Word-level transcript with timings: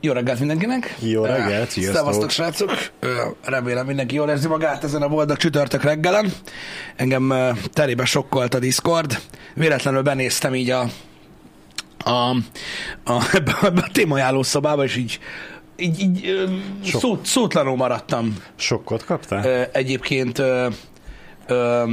Jó 0.00 0.12
reggelt 0.12 0.38
mindenkinek! 0.38 0.96
Jó 0.98 1.24
reggelt, 1.24 1.70
sziasztok! 1.70 1.96
Szevasztok, 1.96 2.30
srácok! 2.30 2.70
Remélem 3.44 3.86
mindenki 3.86 4.14
jól 4.14 4.28
érzi 4.28 4.48
magát 4.48 4.84
ezen 4.84 5.02
a 5.02 5.08
boldog 5.08 5.36
csütörtök 5.36 5.82
reggelen. 5.82 6.32
Engem 6.96 7.34
terébe 7.72 8.04
sokkolt 8.04 8.54
a 8.54 8.58
Discord. 8.58 9.18
Véletlenül 9.54 10.02
benéztem 10.02 10.54
így 10.54 10.70
a, 10.70 10.80
a, 12.04 12.10
a, 13.04 13.28
ebbe, 13.32 13.56
ebbe 13.62 13.80
a 13.80 13.88
témajáló 13.92 14.42
szobába, 14.42 14.84
és 14.84 14.96
így, 14.96 15.18
így, 15.76 16.00
így 16.00 16.34
Sok. 16.84 17.00
szó, 17.00 17.18
szótlanul 17.22 17.76
maradtam. 17.76 18.36
Sokkot 18.56 19.04
kaptál? 19.04 19.68
Egyébként 19.72 20.38
ö, 20.38 20.68
ö, 21.46 21.84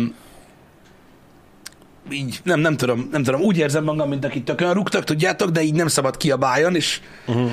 így, 2.11 2.39
nem, 2.43 2.59
nem 2.59 2.77
tudom, 2.77 3.07
nem 3.11 3.23
tudom, 3.23 3.41
úgy 3.41 3.57
érzem 3.57 3.83
magam, 3.83 4.09
mint 4.09 4.25
akit 4.25 4.45
tökön 4.45 4.73
rúgtak, 4.73 5.03
tudjátok, 5.03 5.49
de 5.49 5.61
így 5.61 5.73
nem 5.73 5.87
szabad 5.87 6.17
kiabáljon, 6.17 6.75
és 6.75 7.01
Uh-huh. 7.27 7.51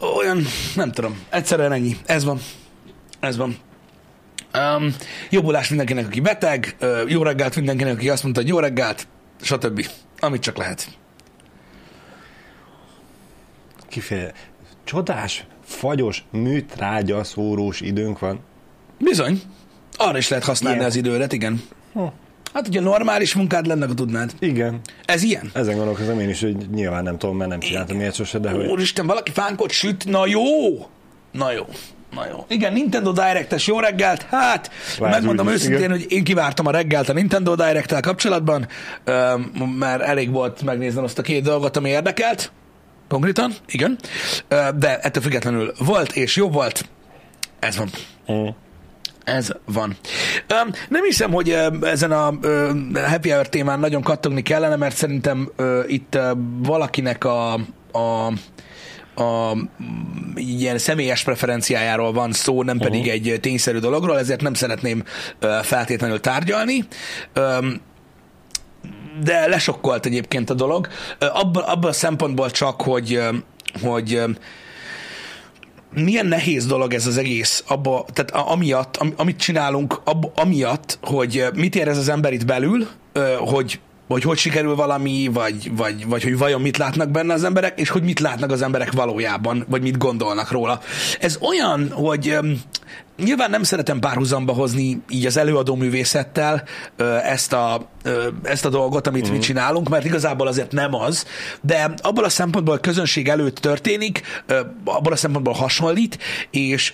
Olyan, 0.00 0.42
nem 0.74 0.92
tudom, 0.92 1.18
egyszerűen 1.28 1.72
ennyi. 1.72 1.96
Ez 2.06 2.24
van. 2.24 2.40
Ez 3.20 3.36
van. 3.36 3.56
Um, 4.54 4.94
jobbulás 5.30 5.68
mindenkinek, 5.68 6.06
aki 6.06 6.20
beteg, 6.20 6.76
uh, 6.80 7.10
jó 7.10 7.22
reggelt 7.22 7.56
mindenkinek, 7.56 7.94
aki 7.94 8.08
azt 8.08 8.22
mondta, 8.22 8.40
hogy 8.40 8.50
jó 8.50 8.58
reggelt, 8.58 9.06
stb. 9.40 9.86
Amit 10.18 10.42
csak 10.42 10.56
lehet. 10.56 10.98
Kifeje... 13.88 14.32
Csodás, 14.84 15.46
fagyos, 15.64 16.24
műtrágya 16.30 17.24
szórós 17.24 17.80
időnk 17.80 18.18
van. 18.18 18.40
Bizony. 18.98 19.42
Arra 19.96 20.18
is 20.18 20.28
lehet 20.28 20.44
használni 20.44 20.76
Ilyen. 20.78 20.90
az 20.90 20.96
időret, 20.96 21.32
igen. 21.32 21.62
Hm. 21.92 22.04
Hát, 22.54 22.66
hogyha 22.66 22.82
normális 22.82 23.34
munkád 23.34 23.66
lenne, 23.66 23.84
akkor 23.84 23.94
tudnád. 23.94 24.32
Igen. 24.38 24.80
Ez 25.04 25.22
ilyen. 25.22 25.50
Ezen 25.54 25.76
gondolkozom 25.76 26.20
én 26.20 26.28
is, 26.28 26.40
hogy 26.40 26.56
nyilván 26.74 27.02
nem 27.02 27.18
tudom, 27.18 27.36
mert 27.36 27.50
nem 27.50 27.60
csináltam 27.60 28.00
ilyet 28.00 28.14
sose, 28.14 28.38
de 28.38 28.50
hogy... 28.50 28.66
Úristen, 28.66 29.06
valaki 29.06 29.30
fánkot 29.30 29.70
süt, 29.70 30.04
na 30.04 30.26
jó! 30.26 30.42
Na 31.32 31.52
jó. 31.52 31.66
Na 32.14 32.26
jó. 32.30 32.44
Igen, 32.48 32.72
Nintendo 32.72 33.12
Direct-es 33.12 33.66
jó 33.66 33.80
reggelt. 33.80 34.22
Hát, 34.22 34.70
Lehet 34.98 35.14
megmondom 35.14 35.46
úgy 35.46 35.52
őszintén, 35.52 35.78
igen. 35.78 35.90
hogy 35.90 36.06
én 36.08 36.24
kivártam 36.24 36.66
a 36.66 36.70
reggelt 36.70 37.08
a 37.08 37.12
Nintendo 37.12 37.54
Direct-tel 37.54 38.00
kapcsolatban, 38.00 38.66
mert 39.78 40.02
elég 40.02 40.30
volt 40.30 40.62
megnéznem 40.62 41.04
azt 41.04 41.18
a 41.18 41.22
két 41.22 41.42
dolgot, 41.42 41.76
ami 41.76 41.88
érdekelt. 41.88 42.52
Konkrétan, 43.08 43.52
igen. 43.66 43.98
De 44.76 44.98
ettől 44.98 45.22
függetlenül 45.22 45.72
volt 45.78 46.12
és 46.12 46.36
jó 46.36 46.48
volt. 46.48 46.88
Ez 47.58 47.76
van. 47.76 47.90
Mm. 48.32 48.48
Ez 49.36 49.48
van. 49.64 49.96
Öm, 50.46 50.72
Nem 50.88 51.02
hiszem, 51.04 51.32
hogy 51.32 51.56
ezen 51.82 52.12
a 52.12 52.32
ö, 52.40 52.70
happy 53.06 53.30
hour 53.30 53.48
témán 53.48 53.80
nagyon 53.80 54.02
kattogni 54.02 54.42
kellene, 54.42 54.76
mert 54.76 54.96
szerintem 54.96 55.52
ö, 55.56 55.82
itt 55.86 56.14
ö, 56.14 56.30
valakinek 56.62 57.24
a, 57.24 57.52
a 57.92 58.32
a 59.14 59.56
ilyen 60.34 60.78
személyes 60.78 61.22
preferenciájáról 61.24 62.12
van 62.12 62.32
szó, 62.32 62.62
nem 62.62 62.78
pedig 62.78 63.00
Mhm. 63.00 63.10
egy 63.10 63.38
tényszerű 63.40 63.78
dologról, 63.78 64.18
ezért 64.18 64.40
nem 64.40 64.54
szeretném 64.54 65.04
feltétlenül 65.62 66.20
tárgyalni. 66.20 66.84
Öm, 67.32 67.80
de 69.22 69.46
lesokkolt 69.46 70.06
egyébként 70.06 70.50
a 70.50 70.54
dolog. 70.54 70.88
Abban, 71.18 71.62
abban 71.62 71.90
a 71.90 71.92
szempontból 71.92 72.50
csak, 72.50 72.82
hogy, 72.82 73.20
hogy 73.82 74.22
milyen 75.94 76.26
nehéz 76.26 76.66
dolog 76.66 76.94
ez 76.94 77.06
az 77.06 77.16
egész, 77.16 77.64
abba, 77.66 78.04
tehát 78.12 78.30
a- 78.30 78.52
amiatt, 78.52 78.96
am, 78.96 79.12
amit 79.16 79.36
csinálunk, 79.38 80.00
ab, 80.04 80.26
amiatt, 80.34 80.98
hogy 81.02 81.44
mit 81.54 81.76
érez 81.76 81.98
az 81.98 82.08
ember 82.08 82.32
itt 82.32 82.44
belül, 82.46 82.86
hogy 83.38 83.80
hogy 84.08 84.22
hogy 84.22 84.38
sikerül 84.38 84.74
valami, 84.74 85.30
vagy, 85.32 85.76
vagy, 85.76 86.06
vagy 86.06 86.22
hogy 86.22 86.38
vajon 86.38 86.60
mit 86.60 86.76
látnak 86.76 87.10
benne 87.10 87.32
az 87.32 87.44
emberek, 87.44 87.80
és 87.80 87.88
hogy 87.88 88.02
mit 88.02 88.20
látnak 88.20 88.50
az 88.50 88.62
emberek 88.62 88.92
valójában, 88.92 89.64
vagy 89.68 89.82
mit 89.82 89.98
gondolnak 89.98 90.50
róla. 90.50 90.80
Ez 91.20 91.38
olyan, 91.40 91.90
hogy 91.90 92.38
nyilván 93.24 93.50
nem 93.50 93.62
szeretem 93.62 93.98
párhuzamba 93.98 94.52
hozni 94.52 95.02
így 95.08 95.26
az 95.26 95.36
előadó 95.36 95.74
művészettel 95.74 96.62
ezt 97.22 97.52
a, 97.52 97.88
ezt 98.42 98.64
a 98.64 98.68
dolgot, 98.68 99.06
amit 99.06 99.28
mm. 99.28 99.32
mi 99.32 99.38
csinálunk, 99.38 99.88
mert 99.88 100.04
igazából 100.04 100.46
azért 100.46 100.72
nem 100.72 100.94
az, 100.94 101.26
de 101.60 101.94
abból 102.02 102.24
a 102.24 102.28
szempontból 102.28 102.74
a 102.74 102.78
közönség 102.78 103.28
előtt 103.28 103.56
történik, 103.56 104.22
abból 104.84 105.12
a 105.12 105.16
szempontból 105.16 105.54
hasonlít, 105.54 106.18
és 106.50 106.92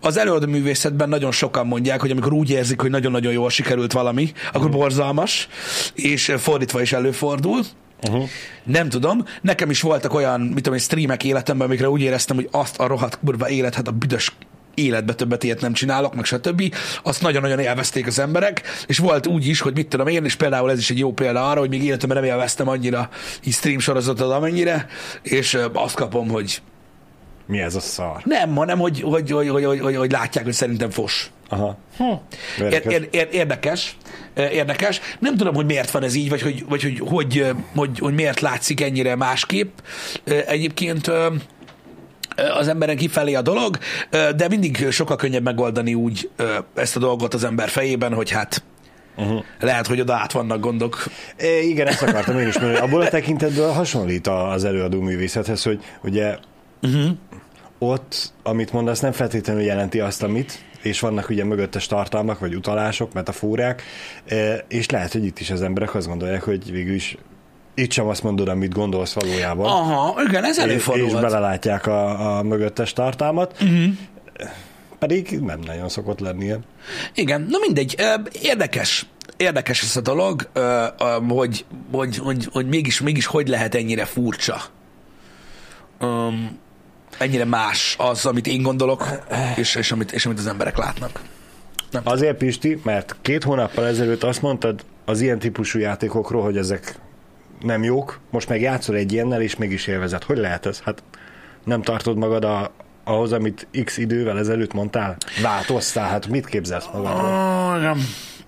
az 0.00 0.16
előadó 0.16 0.46
művészetben 0.46 1.08
nagyon 1.08 1.32
sokan 1.32 1.66
mondják, 1.66 2.00
hogy 2.00 2.10
amikor 2.10 2.32
úgy 2.32 2.50
érzik, 2.50 2.80
hogy 2.80 2.90
nagyon-nagyon 2.90 3.32
jól 3.32 3.50
sikerült 3.50 3.92
valami, 3.92 4.32
akkor 4.52 4.70
borzalmas, 4.70 5.48
és 5.94 6.34
fordítva 6.38 6.80
is 6.80 6.92
előfordul. 6.92 7.60
Uh-huh. 8.08 8.28
Nem 8.64 8.88
tudom. 8.88 9.24
Nekem 9.42 9.70
is 9.70 9.80
voltak 9.80 10.14
olyan, 10.14 10.40
mit 10.40 10.54
tudom 10.54 10.72
én, 10.72 10.80
streamek 10.80 11.24
életemben, 11.24 11.66
amikre 11.66 11.90
úgy 11.90 12.00
éreztem, 12.00 12.36
hogy 12.36 12.48
azt 12.50 12.78
a 12.78 12.86
rohadt 12.86 13.18
kurva 13.24 13.48
élet, 13.48 13.74
hát 13.74 13.88
a 13.88 13.90
büdös 13.90 14.32
életbe 14.84 15.14
többet 15.14 15.42
ilyet 15.44 15.60
nem 15.60 15.72
csinálok, 15.72 16.14
meg 16.14 16.24
stb. 16.24 16.74
Azt 17.02 17.22
nagyon-nagyon 17.22 17.58
élvezték 17.58 18.06
az 18.06 18.18
emberek, 18.18 18.62
és 18.86 18.98
volt 18.98 19.26
úgy 19.26 19.46
is, 19.46 19.60
hogy 19.60 19.74
mit 19.74 19.88
tudom 19.88 20.06
én, 20.06 20.24
és 20.24 20.34
például 20.34 20.70
ez 20.70 20.78
is 20.78 20.90
egy 20.90 20.98
jó 20.98 21.12
példa 21.12 21.50
arra, 21.50 21.60
hogy 21.60 21.68
még 21.68 21.84
életemben 21.84 22.18
nem 22.18 22.26
élveztem 22.30 22.68
annyira 22.68 23.08
így 23.44 23.52
stream 23.52 23.78
sorozatot 23.78 24.32
amennyire, 24.32 24.86
és 25.22 25.58
azt 25.72 25.94
kapom, 25.94 26.28
hogy 26.28 26.62
Mi 27.46 27.60
ez 27.60 27.74
a 27.74 27.80
szar? 27.80 28.20
nem, 28.24 28.54
hanem 28.54 28.78
hogy, 28.78 29.00
hogy, 29.00 29.30
hogy, 29.30 29.48
hogy, 29.48 29.64
hogy, 29.64 29.80
hogy, 29.80 29.96
hogy 29.96 30.10
látják, 30.10 30.44
hogy 30.44 30.52
szerintem 30.52 30.90
fos. 30.90 31.30
Aha. 31.48 31.78
Ér, 32.58 32.64
Érdekes. 32.64 32.92
ér, 32.92 33.08
ér, 33.10 33.28
érdekes, 33.32 33.96
érdekes. 34.34 35.00
Nem 35.18 35.36
tudom, 35.36 35.54
hogy 35.54 35.64
miért 35.66 35.90
van 35.90 36.02
ez 36.02 36.14
így, 36.14 36.28
vagy 36.28 36.42
hogy, 36.42 36.64
vagy 36.68 36.82
hogy, 36.82 37.00
hogy, 37.08 37.38
eh, 37.38 37.50
hogy, 37.74 37.98
hogy 37.98 38.14
miért 38.14 38.40
látszik 38.40 38.80
ennyire 38.80 39.16
másképp. 39.16 39.78
Egyébként 40.46 41.10
az 42.58 42.68
emberen 42.68 42.96
kifelé 42.96 43.34
a 43.34 43.42
dolog, 43.42 43.78
de 44.10 44.48
mindig 44.48 44.90
sokkal 44.90 45.16
könnyebb 45.16 45.42
megoldani 45.42 45.94
úgy 45.94 46.30
ezt 46.74 46.96
a 46.96 47.00
dolgot 47.00 47.34
az 47.34 47.44
ember 47.44 47.68
fejében, 47.68 48.14
hogy 48.14 48.30
hát 48.30 48.62
Uh-huh. 49.16 49.44
lehet, 49.60 49.86
hogy 49.86 50.00
oda 50.00 50.14
át 50.14 50.32
vannak 50.32 50.60
gondok. 50.60 51.04
É, 51.38 51.68
igen, 51.68 51.86
ezt 51.86 52.02
akartam 52.02 52.38
én 52.38 52.46
is 52.48 52.58
mondani. 52.58 52.80
Abból 52.80 53.00
a 53.00 53.08
tekintetből 53.08 53.70
hasonlít 53.70 54.26
az 54.26 54.64
előadó 54.64 55.00
művészethez, 55.00 55.62
hogy 55.62 55.80
ugye 56.02 56.36
Uh-huh. 56.82 57.10
ott, 57.78 58.32
amit 58.42 58.72
mondasz, 58.72 59.00
nem 59.00 59.12
feltétlenül 59.12 59.62
jelenti 59.62 60.00
azt, 60.00 60.22
amit, 60.22 60.64
és 60.82 61.00
vannak 61.00 61.28
ugye 61.28 61.44
mögöttes 61.44 61.86
tartalmak, 61.86 62.38
vagy 62.38 62.54
utalások, 62.54 63.12
metaforák, 63.12 63.82
és 64.68 64.90
lehet, 64.90 65.12
hogy 65.12 65.24
itt 65.24 65.38
is 65.38 65.50
az 65.50 65.62
emberek 65.62 65.94
azt 65.94 66.06
gondolják, 66.06 66.42
hogy 66.42 66.70
végül 66.70 66.94
is 66.94 67.16
itt 67.74 67.90
sem 67.92 68.06
azt 68.06 68.22
mondod, 68.22 68.48
amit 68.48 68.74
gondolsz 68.74 69.12
valójában. 69.12 69.66
Aha, 69.66 70.22
igen, 70.28 70.44
ez 70.44 70.50
és, 70.50 70.56
és 70.56 70.62
előfordulhat. 70.62 71.20
belelátják 71.20 71.86
a, 71.86 72.38
a 72.38 72.42
mögöttes 72.42 72.92
tartalmat, 72.92 73.52
uh-huh. 73.62 73.84
pedig 74.98 75.38
nem 75.40 75.60
nagyon 75.66 75.88
szokott 75.88 76.20
lenni 76.20 76.44
ilyen. 76.44 76.64
Igen, 77.14 77.46
na 77.50 77.58
mindegy, 77.60 77.96
érdekes. 78.42 79.06
Érdekes 79.36 79.82
ez 79.82 79.96
a 79.96 80.00
dolog, 80.00 80.50
hogy, 81.28 81.64
hogy, 81.90 82.16
hogy, 82.16 82.48
hogy 82.52 82.66
mégis, 82.66 83.00
mégis 83.00 83.26
hogy 83.26 83.48
lehet 83.48 83.74
ennyire 83.74 84.04
furcsa. 84.04 84.60
Um, 86.00 86.58
ennyire 87.18 87.44
más 87.44 87.96
az, 87.98 88.26
amit 88.26 88.46
én 88.46 88.62
gondolok, 88.62 89.04
és, 89.56 89.74
és, 89.74 89.92
amit, 89.92 90.12
és 90.12 90.26
amit 90.26 90.38
az 90.38 90.46
emberek 90.46 90.76
látnak. 90.76 91.20
Azért 92.04 92.36
Pisti, 92.36 92.80
mert 92.82 93.16
két 93.22 93.44
hónappal 93.44 93.86
ezelőtt 93.86 94.22
azt 94.22 94.42
mondtad 94.42 94.84
az 95.04 95.20
ilyen 95.20 95.38
típusú 95.38 95.78
játékokról, 95.78 96.42
hogy 96.42 96.56
ezek 96.56 96.98
nem 97.60 97.82
jók, 97.82 98.20
most 98.30 98.48
meg 98.48 98.60
játszol 98.60 98.96
egy 98.96 99.12
ilyennel, 99.12 99.42
és 99.42 99.56
mégis 99.56 99.86
élvezed. 99.86 100.22
Hogy 100.24 100.38
lehet 100.38 100.66
ez? 100.66 100.80
Hát 100.80 101.02
nem 101.64 101.82
tartod 101.82 102.16
magad 102.16 102.44
a, 102.44 102.70
ahhoz, 103.04 103.32
amit 103.32 103.66
x 103.84 103.96
idővel 103.96 104.38
ezelőtt 104.38 104.72
mondtál? 104.72 105.16
Változtál, 105.42 106.08
hát 106.08 106.26
mit 106.26 106.46
képzelsz 106.46 106.86
magadról? 106.92 107.30
Oh, 107.30 107.78
igen. 107.78 107.98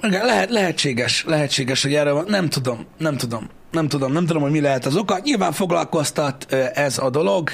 Igen, 0.02 0.24
lehet, 0.26 0.50
lehetséges, 0.50 1.24
lehetséges, 1.26 1.82
hogy 1.82 1.94
erre 1.94 2.10
van. 2.10 2.24
Nem 2.28 2.48
tudom, 2.48 2.86
nem 2.98 3.16
tudom. 3.16 3.48
Nem 3.70 3.88
tudom, 3.88 4.12
nem 4.12 4.26
tudom, 4.26 4.42
hogy 4.42 4.50
mi 4.50 4.60
lehet 4.60 4.86
az 4.86 4.96
oka. 4.96 5.18
Nyilván 5.22 5.52
foglalkoztat 5.52 6.52
ez 6.74 6.98
a 6.98 7.10
dolog, 7.10 7.50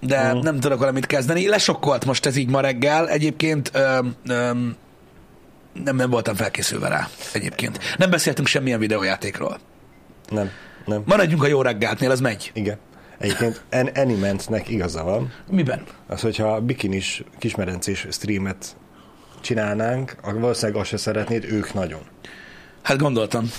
de 0.00 0.32
Mhm. 0.32 0.38
nem 0.42 0.60
tudok 0.60 0.78
vele 0.78 0.92
mit 0.92 1.06
kezdeni. 1.06 1.48
Lesokkolt 1.48 2.04
most 2.04 2.26
ez 2.26 2.36
így 2.36 2.50
ma 2.50 2.60
reggel. 2.60 3.08
Egyébként 3.08 3.70
nem, 5.84 5.96
nem 5.96 6.10
voltam 6.10 6.34
felkészülve 6.34 6.88
rá 6.88 7.08
egyébként. 7.32 7.78
Nem 7.98 8.10
beszéltünk 8.10 8.46
semmilyen 8.48 8.78
videójátékról. 8.78 9.58
Nem, 10.28 10.50
nem. 10.84 11.02
Maradjunk 11.06 11.42
a 11.42 11.46
jó 11.46 11.62
reggeltnél, 11.62 12.10
az 12.10 12.20
megy. 12.20 12.50
Igen. 12.54 12.78
Egyébként 13.18 13.62
en- 13.68 13.86
Animentnek 13.94 14.68
igaza 14.68 15.02
van, 15.04 15.32
Miben? 15.50 15.82
az, 16.06 16.20
hogyha 16.20 16.60
bikinis 16.60 17.22
kismerencés 17.38 18.06
streamet 18.10 18.76
csinálnánk, 19.40 20.16
akkor 20.22 20.40
valószínűleg 20.40 20.80
azt 20.80 20.88
se 20.90 20.96
szeretnéd, 20.96 21.44
ők 21.44 21.72
nagyon. 21.74 22.00
Hát 22.82 22.98
gondoltam. 22.98 23.50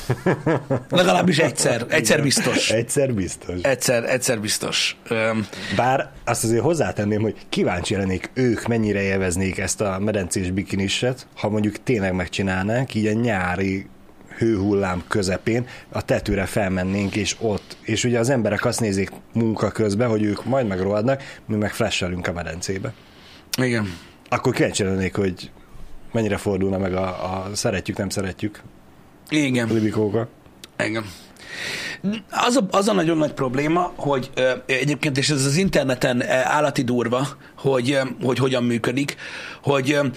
Legalábbis 0.89 1.37
egyszer. 1.37 1.85
Egyszer 1.89 2.21
biztos. 2.21 2.69
Egyszer 2.71 3.13
biztos. 3.13 3.61
Egyszer, 3.61 4.03
egyszer 4.03 4.39
biztos. 4.39 4.97
Öm, 5.09 5.47
Bár 5.75 6.11
azt 6.25 6.43
azért 6.43 6.61
hozzátenném, 6.61 7.21
hogy 7.21 7.35
kíváncsi 7.49 7.95
lennék 7.95 8.31
ők 8.33 8.67
mennyire 8.67 9.01
élveznék 9.01 9.57
ezt 9.57 9.81
a 9.81 9.99
medencés 9.99 10.51
bikiniset, 10.51 11.27
ha 11.35 11.49
mondjuk 11.49 11.83
tényleg 11.83 12.13
megcsinálnánk, 12.13 12.93
így 12.93 13.07
a 13.07 13.11
nyári 13.13 13.85
hőhullám 14.37 15.03
közepén 15.07 15.67
a 15.89 16.01
tetőre 16.01 16.45
felmennénk, 16.45 17.15
és 17.15 17.35
ott, 17.39 17.77
és 17.81 18.03
ugye 18.03 18.19
az 18.19 18.29
emberek 18.29 18.65
azt 18.65 18.79
nézik 18.79 19.11
munka 19.33 19.71
közben, 19.71 20.09
hogy 20.09 20.23
ők 20.23 20.45
majd 20.45 20.67
megrohadnak, 20.67 21.23
mi 21.45 21.55
meg 21.55 21.73
flashelünk 21.73 22.27
a 22.27 22.33
medencébe. 22.33 22.93
Igen. 23.57 23.97
Akkor 24.29 24.53
kíváncsi 24.53 24.83
lennék, 24.83 25.15
hogy 25.15 25.51
mennyire 26.11 26.37
fordulna 26.37 26.77
meg 26.77 26.93
a, 26.93 27.07
a 27.07 27.49
szeretjük, 27.55 27.97
nem 27.97 28.09
szeretjük 28.09 28.61
Igen. 29.33 29.67
libikóka. 29.73 30.27
Igen. 30.85 31.05
Az 32.31 32.55
a, 32.55 32.67
az 32.71 32.87
a 32.87 32.93
nagyon 32.93 33.17
nagy 33.17 33.33
probléma, 33.33 33.93
hogy 33.95 34.29
ö, 34.35 34.51
egyébként, 34.65 35.17
és 35.17 35.29
ez 35.29 35.45
az 35.45 35.55
interneten 35.55 36.21
ö, 36.21 36.25
állati 36.29 36.81
durva, 36.81 37.27
hogy, 37.57 37.91
ö, 37.91 38.01
hogy 38.21 38.37
hogyan 38.37 38.63
működik, 38.63 39.15
hogy 39.63 39.91
ö, 39.91 40.07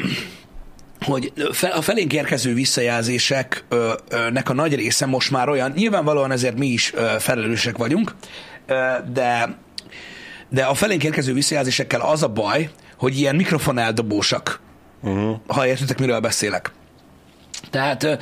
hogy 1.10 1.32
fe- 1.52 1.72
a 1.72 1.82
felénk 1.82 2.12
érkező 2.12 2.54
visszajelzéseknek 2.54 4.48
a 4.48 4.52
nagy 4.52 4.74
része 4.74 5.06
most 5.06 5.30
már 5.30 5.48
olyan, 5.48 5.72
nyilvánvalóan 5.76 6.30
ezért 6.30 6.58
mi 6.58 6.66
is 6.66 6.92
ö, 6.94 7.16
felelősek 7.18 7.76
vagyunk, 7.76 8.14
ö, 8.66 8.74
de 9.12 9.58
de 10.50 10.64
a 10.64 10.74
felénk 10.74 11.04
érkező 11.04 11.32
visszajelzésekkel 11.32 12.00
az 12.00 12.22
a 12.22 12.28
baj, 12.28 12.70
hogy 12.96 13.18
ilyen 13.18 13.36
mikrofoneldobósak, 13.36 14.60
uh-huh. 15.02 15.36
ha 15.46 15.66
értitek, 15.66 15.98
miről 15.98 16.20
beszélek. 16.20 16.72
Tehát 17.70 18.18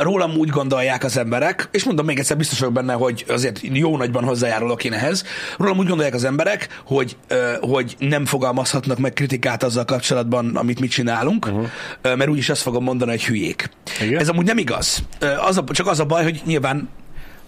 rólam 0.00 0.36
úgy 0.36 0.48
gondolják 0.48 1.04
az 1.04 1.16
emberek, 1.16 1.68
és 1.72 1.84
mondom 1.84 2.06
még 2.06 2.18
egyszer, 2.18 2.36
biztos 2.36 2.58
vagyok 2.58 2.74
benne, 2.74 2.92
hogy 2.92 3.24
azért 3.28 3.60
jó 3.62 3.96
nagyban 3.96 4.24
hozzájárulok 4.24 4.84
én 4.84 4.92
ehhez, 4.92 5.24
rólam 5.58 5.78
úgy 5.78 5.86
gondolják 5.86 6.14
az 6.14 6.24
emberek, 6.24 6.80
hogy, 6.84 7.16
hogy 7.60 7.96
nem 7.98 8.26
fogalmazhatnak 8.26 8.98
meg 8.98 9.12
kritikát 9.12 9.62
azzal 9.62 9.84
kapcsolatban, 9.84 10.56
amit 10.56 10.80
mi 10.80 10.86
csinálunk, 10.86 11.46
uh-huh. 11.46 11.66
mert 12.02 12.28
úgyis 12.28 12.48
azt 12.48 12.62
fogom 12.62 12.84
mondani, 12.84 13.10
hogy 13.10 13.24
hülyék. 13.24 13.70
Igen? 14.00 14.20
Ez 14.20 14.28
amúgy 14.28 14.46
nem 14.46 14.58
igaz. 14.58 15.02
Az 15.46 15.56
a, 15.56 15.64
csak 15.70 15.86
az 15.86 16.00
a 16.00 16.04
baj, 16.04 16.22
hogy 16.22 16.42
nyilván 16.44 16.88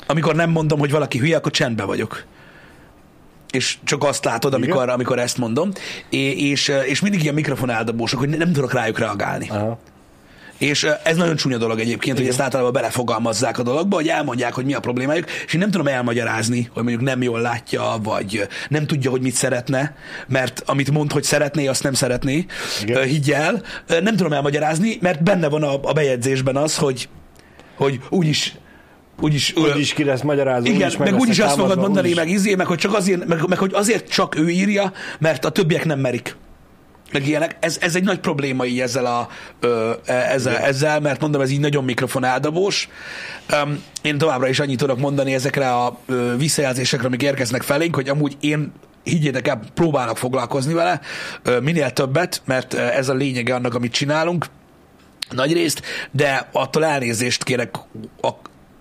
amikor 0.06 0.35
nem 0.35 0.50
mondom, 0.50 0.79
hogy 0.79 0.91
valaki 0.91 1.19
hülye, 1.19 1.37
akkor 1.37 1.53
csendben 1.53 1.87
vagyok 1.87 2.25
és 3.53 3.79
csak 3.85 4.05
azt 4.05 4.25
látod, 4.25 4.55
amikor, 4.55 4.89
amikor 4.89 5.19
ezt 5.19 5.39
mondom, 5.39 5.71
és, 6.09 6.73
és, 6.87 7.00
mindig 7.00 7.23
ilyen 7.23 7.35
mikrofon 7.35 7.71
eldobósok, 7.71 8.19
hogy 8.19 8.29
nem 8.29 8.53
tudok 8.53 8.73
rájuk 8.73 8.99
reagálni. 8.99 9.49
Aha. 9.49 9.79
És 10.62 10.87
ez 11.03 11.17
nagyon 11.17 11.37
csúnya 11.37 11.56
dolog 11.59 11.81
egyébként, 11.81 12.19
hogy 12.19 12.26
ezt 12.26 12.41
általában 12.41 12.73
belefogalmazzák 12.73 13.59
a 13.59 13.62
dologba, 13.62 13.97
hogy 13.97 14.09
elmondják, 14.09 14.53
hogy 14.55 14.64
mi 14.64 14.75
a 14.75 14.81
problémájuk, 14.81 15.31
és 15.47 15.55
én 15.55 15.61
nem 15.61 15.70
tudom 15.70 15.87
elmagyarázni, 15.87 16.70
hogy 16.73 16.82
mondjuk 16.82 17.03
nem 17.05 17.23
jól 17.23 17.41
látja, 17.41 17.99
vagy 18.03 18.47
nem 18.69 18.87
tudja, 18.87 19.11
hogy 19.11 19.20
mit 19.20 19.35
szeretne, 19.35 19.97
mert 20.29 20.62
amit 20.67 20.91
mond, 20.91 21.12
hogy 21.12 21.23
szeretné, 21.23 21.67
azt 21.67 21.82
nem 21.82 21.93
szeretné, 21.93 22.47
Igen. 22.82 23.03
Higgy 23.03 23.31
el. 23.31 23.62
Nem 23.88 24.17
tudom 24.17 24.32
elmagyarázni, 24.32 24.99
mert 25.00 25.23
benne 25.23 25.49
van 25.49 25.62
a, 25.62 25.81
a 25.82 25.93
bejegyzésben 25.93 26.56
az, 26.56 26.76
hogy, 26.76 27.08
hogy 27.76 28.00
úgyis 28.08 28.55
úgyis, 29.20 29.55
Úgyis 29.56 29.93
ki 29.93 30.05
lesz 30.05 30.20
magyarázó, 30.23 30.65
igen, 30.67 30.76
úgyis 30.76 30.97
meg 30.97 31.06
lesznek 31.06 31.20
úgyis 31.20 31.38
azt 31.38 31.56
fogod 31.56 31.79
mondani, 31.79 32.06
úgyis- 32.06 32.19
meg 32.19 32.29
izé, 32.29 32.55
meg 32.55 32.67
hogy 32.67 32.79
csak 32.79 32.94
azért, 32.94 33.26
meg, 33.26 33.49
meg 33.49 33.58
hogy 33.58 33.70
azért 33.75 34.08
csak 34.08 34.38
ő 34.38 34.49
írja, 34.49 34.93
mert 35.19 35.44
a 35.44 35.50
többiek 35.50 35.85
nem 35.85 35.99
merik. 35.99 36.37
Meg 37.12 37.26
ilyenek. 37.26 37.56
Ez, 37.61 37.79
ez 37.81 37.94
egy 37.94 38.05
nagy 38.05 38.19
probléma 38.19 38.64
így 38.64 38.81
ezzel, 38.81 39.06
a, 39.06 39.29
ö, 39.61 39.93
e- 40.05 40.12
ezzel, 40.12 40.56
ezzel, 40.56 41.00
mert 41.00 41.20
mondom, 41.20 41.41
ez 41.41 41.50
így 41.50 41.61
nagyon 41.61 41.85
mikrofon 41.85 42.25
eldobós. 42.25 42.88
Um, 43.64 43.82
én 44.03 44.19
továbbra 44.19 44.49
is 44.49 44.61
annyit 44.61 44.79
tudok 44.79 44.99
mondani 44.99 45.35
ezekre 45.35 45.75
a 45.75 45.99
ö, 46.06 46.37
visszajelzésekre, 46.37 47.06
amik 47.06 47.23
érkeznek 47.23 47.62
felénk, 47.62 47.94
hogy 47.94 48.09
amúgy 48.09 48.37
én 48.41 48.73
higgyétek 49.05 49.49
el, 49.49 49.61
próbálok 49.75 50.19
foglalkozni 50.19 50.73
vele 50.73 51.00
ö, 51.43 51.61
minél 51.61 51.91
többet, 51.91 52.43
mert 52.44 52.75
ez 52.75 53.09
a 53.09 53.15
lényege 53.15 53.55
annak, 53.55 53.75
amit 53.75 53.93
csinálunk 53.93 54.47
nagy 55.31 55.53
részt, 55.53 55.82
de 56.11 56.49
attól 56.53 56.85
elnézést 56.85 57.44
kérek, 57.44 57.75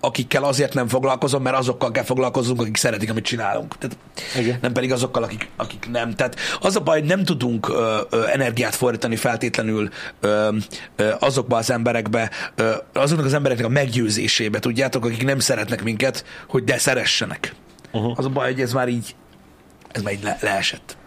akikkel 0.01 0.43
azért 0.43 0.73
nem 0.73 0.87
foglalkozom, 0.87 1.41
mert 1.41 1.57
azokkal 1.57 1.91
kell 1.91 2.03
foglalkozzunk, 2.03 2.61
akik 2.61 2.77
szeretik, 2.77 3.09
amit 3.09 3.23
csinálunk. 3.23 3.77
Tehát 3.77 3.97
Igen. 4.37 4.57
nem 4.61 4.73
pedig 4.73 4.91
azokkal, 4.91 5.23
akik, 5.23 5.49
akik 5.55 5.89
nem. 5.91 6.15
Tehát 6.15 6.35
az 6.59 6.75
a 6.75 6.79
baj, 6.79 6.99
hogy 6.99 7.07
nem 7.07 7.23
tudunk 7.23 7.69
ö, 7.69 8.01
ö, 8.09 8.27
energiát 8.27 8.75
fordítani 8.75 9.15
feltétlenül 9.15 9.89
ö, 10.19 10.55
ö, 10.95 11.13
azokba 11.19 11.57
az 11.57 11.71
emberekbe, 11.71 12.31
ö, 12.55 12.71
azoknak 12.93 13.25
az 13.25 13.33
embereknek 13.33 13.65
a 13.67 13.69
meggyőzésébe, 13.69 14.59
tudjátok, 14.59 15.05
akik 15.05 15.23
nem 15.23 15.39
szeretnek 15.39 15.83
minket, 15.83 16.25
hogy 16.47 16.63
de 16.63 16.77
szeressenek. 16.77 17.55
Uh-huh. 17.91 18.13
Az 18.17 18.25
a 18.25 18.29
baj, 18.29 18.51
hogy 18.51 18.61
ez 18.61 18.73
már 18.73 18.87
így, 18.87 19.15
ez 19.91 20.01
már 20.01 20.13
így 20.13 20.23
le, 20.23 20.37
leesett. 20.41 20.97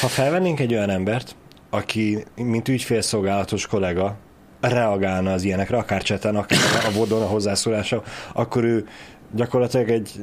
Ha 0.00 0.08
felvennénk 0.08 0.60
egy 0.60 0.72
olyan 0.72 0.90
embert, 0.90 1.36
aki, 1.70 2.24
mint 2.34 2.68
ügyfélszolgálatos 2.68 3.66
kollega, 3.66 4.16
reagálna 4.70 5.32
az 5.32 5.42
ilyenekre, 5.42 5.76
akár 5.76 6.02
cseten, 6.02 6.36
akár 6.36 6.58
a 6.88 6.92
vodon 6.92 7.22
a 7.22 7.26
hozzászólása, 7.26 8.02
akkor 8.32 8.64
ő 8.64 8.86
gyakorlatilag 9.34 9.88
egy 9.88 10.20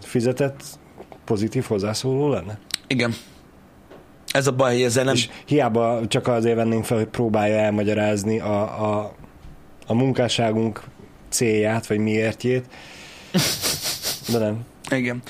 fizetett 0.00 0.62
pozitív 1.24 1.64
hozzászóló 1.64 2.28
lenne? 2.28 2.58
Igen. 2.86 3.14
Ez 4.28 4.46
a 4.46 4.52
baj, 4.52 4.72
hogy 4.72 4.82
ezzel 4.82 5.04
nem... 5.04 5.14
És 5.14 5.28
hiába 5.46 6.00
csak 6.08 6.26
azért 6.26 6.56
vennénk 6.56 6.84
fel, 6.84 6.96
hogy 6.96 7.06
próbálja 7.06 7.56
elmagyarázni 7.56 8.40
a, 8.40 8.60
a, 8.60 9.14
a 9.86 9.94
munkásságunk 9.94 10.82
célját, 11.28 11.86
vagy 11.86 11.98
miértjét, 11.98 12.64
de 14.32 14.38
nem. 14.38 14.64
Igen. 14.90 15.22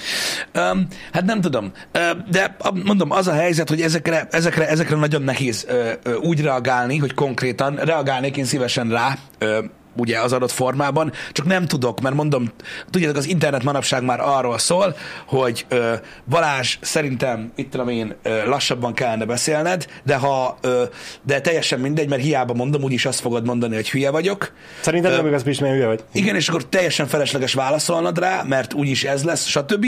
Um, 0.54 0.86
hát 1.12 1.24
nem 1.24 1.40
tudom, 1.40 1.72
uh, 1.94 2.30
de 2.30 2.56
mondom, 2.84 3.10
az 3.10 3.26
a 3.26 3.32
helyzet, 3.32 3.68
hogy 3.68 3.80
ezekre, 3.80 4.26
ezekre, 4.30 4.68
ezekre 4.68 4.96
nagyon 4.96 5.22
nehéz 5.22 5.66
uh, 5.68 5.92
uh, 6.06 6.22
úgy 6.22 6.40
reagálni, 6.40 6.96
hogy 6.96 7.14
konkrétan 7.14 7.76
reagálnék 7.76 8.36
én 8.36 8.44
szívesen 8.44 8.90
rá, 8.90 9.18
uh, 9.40 9.64
ugye 9.98 10.18
az 10.20 10.32
adott 10.32 10.50
formában, 10.50 11.12
csak 11.32 11.46
nem 11.46 11.66
tudok, 11.66 12.00
mert 12.00 12.14
mondom, 12.14 12.52
tudjátok, 12.90 13.16
az 13.16 13.26
internet 13.26 13.62
manapság 13.62 14.02
már 14.04 14.20
arról 14.20 14.58
szól, 14.58 14.96
hogy 15.26 15.66
uh, 15.70 15.92
Balázs, 16.28 16.76
szerintem, 16.80 17.52
itt 17.54 17.70
tudom 17.70 17.88
én, 17.88 18.14
uh, 18.24 18.46
lassabban 18.46 18.94
kellene 18.94 19.24
beszélned, 19.24 19.86
de 20.04 20.16
ha, 20.16 20.58
uh, 20.64 20.72
de 21.22 21.40
teljesen 21.40 21.80
mindegy, 21.80 22.08
mert 22.08 22.22
hiába 22.22 22.54
mondom, 22.54 22.82
úgyis 22.82 23.06
azt 23.06 23.20
fogod 23.20 23.46
mondani, 23.46 23.74
hogy 23.74 23.90
hülye 23.90 24.10
vagyok, 24.10 24.52
Szerintem 24.80 25.12
Ö, 25.12 25.16
nem 25.16 25.26
igaz, 25.26 25.42
mert 25.42 25.58
hülye 25.58 25.86
vagy. 25.86 26.04
igen, 26.12 26.34
és 26.34 26.48
akkor 26.48 26.64
teljesen 26.64 27.06
felesleges 27.06 27.54
válaszolnod 27.54 28.18
rá, 28.18 28.42
mert 28.42 28.74
úgyis 28.74 29.04
ez 29.04 29.24
lesz, 29.24 29.46
stb. 29.46 29.86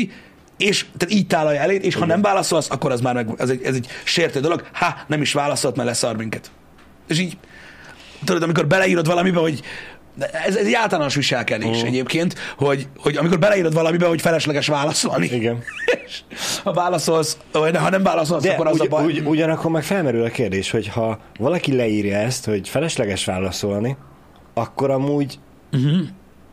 És 0.57 0.87
tehát 0.99 1.15
így 1.15 1.27
tálalja 1.27 1.61
eléd, 1.61 1.85
és 1.85 1.95
ha 1.95 2.07
nem 2.07 2.23
válaszolsz, 2.23 2.71
akkor 2.71 2.93
az 2.93 3.01
már 3.01 3.15
meg, 3.15 3.29
ez, 3.39 3.49
egy, 3.51 3.63
ez 3.63 3.75
egy 3.75 3.87
sértő 4.05 4.41
dolog. 4.41 4.67
Ha, 4.73 4.95
nem 5.07 5.21
is 5.21 5.33
válaszolt, 5.33 5.77
mert 5.77 5.89
leszar 5.89 6.17
minket. 6.17 6.51
És 7.09 7.19
így, 7.19 7.37
tudod, 8.25 8.43
amikor 8.43 8.67
beleírod 8.67 9.07
valamibe, 9.07 9.39
hogy 9.39 9.61
de 10.21 10.31
ez, 10.31 10.57
ez 10.57 10.67
egy 10.67 10.75
általános 10.75 11.15
viselkedés 11.15 11.81
uh. 11.81 11.87
egyébként, 11.87 12.35
hogy, 12.57 12.89
hogy 12.97 13.17
amikor 13.17 13.39
beleírod 13.39 13.75
valamibe, 13.75 14.07
hogy 14.07 14.21
felesleges 14.21 14.67
válaszolni. 14.67 15.27
Igen. 15.27 15.63
És 16.07 16.21
ha 16.63 16.73
válaszolsz, 16.73 17.39
vagy 17.53 17.77
ha 17.77 17.91
nem 17.91 18.03
válaszolsz, 18.03 18.43
De 18.43 18.53
akkor 18.53 18.67
az 18.67 18.81
ugy, 18.81 18.87
a 18.87 18.89
baj. 18.89 19.05
Ugy, 19.05 19.23
ugyanakkor 19.25 19.71
meg 19.71 19.83
felmerül 19.83 20.25
a 20.25 20.29
kérdés, 20.29 20.71
hogy 20.71 20.89
ha 20.89 21.19
valaki 21.39 21.77
leírja 21.77 22.17
ezt, 22.17 22.45
hogy 22.45 22.69
felesleges 22.69 23.25
válaszolni, 23.25 23.97
akkor 24.55 24.91
amúgy 24.91 25.39
uh-huh. 25.73 26.01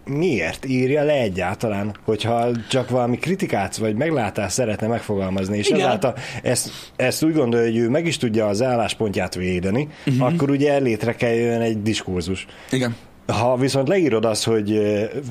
miért 0.06 0.66
írja 0.66 1.04
le 1.04 1.14
egyáltalán, 1.14 1.96
hogyha 2.06 2.48
csak 2.70 2.90
valami 2.90 3.18
kritikát 3.18 3.78
vagy 3.78 3.96
meglátást 3.96 4.54
szeretne 4.54 4.88
megfogalmazni, 4.88 5.58
és 5.58 5.68
Igen. 5.68 5.80
ezáltal 5.80 6.16
ezt, 6.44 6.70
ezt 6.96 7.24
úgy 7.24 7.34
gondolja, 7.34 7.66
hogy 7.66 7.78
ő 7.78 7.90
meg 7.90 8.06
is 8.06 8.18
tudja 8.18 8.48
az 8.48 8.62
álláspontját 8.62 9.36
védeni, 9.36 9.88
uh-huh. 10.06 10.34
akkor 10.34 10.50
ugye 10.50 10.78
létre 10.78 11.16
kell 11.16 11.34
jön 11.34 11.62
egy 11.62 11.82
diskurzus. 11.82 12.46
Igen. 12.72 12.96
Ha 13.28 13.56
viszont 13.58 13.88
leírod 13.88 14.26
azt, 14.26 14.44
hogy 14.44 14.82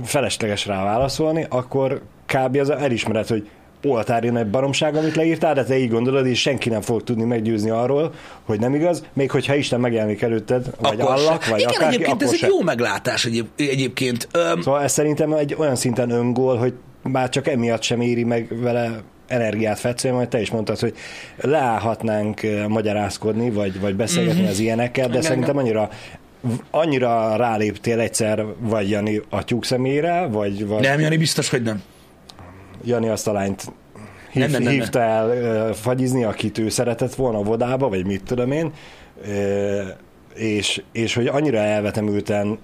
felesleges 0.04 0.66
rá 0.66 0.84
válaszolni, 0.84 1.46
akkor 1.48 2.02
kb. 2.26 2.56
az 2.56 2.70
elismeret, 2.70 3.28
hogy 3.28 3.48
oltári 3.84 4.28
nagy 4.28 4.46
baromság, 4.46 4.94
amit 4.96 5.14
leírtál, 5.16 5.54
de 5.54 5.64
te 5.64 5.78
így 5.78 5.90
gondolod, 5.90 6.26
és 6.26 6.40
senki 6.40 6.68
nem 6.68 6.80
fog 6.80 7.02
tudni 7.02 7.24
meggyőzni 7.24 7.70
arról, 7.70 8.14
hogy 8.44 8.60
nem 8.60 8.74
igaz, 8.74 9.04
még 9.12 9.30
hogyha 9.30 9.54
Isten 9.54 9.80
megjelenik 9.80 10.22
előtted, 10.22 10.66
vagy 10.78 11.00
Akkor 11.00 11.18
se. 11.18 11.24
allak, 11.26 11.46
vagy 11.46 11.60
Igen, 11.60 11.72
akárki, 11.74 11.94
egyébként 11.94 12.22
ez 12.22 12.34
se. 12.36 12.46
egy 12.46 12.52
jó 12.52 12.62
meglátás 12.62 13.24
egyéb, 13.24 13.46
egyébként. 13.56 14.28
Öm, 14.32 14.60
Szóval 14.60 14.82
ez 14.82 14.92
szerintem 14.92 15.32
egy 15.32 15.54
olyan 15.58 15.76
szinten 15.76 16.10
öngól, 16.10 16.56
hogy 16.56 16.74
már 17.02 17.28
csak 17.28 17.48
emiatt 17.48 17.82
sem 17.82 18.00
éri 18.00 18.24
meg 18.24 18.60
vele 18.60 19.00
energiát 19.26 19.78
fetszölni, 19.78 20.16
majd 20.16 20.28
te 20.28 20.40
is 20.40 20.50
mondtad, 20.50 20.78
hogy 20.78 20.94
leállhatnánk 21.36 22.40
magyarázkodni, 22.68 23.50
vagy, 23.50 23.80
vagy 23.80 23.96
beszélgetni 23.96 24.40
mm-hmm. 24.40 24.50
az 24.50 24.58
ilyenekkel, 24.58 25.04
de 25.04 25.10
Igen, 25.10 25.22
szerintem 25.22 25.56
annyira 25.56 25.90
annyira 26.70 27.36
ráléptél 27.36 28.00
egyszer, 28.00 28.44
vagy 28.58 28.90
Jani 28.90 29.20
a 29.28 29.44
tyúk 29.44 29.64
szemére, 29.64 30.26
vagy, 30.26 30.66
vagy 30.66 30.82
nem, 30.82 31.00
Jani, 31.00 31.16
biztos, 31.16 31.48
hogy 31.48 31.62
nem. 31.62 31.82
Jani 32.84 33.08
azt 33.08 33.26
a 33.26 33.32
lányt 33.32 33.72
hív, 34.32 34.42
Nem, 34.42 34.50
nem, 34.50 34.62
nem, 34.62 34.72
hívta 34.72 35.00
el 35.00 35.72
fagyizni, 35.72 36.24
akit 36.24 36.58
ő 36.58 36.68
szeretett 36.68 37.14
volna 37.14 37.38
a 37.38 37.42
vodába, 37.42 37.88
vagy 37.88 38.06
mit 38.06 38.22
tudom 38.22 38.52
én, 38.52 38.72
és, 40.34 40.82
és 40.92 41.14
hogy 41.14 41.26
annyira 41.26 41.58
elvetemülten 41.58 42.58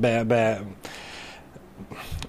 be, 0.00 0.24
be, 0.24 0.62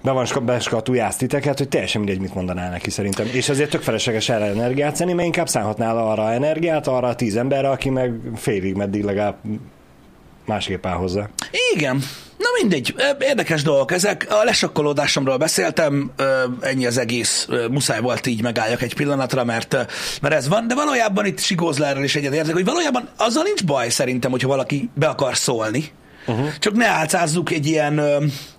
be 0.06 0.12
van 0.12 0.26
ska- 0.26 0.44
beskatujázt 0.44 1.18
titeket, 1.18 1.58
hogy 1.58 1.68
teljesen 1.68 2.00
mindegy, 2.00 2.20
mit 2.20 2.34
mondanál 2.34 2.70
neki 2.70 2.90
szerintem. 2.90 3.26
És 3.32 3.48
ezért 3.48 3.70
tök 3.70 3.82
felesleges 3.82 4.28
erre 4.28 4.44
energiát 4.44 4.96
szenni, 4.96 5.12
mert 5.12 5.26
inkább 5.26 5.48
szánhatnál 5.48 5.98
arra 5.98 6.32
energiát, 6.32 6.86
arra 6.86 7.08
a 7.08 7.14
tíz 7.14 7.36
emberre, 7.36 7.68
aki 7.68 7.90
meg 7.90 8.12
félig 8.36 8.74
meddig 8.74 9.04
legalább 9.04 9.36
másképp 10.44 10.86
áll 10.86 10.94
hozzá. 10.94 11.28
Igen. 11.74 12.02
Na 12.38 12.46
mindegy, 12.60 12.94
érdekes 13.18 13.62
dolgok 13.62 13.92
ezek. 13.92 14.26
A 14.30 14.44
lesokkolódásomról 14.44 15.36
beszéltem, 15.36 16.10
ennyi 16.60 16.86
az 16.86 16.98
egész, 16.98 17.48
muszáj 17.70 18.00
volt 18.00 18.26
így 18.26 18.42
megálljak 18.42 18.82
egy 18.82 18.94
pillanatra, 18.94 19.44
mert, 19.44 19.76
mert 20.22 20.34
ez 20.34 20.48
van, 20.48 20.68
de 20.68 20.74
valójában 20.74 21.26
itt 21.26 21.38
Sigózlárral 21.38 22.04
is 22.04 22.16
egyetértek, 22.16 22.54
hogy 22.54 22.64
valójában 22.64 23.08
azzal 23.16 23.42
nincs 23.42 23.64
baj 23.64 23.88
szerintem, 23.88 24.30
hogyha 24.30 24.48
valaki 24.48 24.90
be 24.94 25.06
akar 25.06 25.36
szólni, 25.36 25.84
uh-huh. 26.26 26.48
csak 26.58 26.74
ne 26.74 26.86
álcázzuk 26.86 27.50
egy 27.50 27.66
ilyen 27.66 28.00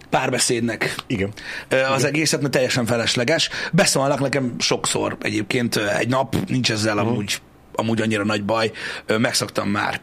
párbeszédnek 0.10 0.96
Igen. 1.08 1.32
az 1.70 1.78
Igen. 2.00 2.06
egészet, 2.06 2.42
mert 2.42 2.54
teljesen 2.54 2.86
felesleges. 2.86 3.50
Beszólnak 3.72 4.20
nekem 4.20 4.56
sokszor 4.60 5.18
egyébként 5.22 5.76
egy 5.76 6.08
nap, 6.08 6.36
nincs 6.48 6.72
ezzel 6.72 6.96
uh-huh. 6.96 7.12
amúgy, 7.12 7.42
amúgy 7.74 8.02
annyira 8.02 8.24
nagy 8.24 8.44
baj, 8.44 8.72
megszoktam 9.08 9.70
már. 9.70 10.02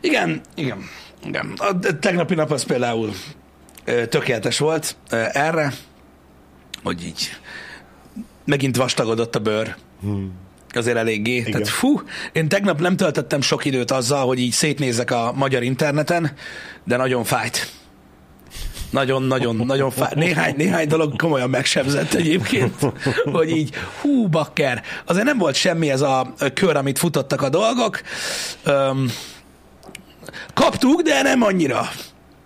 Igen, 0.00 0.40
igen. 0.54 0.88
Igen. 1.24 1.52
A 1.56 1.78
tegnapi 2.00 2.34
nap 2.34 2.50
az 2.50 2.62
például 2.64 3.12
tökéletes 4.08 4.58
volt 4.58 4.96
erre, 5.32 5.72
hogy 6.82 7.04
így 7.04 7.30
megint 8.44 8.76
vastagodott 8.76 9.34
a 9.34 9.38
bőr. 9.38 9.76
Hmm. 10.00 10.32
Azért 10.72 10.96
eléggé. 10.96 11.36
Igen. 11.36 11.50
Tehát 11.50 11.68
fú, 11.68 12.02
én 12.32 12.48
tegnap 12.48 12.80
nem 12.80 12.96
töltöttem 12.96 13.40
sok 13.40 13.64
időt 13.64 13.90
azzal, 13.90 14.26
hogy 14.26 14.38
így 14.38 14.52
szétnézek 14.52 15.10
a 15.10 15.32
magyar 15.34 15.62
interneten, 15.62 16.32
de 16.84 16.96
nagyon 16.96 17.24
fájt. 17.24 17.70
Nagyon, 18.90 19.22
nagyon, 19.22 19.56
nagyon 19.56 19.90
fájt. 19.90 20.14
Néhány, 20.14 20.54
néhány 20.56 20.88
dolog 20.88 21.16
komolyan 21.16 21.50
megsebzett 21.50 22.14
egyébként, 22.14 22.74
hogy 23.32 23.50
így 23.50 23.74
hú, 24.00 24.28
bakker. 24.28 24.82
Azért 25.04 25.24
nem 25.24 25.38
volt 25.38 25.54
semmi 25.54 25.90
ez 25.90 26.00
a 26.00 26.34
kör, 26.54 26.76
amit 26.76 26.98
futottak 26.98 27.42
a 27.42 27.48
dolgok. 27.48 28.00
Um, 28.66 29.06
Kaptuk, 30.54 31.02
de 31.02 31.22
nem 31.22 31.42
annyira. 31.42 31.88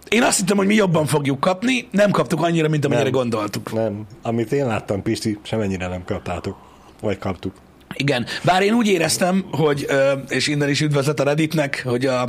Én 0.09 0.23
azt 0.23 0.39
hittem, 0.39 0.57
hogy 0.57 0.67
mi 0.67 0.75
jobban 0.75 1.07
fogjuk 1.07 1.41
kapni, 1.41 1.89
nem 1.91 2.11
kaptuk 2.11 2.43
annyira, 2.43 2.69
mint 2.69 2.85
amennyire 2.85 3.11
nem, 3.11 3.19
gondoltuk. 3.19 3.73
Nem, 3.73 4.07
amit 4.23 4.53
én 4.53 4.67
láttam, 4.67 5.03
Pisti, 5.03 5.39
semennyire 5.43 5.89
nem 5.89 6.05
kaptátok. 6.05 6.57
Vagy 7.01 7.19
kaptuk. 7.19 7.55
Igen, 7.97 8.27
bár 8.43 8.63
én 8.63 8.73
úgy 8.73 8.87
éreztem, 8.87 9.45
hogy, 9.51 9.87
és 10.29 10.47
innen 10.47 10.69
is 10.69 10.81
üdvözlet 10.81 11.21
a 11.21 11.25
Redditnek, 11.25 11.83
hogy 11.87 12.07
a, 12.07 12.29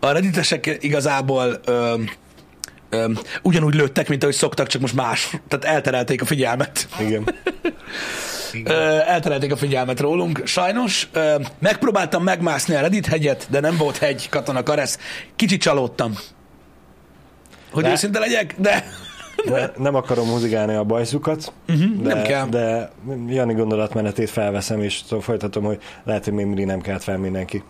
a 0.00 0.10
redditesek 0.10 0.76
igazából 0.80 1.60
ö, 2.94 3.04
ö, 3.04 3.12
ugyanúgy 3.42 3.74
lőttek, 3.74 4.08
mint 4.08 4.22
ahogy 4.22 4.34
szoktak, 4.34 4.66
csak 4.66 4.80
most 4.80 4.94
más. 4.94 5.30
Tehát 5.48 5.64
elterelték 5.64 6.22
a 6.22 6.24
figyelmet. 6.24 6.88
Igen. 7.00 7.24
elterelték 9.06 9.52
a 9.52 9.56
figyelmet 9.56 10.00
rólunk. 10.00 10.42
Sajnos 10.44 11.08
megpróbáltam 11.58 12.22
megmászni 12.22 12.74
a 12.74 12.80
Reddit 12.80 13.06
hegyet, 13.06 13.46
de 13.50 13.60
nem 13.60 13.76
volt 13.76 13.96
hegy, 13.96 14.28
Katona 14.28 14.62
Karesz. 14.62 14.98
Kicsit 15.36 15.60
csalódtam. 15.60 16.14
Hogy 17.72 17.82
de, 17.82 17.90
őszinte 17.90 18.18
legyek, 18.18 18.54
de... 18.58 18.84
de 19.44 19.72
nem 19.76 19.94
akarom 19.94 20.28
muzigálni 20.28 20.74
a 20.74 20.84
bajszukat, 20.84 21.52
uh-huh, 21.68 22.02
de, 22.02 22.14
nem 22.14 22.22
kell. 22.22 22.46
de 22.46 22.90
Jani 23.26 23.54
gondolatmenetét 23.54 24.30
felveszem, 24.30 24.80
és 24.80 25.02
folytatom, 25.20 25.64
hogy 25.64 25.78
lehet, 26.04 26.24
hogy 26.24 26.32
mindig 26.32 26.64
nem 26.64 26.80
kelt 26.80 27.02
fel 27.02 27.18
mindenki. 27.18 27.62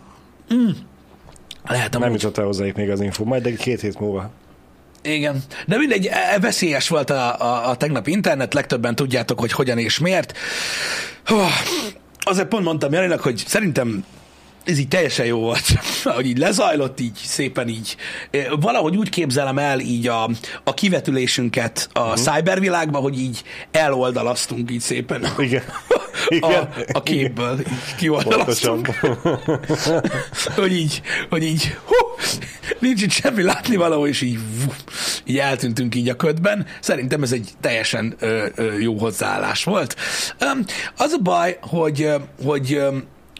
Mm. 0.53 0.69
Lehet, 1.67 1.99
Nem 1.99 2.11
jutott 2.11 2.37
el 2.37 2.45
hozzájuk 2.45 2.75
még 2.75 2.89
az 2.89 3.01
info, 3.01 3.23
majd 3.23 3.43
de 3.43 3.53
két 3.55 3.81
hét 3.81 3.99
múlva. 3.99 4.29
Igen, 5.05 5.43
de 5.67 5.77
mindegy, 5.77 6.05
e, 6.05 6.33
e, 6.33 6.39
veszélyes 6.39 6.87
volt 6.87 7.09
a, 7.09 7.39
a, 7.39 7.69
a 7.69 7.75
tegnap 7.75 8.07
internet, 8.07 8.53
legtöbben 8.53 8.95
tudjátok, 8.95 9.39
hogy 9.39 9.51
hogyan 9.51 9.77
és 9.77 9.99
miért. 9.99 10.37
Azért 12.19 12.47
pont 12.47 12.63
mondtam 12.63 12.93
Janinak, 12.93 13.21
hogy 13.21 13.43
szerintem 13.47 14.05
ez 14.65 14.77
így 14.77 14.87
teljesen 14.87 15.25
jó 15.25 15.39
volt, 15.39 15.65
hogy 16.15 16.25
így 16.25 16.37
lezajlott, 16.37 16.99
így 16.99 17.15
szépen 17.23 17.67
így. 17.67 17.95
Valahogy 18.59 18.97
úgy 18.97 19.09
képzelem 19.09 19.57
el 19.57 19.79
így 19.79 20.07
a, 20.07 20.29
a 20.63 20.73
kivetülésünket 20.73 21.89
a 21.93 21.99
uh-huh. 21.99 22.15
cybervilágban, 22.15 23.01
hogy 23.01 23.19
így 23.19 23.43
eloldalaztunk 23.71 24.71
így 24.71 24.81
szépen. 24.81 25.27
Igen. 25.37 25.63
Igen. 26.27 26.51
A, 26.51 26.69
a 26.91 27.03
képből 27.03 27.59
így 27.59 27.95
kioldalaztunk. 27.97 28.87
hogy 30.55 30.71
így, 30.71 31.01
hogy 31.29 31.43
így, 31.43 31.77
hú, 31.85 32.04
nincs 32.79 33.01
itt 33.01 33.11
semmi 33.11 33.41
látni 33.41 33.75
valahol, 33.75 34.07
és 34.07 34.21
így, 34.21 34.39
így 35.25 35.37
eltűntünk 35.37 35.95
így 35.95 36.09
a 36.09 36.15
ködben. 36.15 36.65
Szerintem 36.79 37.23
ez 37.23 37.31
egy 37.31 37.49
teljesen 37.61 38.15
ö, 38.19 38.45
ö, 38.55 38.77
jó 38.79 38.97
hozzáállás 38.97 39.63
volt. 39.63 39.95
Az 40.97 41.11
a 41.11 41.21
baj, 41.21 41.57
hogy, 41.61 42.09
hogy 42.43 42.81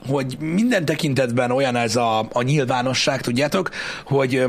hogy 0.07 0.37
minden 0.39 0.85
tekintetben 0.85 1.51
olyan 1.51 1.75
ez 1.75 1.95
a, 1.95 2.19
a 2.19 2.41
nyilvánosság, 2.41 3.21
tudjátok, 3.21 3.69
hogy 4.05 4.45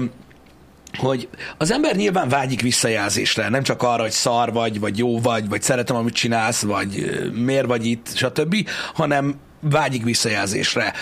hogy 0.96 1.28
az 1.58 1.72
ember 1.72 1.96
nyilván 1.96 2.28
vágyik 2.28 2.60
visszajelzésre, 2.60 3.48
nem 3.48 3.62
csak 3.62 3.82
arra, 3.82 4.02
hogy 4.02 4.10
szar 4.10 4.52
vagy, 4.52 4.80
vagy 4.80 4.98
jó 4.98 5.20
vagy, 5.20 5.48
vagy 5.48 5.62
szeretem, 5.62 5.96
amit 5.96 6.14
csinálsz, 6.14 6.62
vagy 6.62 7.20
miért 7.34 7.66
vagy 7.66 7.86
itt, 7.86 8.08
stb., 8.14 8.68
hanem 8.94 9.34
vágyik 9.70 10.04
visszajelzésre. 10.04 10.92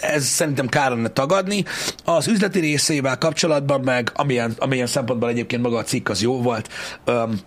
Ez 0.00 0.24
szerintem 0.24 0.68
kár 0.68 0.90
lenne 0.90 1.08
tagadni. 1.08 1.64
Az 2.04 2.28
üzleti 2.28 2.60
részével 2.60 3.18
kapcsolatban 3.18 3.80
meg, 3.80 4.10
amilyen, 4.14 4.54
amilyen 4.58 4.86
szempontból 4.86 5.28
egyébként 5.28 5.62
maga 5.62 5.76
a 5.76 5.82
cikk 5.82 6.08
az 6.08 6.22
jó 6.22 6.42
volt, 6.42 6.68
öm, 7.04 7.40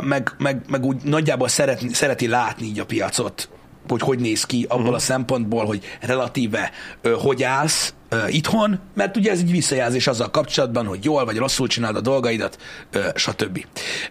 meg, 0.00 0.34
meg, 0.38 0.62
meg 0.68 0.84
úgy 0.84 1.02
nagyjából 1.02 1.48
szeret, 1.48 1.94
szereti 1.94 2.26
látni 2.26 2.66
így 2.66 2.78
a 2.78 2.84
piacot, 2.84 3.48
hogy 3.88 4.00
hogy 4.00 4.18
néz 4.18 4.44
ki 4.44 4.64
abból 4.68 4.80
uh-huh. 4.80 4.96
a 4.96 4.98
szempontból, 4.98 5.64
hogy 5.64 5.84
relatíve 6.00 6.70
ö, 7.00 7.14
hogy 7.18 7.42
állsz 7.42 7.94
ö, 8.08 8.26
itthon, 8.26 8.80
mert 8.94 9.16
ugye 9.16 9.30
ez 9.30 9.38
egy 9.38 9.50
visszajelzés 9.50 10.06
azzal 10.06 10.30
kapcsolatban, 10.30 10.86
hogy 10.86 11.04
jól 11.04 11.24
vagy 11.24 11.36
rosszul 11.36 11.66
csinálod 11.66 11.96
a 11.96 12.00
dolgaidat, 12.00 12.58
ö, 12.90 13.08
stb. 13.14 13.64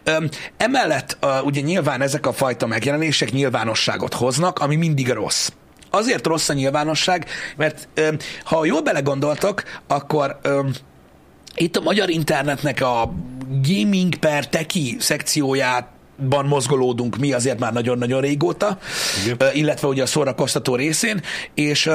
Ö, 0.04 0.26
emellett 0.58 1.18
ö, 1.20 1.40
ugye 1.44 1.62
nyilván 1.62 2.02
ezek 2.02 2.26
a 2.26 2.34
fajta 2.34 2.68
megjelenések 2.68 3.32
nyilvánosságot 3.32 4.14
hoznak, 4.14 4.60
ami 4.60 4.76
mindig 4.76 5.10
rossz. 5.10 5.50
Azért 5.90 6.28
rossz 6.28 6.50
a 6.50 6.54
nyilvánosság, 6.54 7.26
mert 7.58 7.88
ö, 7.94 8.10
ha 8.44 8.66
jól 8.66 8.82
belegondoltok, 8.82 9.64
akkor 9.88 10.40
ö, 10.42 10.68
itt 11.56 11.76
a 11.76 11.82
magyar 11.82 12.10
internetnek 12.10 12.82
a 12.82 13.14
gaming 13.68 14.16
per 14.16 14.48
teki 14.48 14.96
szekcióját 15.00 15.88
ban 16.30 16.46
mozgolódunk 16.46 17.18
mi 17.18 17.34
azért 17.34 17.60
már 17.60 17.74
nagyon-nagyon 17.74 18.22
régóta, 18.22 18.78
Igen. 19.26 19.56
illetve 19.56 19.88
ugye 19.88 20.04
a 20.04 20.06
szórakoztató 20.06 20.76
részén, 20.76 21.22
és 21.54 21.90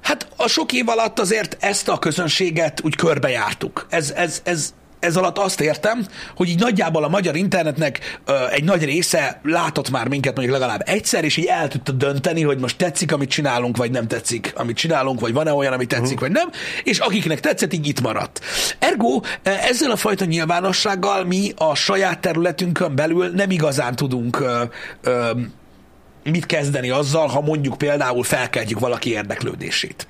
hát 0.00 0.28
a 0.36 0.48
sok 0.48 0.72
év 0.72 0.88
alatt 0.88 1.18
azért 1.18 1.56
ezt 1.60 1.88
a 1.88 1.98
közönséget 1.98 2.80
úgy 2.84 2.96
körbejártuk. 2.96 3.86
Ez, 3.90 4.10
ez, 4.10 4.40
ez, 4.44 4.74
ez 5.02 5.16
alatt 5.16 5.38
azt 5.38 5.60
értem, 5.60 6.06
hogy 6.36 6.48
így 6.48 6.58
nagyjából 6.58 7.04
a 7.04 7.08
magyar 7.08 7.36
internetnek 7.36 8.20
ö, 8.24 8.46
egy 8.50 8.64
nagy 8.64 8.84
része 8.84 9.40
látott 9.44 9.90
már 9.90 10.08
minket 10.08 10.34
mondjuk 10.34 10.58
legalább 10.58 10.82
egyszer, 10.86 11.24
és 11.24 11.36
így 11.36 11.44
el 11.44 11.68
tudta 11.68 11.92
dönteni, 11.92 12.42
hogy 12.42 12.58
most 12.58 12.76
tetszik, 12.76 13.12
amit 13.12 13.30
csinálunk, 13.30 13.76
vagy 13.76 13.90
nem 13.90 14.06
tetszik, 14.06 14.52
amit 14.56 14.76
csinálunk, 14.76 15.20
vagy 15.20 15.32
van-e 15.32 15.52
olyan, 15.52 15.72
ami 15.72 15.86
tetszik, 15.86 16.20
uh-huh. 16.20 16.20
vagy 16.20 16.30
nem, 16.30 16.50
és 16.84 16.98
akiknek 16.98 17.40
tetszett, 17.40 17.72
így 17.72 17.86
itt 17.86 18.00
maradt. 18.00 18.40
Ergo, 18.78 19.20
ezzel 19.42 19.90
a 19.90 19.96
fajta 19.96 20.24
nyilvánossággal 20.24 21.24
mi 21.24 21.52
a 21.56 21.74
saját 21.74 22.20
területünkön 22.20 22.94
belül 22.94 23.30
nem 23.34 23.50
igazán 23.50 23.96
tudunk 23.96 24.40
ö, 24.40 24.62
ö, 25.02 25.30
mit 26.24 26.46
kezdeni 26.46 26.90
azzal, 26.90 27.26
ha 27.26 27.40
mondjuk 27.40 27.78
például 27.78 28.22
felkeltjük 28.22 28.78
valaki 28.78 29.10
érdeklődését. 29.10 30.06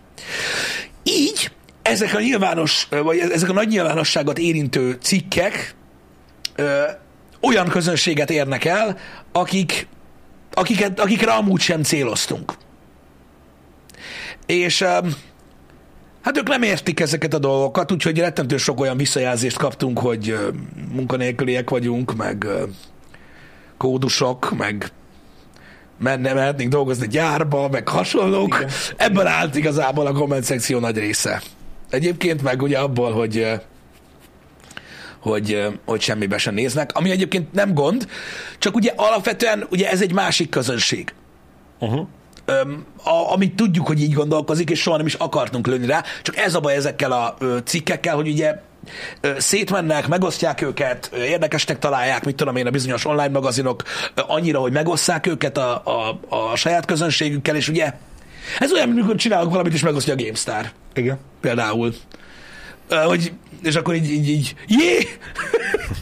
Így 1.02 1.50
ezek 1.82 2.14
a 2.14 2.20
nyilvános, 2.20 2.88
vagy 2.90 3.18
ezek 3.18 3.48
a 3.48 3.52
nagy 3.52 3.68
nyilvánosságot 3.68 4.38
érintő 4.38 4.98
cikkek 5.02 5.74
ö, 6.54 6.82
olyan 7.40 7.68
közönséget 7.68 8.30
érnek 8.30 8.64
el, 8.64 8.98
akik, 9.32 9.86
akiket, 10.52 11.00
akikre 11.00 11.32
amúgy 11.32 11.60
sem 11.60 11.82
céloztunk. 11.82 12.52
És 14.46 14.80
ö, 14.80 14.98
hát 16.22 16.38
ők 16.38 16.48
nem 16.48 16.62
értik 16.62 17.00
ezeket 17.00 17.34
a 17.34 17.38
dolgokat, 17.38 17.92
úgyhogy 17.92 18.18
rettentő 18.18 18.56
sok 18.56 18.80
olyan 18.80 18.96
visszajelzést 18.96 19.56
kaptunk, 19.56 19.98
hogy 19.98 20.30
ö, 20.30 20.48
munkanélküliek 20.92 21.70
vagyunk, 21.70 22.16
meg 22.16 22.44
ö, 22.44 22.64
kódusok, 23.76 24.56
meg 24.56 24.92
menne, 25.98 26.32
mehetnénk 26.32 26.70
dolgozni 26.70 27.08
gyárba, 27.08 27.68
meg 27.68 27.88
hasonlók. 27.88 28.54
Igen. 28.54 28.70
Ebből 28.96 29.26
állt 29.26 29.56
igazából 29.56 30.06
a 30.06 30.12
komment 30.12 30.44
szekció 30.44 30.78
nagy 30.78 30.98
része. 30.98 31.42
Egyébként 31.92 32.42
meg 32.42 32.62
ugye 32.62 32.78
abból, 32.78 33.12
hogy 33.12 33.60
hogy, 35.18 35.68
hogy 35.84 36.00
semmibe 36.00 36.38
sem 36.38 36.54
néznek, 36.54 36.90
ami 36.94 37.10
egyébként 37.10 37.52
nem 37.52 37.74
gond, 37.74 38.08
csak 38.58 38.74
ugye 38.74 38.92
alapvetően 38.96 39.66
ugye 39.70 39.90
ez 39.90 40.02
egy 40.02 40.12
másik 40.12 40.48
közönség. 40.48 41.14
Uh-huh. 41.78 42.06
Öm, 42.44 42.86
a, 43.04 43.32
amit 43.32 43.54
tudjuk, 43.54 43.86
hogy 43.86 44.00
így 44.00 44.12
gondolkozik, 44.12 44.70
és 44.70 44.80
soha 44.80 44.96
nem 44.96 45.06
is 45.06 45.14
akartunk 45.14 45.66
lőni 45.66 45.86
rá, 45.86 46.02
csak 46.22 46.36
ez 46.36 46.54
a 46.54 46.60
baj 46.60 46.74
ezekkel 46.74 47.12
a 47.12 47.36
ö, 47.38 47.58
cikkekkel, 47.64 48.14
hogy 48.14 48.28
ugye 48.28 48.54
szétmennek, 49.38 50.08
megosztják 50.08 50.62
őket, 50.62 51.10
érdekesnek 51.14 51.78
találják, 51.78 52.24
mit 52.24 52.36
tudom 52.36 52.56
én, 52.56 52.66
a 52.66 52.70
bizonyos 52.70 53.04
online 53.04 53.28
magazinok 53.28 53.82
annyira, 54.14 54.58
hogy 54.58 54.72
megosszák 54.72 55.26
őket 55.26 55.58
a, 55.58 55.82
a, 55.84 56.18
a 56.28 56.56
saját 56.56 56.84
közönségükkel, 56.84 57.56
és 57.56 57.68
ugye 57.68 57.92
ez 58.58 58.72
olyan, 58.72 58.90
amikor 58.90 59.14
csinálok 59.14 59.50
valamit, 59.50 59.72
és 59.72 59.82
megosztja 59.82 60.12
a 60.12 60.16
GameStar. 60.16 60.70
Igen. 60.94 61.18
Például. 61.40 61.94
Hogy, 62.88 63.32
és 63.62 63.74
akkor 63.74 63.94
így, 63.94 64.10
így, 64.10 64.28
így 64.28 64.54
jé! 64.66 65.08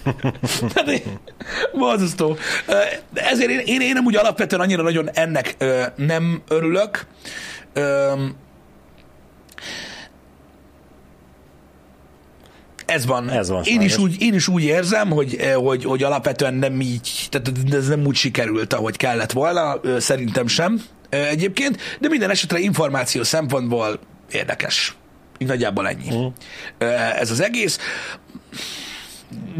Így, 0.92 1.02
borzasztó. 1.72 2.36
Ezért 3.14 3.50
én, 3.50 3.58
én, 3.58 3.80
én 3.80 3.92
nem 3.92 4.04
úgy 4.04 4.16
alapvetően 4.16 4.60
annyira 4.60 4.82
nagyon 4.82 5.10
ennek 5.10 5.56
nem 5.96 6.42
örülök. 6.48 7.06
Ö, 7.72 8.12
ez 12.90 13.06
van. 13.06 13.30
Ez 13.30 13.48
van, 13.48 13.62
én, 13.64 13.80
is 13.80 13.98
úgy, 13.98 14.22
én 14.22 14.34
is 14.34 14.48
úgy 14.48 14.62
érzem, 14.62 15.10
hogy, 15.10 15.34
eh, 15.34 15.54
hogy, 15.54 15.84
hogy 15.84 16.02
alapvetően 16.02 16.54
nem 16.54 16.80
így, 16.80 17.26
tehát 17.30 17.52
ez 17.72 17.88
nem 17.88 18.06
úgy 18.06 18.16
sikerült, 18.16 18.72
ahogy 18.72 18.96
kellett 18.96 19.32
volna, 19.32 19.80
szerintem 19.98 20.46
sem 20.46 20.82
egyébként, 21.10 21.78
de 22.00 22.08
minden 22.08 22.30
esetre 22.30 22.58
információ 22.58 23.22
szempontból 23.22 23.98
érdekes. 24.32 24.94
Így 25.38 25.48
nagyjából 25.48 25.88
ennyi. 25.88 26.32
Ö, 26.78 26.84
Ez 26.94 27.30
az 27.30 27.40
egész. 27.40 27.78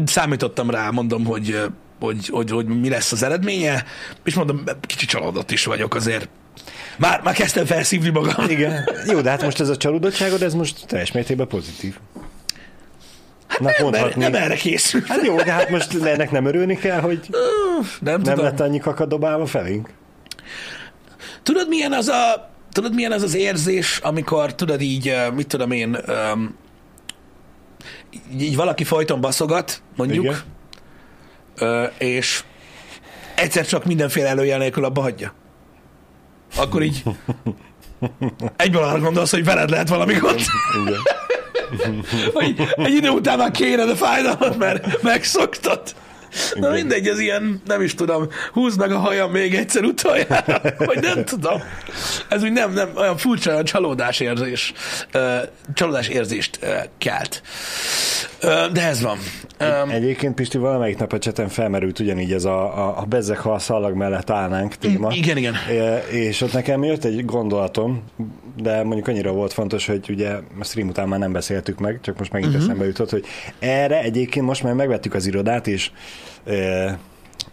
Számítottam 0.05 0.69
rá, 0.69 0.89
mondom, 0.89 1.25
hogy, 1.25 1.59
hogy, 1.99 2.27
hogy, 2.27 2.49
hogy 2.49 2.65
mi 2.65 2.89
lesz 2.89 3.11
az 3.11 3.23
eredménye, 3.23 3.85
és 4.23 4.33
mondom, 4.33 4.63
kicsit 4.81 5.09
csalódott 5.09 5.51
is 5.51 5.65
vagyok 5.65 5.95
azért. 5.95 6.29
Már, 6.97 7.21
már 7.21 7.33
kezdtem 7.33 7.65
felszívni 7.65 8.09
magam. 8.09 8.49
Igen. 8.49 8.89
Jó, 9.11 9.21
de 9.21 9.29
hát 9.29 9.43
most 9.43 9.59
ez 9.59 9.69
a 9.69 9.77
csalódottságod, 9.77 10.41
ez 10.41 10.53
most 10.53 10.85
teljes 10.87 11.11
mértékben 11.11 11.47
pozitív. 11.47 11.97
Hát 13.51 13.79
Nem, 13.79 13.93
erre, 13.93 14.13
nem 14.15 14.33
erre 14.35 14.55
készült. 14.55 15.07
Hát 15.07 15.25
jó, 15.25 15.35
de 15.35 15.51
hát 15.51 15.69
most 15.69 16.03
ennek 16.03 16.31
nem 16.31 16.45
örülni 16.45 16.77
kell, 16.77 16.99
hogy 16.99 17.19
Nem, 17.29 17.85
nem 17.99 18.23
tudom. 18.23 18.43
lett 18.43 18.59
annyi 18.59 18.79
kakadobálva 18.79 19.45
felénk. 19.45 19.89
Tudod, 21.43 21.67
milyen 21.67 21.93
az 21.93 22.07
a, 22.07 22.49
tudod, 22.71 22.93
milyen 22.93 23.11
az 23.11 23.21
az 23.21 23.35
érzés, 23.35 23.99
amikor 24.03 24.55
tudod 24.55 24.81
így, 24.81 25.15
mit 25.35 25.47
tudom 25.47 25.71
én, 25.71 25.97
öm, 26.05 26.55
így, 28.31 28.41
így 28.41 28.55
valaki 28.55 28.83
folyton 28.83 29.21
baszogat, 29.21 29.81
mondjuk, 29.95 30.23
Igen. 30.25 30.39
ö, 31.55 31.83
és 31.97 32.43
egyszer 33.35 33.65
csak 33.65 33.85
mindenféle 33.85 34.27
előjel 34.27 34.57
nélkül 34.57 34.85
abba 34.85 35.01
hagyja. 35.01 35.33
Akkor 36.55 36.81
így 36.83 37.03
egyből 38.55 38.83
arra 38.83 38.99
gondolsz, 38.99 39.31
hogy 39.31 39.45
veled 39.45 39.69
lehet 39.69 39.89
valami 39.89 40.13
gond. 40.13 40.39
Igen. 40.85 40.99
Hogy 42.33 42.55
egy 42.75 42.93
idő 42.93 43.09
után 43.09 43.37
már 43.37 43.51
kéne, 43.51 43.85
de 43.85 43.95
fájdalmat, 43.95 44.57
mert 44.57 45.01
megszoktad. 45.01 45.81
Na 46.53 46.67
Igen. 46.67 46.71
mindegy, 46.71 47.07
ez 47.07 47.19
ilyen, 47.19 47.61
nem 47.65 47.81
is 47.81 47.95
tudom, 47.95 48.27
húzd 48.53 48.79
meg 48.79 48.91
a 48.91 48.97
hajam 48.97 49.31
még 49.31 49.55
egyszer 49.55 49.83
utoljára, 49.83 50.61
vagy 50.77 50.99
nem 51.01 51.25
tudom. 51.25 51.61
Ez 52.29 52.43
úgy 52.43 52.51
nem, 52.51 52.73
nem, 52.73 52.89
olyan 52.95 53.17
furcsa, 53.17 53.51
olyan 53.51 53.63
csalódás 53.63 54.19
érzés, 54.19 54.73
csalódás 55.73 56.07
érzést 56.07 56.59
kelt. 56.97 57.41
De 58.73 58.87
ez 58.87 59.01
van. 59.01 59.17
Ö, 59.57 59.89
Egyébként 59.89 60.35
Pisti 60.35 60.57
valamelyik 60.57 60.97
nap 60.97 61.13
a 61.13 61.19
cseten 61.19 61.49
felmerült 61.49 61.99
ugyanígy 61.99 62.33
ez 62.33 62.45
a, 62.45 62.77
a, 62.87 62.99
a 62.99 63.05
bezzek, 63.05 63.37
ha 63.37 63.53
a 63.53 63.59
szalag 63.59 63.95
mellett 63.95 64.29
állnánk 64.29 64.75
téma. 64.75 65.11
igen, 65.13 65.37
igen. 65.37 65.55
É, 66.11 66.17
És 66.17 66.41
ott 66.41 66.53
nekem 66.53 66.83
jött 66.83 67.03
egy 67.03 67.25
gondolatom, 67.25 68.03
de 68.57 68.83
mondjuk 68.83 69.07
annyira 69.07 69.31
volt 69.31 69.53
fontos, 69.53 69.85
hogy 69.85 70.05
ugye 70.09 70.29
a 70.59 70.63
stream 70.63 70.87
után 70.87 71.07
már 71.07 71.19
nem 71.19 71.31
beszéltük 71.31 71.79
meg, 71.79 71.99
csak 72.01 72.17
most 72.17 72.31
megint 72.31 72.51
uh-huh. 72.51 72.65
eszembe 72.67 72.85
jutott, 72.85 73.09
hogy 73.09 73.25
erre 73.59 74.01
egyébként 74.01 74.45
most 74.45 74.63
már 74.63 74.73
megvettük 74.73 75.13
az 75.13 75.25
irodát, 75.27 75.67
és 75.67 75.91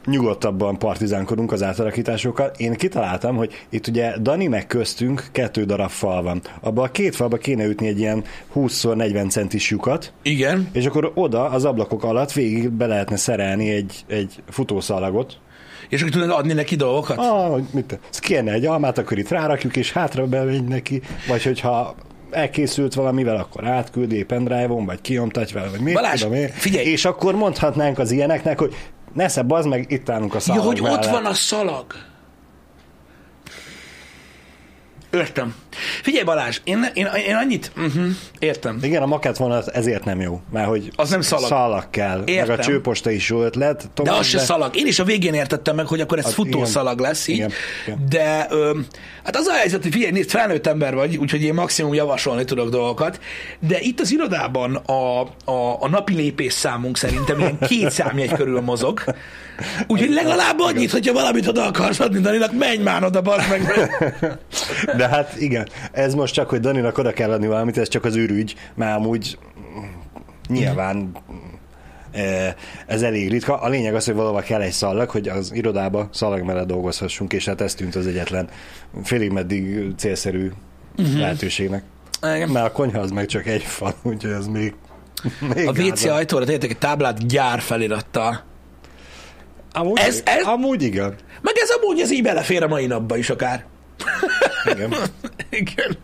nyugodtabban 0.05 0.79
partizánkodunk 0.79 1.53
az 1.53 1.63
átalakításokkal. 1.63 2.51
Én 2.57 2.73
kitaláltam, 2.73 3.37
hogy 3.37 3.67
itt 3.69 3.87
ugye 3.87 4.19
Dani 4.19 4.47
meg 4.47 4.67
köztünk 4.67 5.25
kettő 5.33 5.65
darab 5.65 5.91
fal 5.91 6.23
van. 6.23 6.43
Abba 6.61 6.83
a 6.83 6.91
két 6.91 7.17
falba 7.17 7.37
kéne 7.37 7.65
ütni 7.65 7.87
egy 7.87 7.99
ilyen 7.99 8.25
20x40 8.55 9.31
centis 9.31 9.71
lyukat, 9.71 10.13
igen. 10.23 10.69
és 10.73 10.87
akkor 10.87 11.13
oda 11.15 11.51
az 11.51 11.65
ablakok 11.65 12.05
alatt 12.05 12.33
végig 12.33 12.71
be 12.71 12.87
lehetne 12.87 13.17
szerelni 13.17 13.71
egy, 13.71 14.05
egy 14.07 14.43
futószalagot. 14.49 15.39
És 15.89 16.01
akkor 16.01 16.13
tudod 16.13 16.31
adni 16.31 16.53
neki 16.53 16.77
dolgokat? 16.77 17.19
Ah, 17.19 17.61
mit, 17.71 17.99
kérne 18.11 18.53
egy 18.53 18.67
almát, 18.67 18.99
akkor 18.99 19.19
itt 19.19 19.29
rárakjuk, 19.29 19.77
és 19.77 19.93
hátra 19.93 20.27
bemegy 20.27 20.65
neki, 20.65 21.03
vagy 21.29 21.43
hogyha 21.43 21.95
elkészült 22.31 22.95
valamivel, 22.95 23.37
akkor 23.37 23.67
átküldi 23.67 24.25
pendrive-on, 24.25 24.85
vagy 24.85 25.01
kiomtatja 25.01 25.57
vele, 25.61 25.71
vagy 25.71 25.81
mit 25.81 25.95
Balázs, 25.95 26.21
tudom 26.21 26.35
én. 26.37 26.49
figyelj! 26.49 26.87
És 26.87 27.05
akkor 27.05 27.35
mondhatnánk 27.35 27.99
az 27.99 28.11
ilyeneknek, 28.11 28.59
hogy 28.59 28.75
nesze, 29.13 29.43
bazd 29.43 29.69
meg, 29.69 29.87
itt 29.91 30.09
állunk 30.09 30.33
a 30.33 30.37
Ja, 30.37 30.41
szalag 30.41 30.65
hogy 30.65 30.81
ott 30.81 30.87
mellett. 30.87 31.11
van 31.11 31.25
a 31.27 31.35
szalag. 31.35 31.87
Értem. 35.13 35.55
Figyelj 36.03 36.25
Balázs, 36.25 36.61
én, 36.65 36.91
én, 36.95 37.09
én 37.27 37.35
annyit... 37.35 37.73
Uh-huh, 37.77 38.07
értem. 38.39 38.79
Igen, 38.83 39.03
a 39.03 39.07
makett 39.07 39.37
vonat 39.37 39.69
ezért 39.69 40.05
nem 40.05 40.21
jó, 40.21 40.41
mert 40.53 40.69
hogy 40.69 40.91
Az 40.97 41.11
nem 41.11 41.21
szalag. 41.21 41.47
szalag 41.49 41.91
kell. 41.91 42.23
Értem. 42.27 42.49
Meg 42.49 42.59
a 42.59 42.63
csőposta 42.63 43.11
is 43.11 43.29
jó 43.29 43.43
ötlet. 43.43 43.81
De 43.83 43.89
Tovább, 43.95 44.19
az 44.19 44.27
se 44.27 44.39
szalag. 44.39 44.77
Én 44.77 44.87
is 44.87 44.99
a 44.99 45.05
végén 45.05 45.35
értettem 45.35 45.77
meg, 45.77 45.87
hogy 45.87 46.01
akkor 46.01 46.19
ez 46.19 46.25
Hát 46.25 46.33
futószalag 46.33 46.99
igen. 46.99 47.09
lesz 47.09 47.29
így. 47.29 47.37
Igen, 47.37 47.51
igen. 47.87 48.07
De 48.09 48.47
ö, 48.51 48.79
hát 49.25 49.37
az 49.37 49.47
a 49.47 49.53
helyzet, 49.53 49.83
hogy 49.83 49.93
figyelj, 49.93 50.13
nézd, 50.13 50.31
felnőtt 50.31 50.67
ember 50.67 50.95
vagy, 50.95 51.17
úgyhogy 51.17 51.43
én 51.43 51.55
maximum 51.55 51.95
javasolni 51.95 52.45
tudok 52.45 52.69
dolgokat, 52.69 53.21
de 53.61 53.79
itt 53.81 54.01
az 54.01 54.13
irodában 54.13 54.75
a, 54.75 55.21
a, 55.45 55.77
a 55.81 55.89
napi 55.89 56.15
lépés 56.15 56.53
számunk 56.53 56.97
szerintem 56.97 57.39
ilyen 57.39 57.59
két 57.59 57.91
számjegy 57.91 58.33
körül 58.33 58.61
mozog. 58.61 59.03
Úgyhogy 59.87 60.11
legalább 60.11 60.61
annyit, 60.61 60.91
hogyha 60.91 61.13
valamit 61.13 61.47
oda 61.47 61.67
akarsz 61.67 62.01
adni 62.01 62.21
Daninak, 62.21 62.53
menj 62.53 62.83
már 62.83 63.05
oda, 63.05 63.23
meg. 63.49 63.91
De 64.97 65.09
hát 65.09 65.41
igen, 65.41 65.58
ez 65.93 66.15
most 66.15 66.35
csak, 66.35 66.49
hogy 66.49 66.61
Daninak 66.61 66.99
oda 66.99 67.13
kell 67.13 67.31
adni 67.31 67.47
valamit, 67.47 67.79
ez 67.79 67.89
csak 67.89 68.05
az 68.05 68.17
űrügy, 68.17 68.55
már 68.75 68.97
amúgy 68.97 69.39
nyilván 70.49 71.13
eh, 72.11 72.55
ez 72.87 73.03
elég 73.03 73.31
ritka. 73.31 73.61
A 73.61 73.69
lényeg 73.69 73.95
az, 73.95 74.05
hogy 74.05 74.15
valahol 74.15 74.43
kell 74.43 74.61
egy 74.61 74.73
szallag, 74.73 75.11
hogy 75.11 75.29
az 75.29 75.53
irodába 75.55 76.09
szallag 76.13 76.43
mellett 76.43 76.67
dolgozhassunk, 76.67 77.33
és 77.33 77.45
hát 77.45 77.61
ez 77.61 77.75
tűnt 77.75 77.95
az 77.95 78.07
egyetlen 78.07 78.49
félig 79.03 79.31
meddig 79.31 79.95
célszerű 79.97 80.51
uh-huh. 80.99 81.19
lehetőségnek. 81.19 81.83
Igen. 82.23 82.49
Mert 82.49 82.67
a 82.67 82.73
konyha 82.73 83.01
az 83.01 83.11
meg 83.11 83.27
csak 83.27 83.47
egy 83.47 83.63
fal, 83.63 83.95
úgyhogy 84.03 84.33
az 84.33 84.47
még, 84.47 84.75
még 85.55 85.67
A 85.67 85.71
WC 85.71 86.05
ajtóra 86.05 86.45
tettek 86.45 86.71
egy 86.71 86.79
táblát 86.79 87.27
gyár 87.27 87.61
felirattal. 87.61 88.47
Amúgy, 89.73 89.99
Ez- 89.99 90.23
ez- 90.25 90.45
amúgy 90.45 90.83
igen. 90.83 91.15
Meg 91.41 91.55
ez 91.57 91.71
amúgy 91.71 92.01
ez 92.01 92.11
így 92.11 92.23
belefér 92.23 92.63
a 92.63 92.69
mai 92.69 92.87
napba 92.87 93.17
is 93.17 93.31
akár. 93.31 93.65
igen. 94.71 94.95
Igen. 95.61 95.97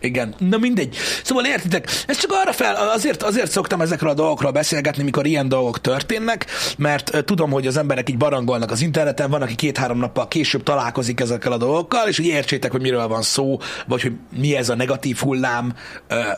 Igen. 0.00 0.34
Na 0.38 0.58
mindegy. 0.58 0.96
Szóval 1.22 1.44
értitek, 1.44 1.88
ez 2.06 2.18
csak 2.18 2.30
arra 2.32 2.52
fel, 2.52 2.74
azért, 2.74 3.22
azért 3.22 3.50
szoktam 3.50 3.80
ezekről 3.80 4.10
a 4.10 4.14
dolgokról 4.14 4.52
beszélgetni, 4.52 5.02
mikor 5.02 5.26
ilyen 5.26 5.48
dolgok 5.48 5.80
történnek, 5.80 6.46
mert 6.76 7.24
tudom, 7.24 7.50
hogy 7.50 7.66
az 7.66 7.76
emberek 7.76 8.10
így 8.10 8.16
barangolnak 8.16 8.70
az 8.70 8.80
interneten, 8.80 9.30
van, 9.30 9.42
aki 9.42 9.54
két-három 9.54 9.98
nappal 9.98 10.28
később 10.28 10.62
találkozik 10.62 11.20
ezekkel 11.20 11.52
a 11.52 11.56
dolgokkal, 11.56 12.08
és 12.08 12.16
hogy 12.16 12.26
értsétek, 12.26 12.70
hogy 12.70 12.80
miről 12.80 13.08
van 13.08 13.22
szó, 13.22 13.58
vagy 13.86 14.02
hogy 14.02 14.12
mi 14.38 14.56
ez 14.56 14.68
a 14.68 14.74
negatív 14.74 15.16
hullám, 15.18 15.74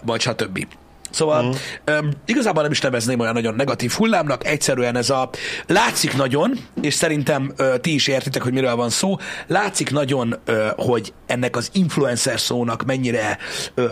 vagy 0.03 0.21
stb. 0.21 0.67
Szóval 1.11 1.45
uh-huh. 1.45 1.99
um, 1.99 2.11
igazából 2.25 2.63
nem 2.63 2.71
is 2.71 2.81
nevezném 2.81 3.21
olyan 3.21 3.33
nagyon 3.33 3.55
negatív 3.55 3.93
hullámnak, 3.93 4.47
egyszerűen 4.47 4.97
ez 4.97 5.11
a 5.11 5.31
látszik 5.67 6.17
nagyon, 6.17 6.59
és 6.83 6.95
szerintem 6.95 7.53
uh, 7.59 7.77
ti 7.77 7.95
is 7.95 8.07
értitek, 8.07 8.43
hogy 8.43 8.53
miről 8.53 8.77
van 8.77 8.91
szó, 8.91 9.17
látszik 9.47 9.91
nagyon, 9.91 10.41
uh, 10.49 10.67
hogy 10.77 11.13
ennek 11.27 11.57
az 11.57 11.71
influencer 11.73 12.41
szónak 12.41 12.85
mennyire 12.85 13.39
uh, 13.77 13.85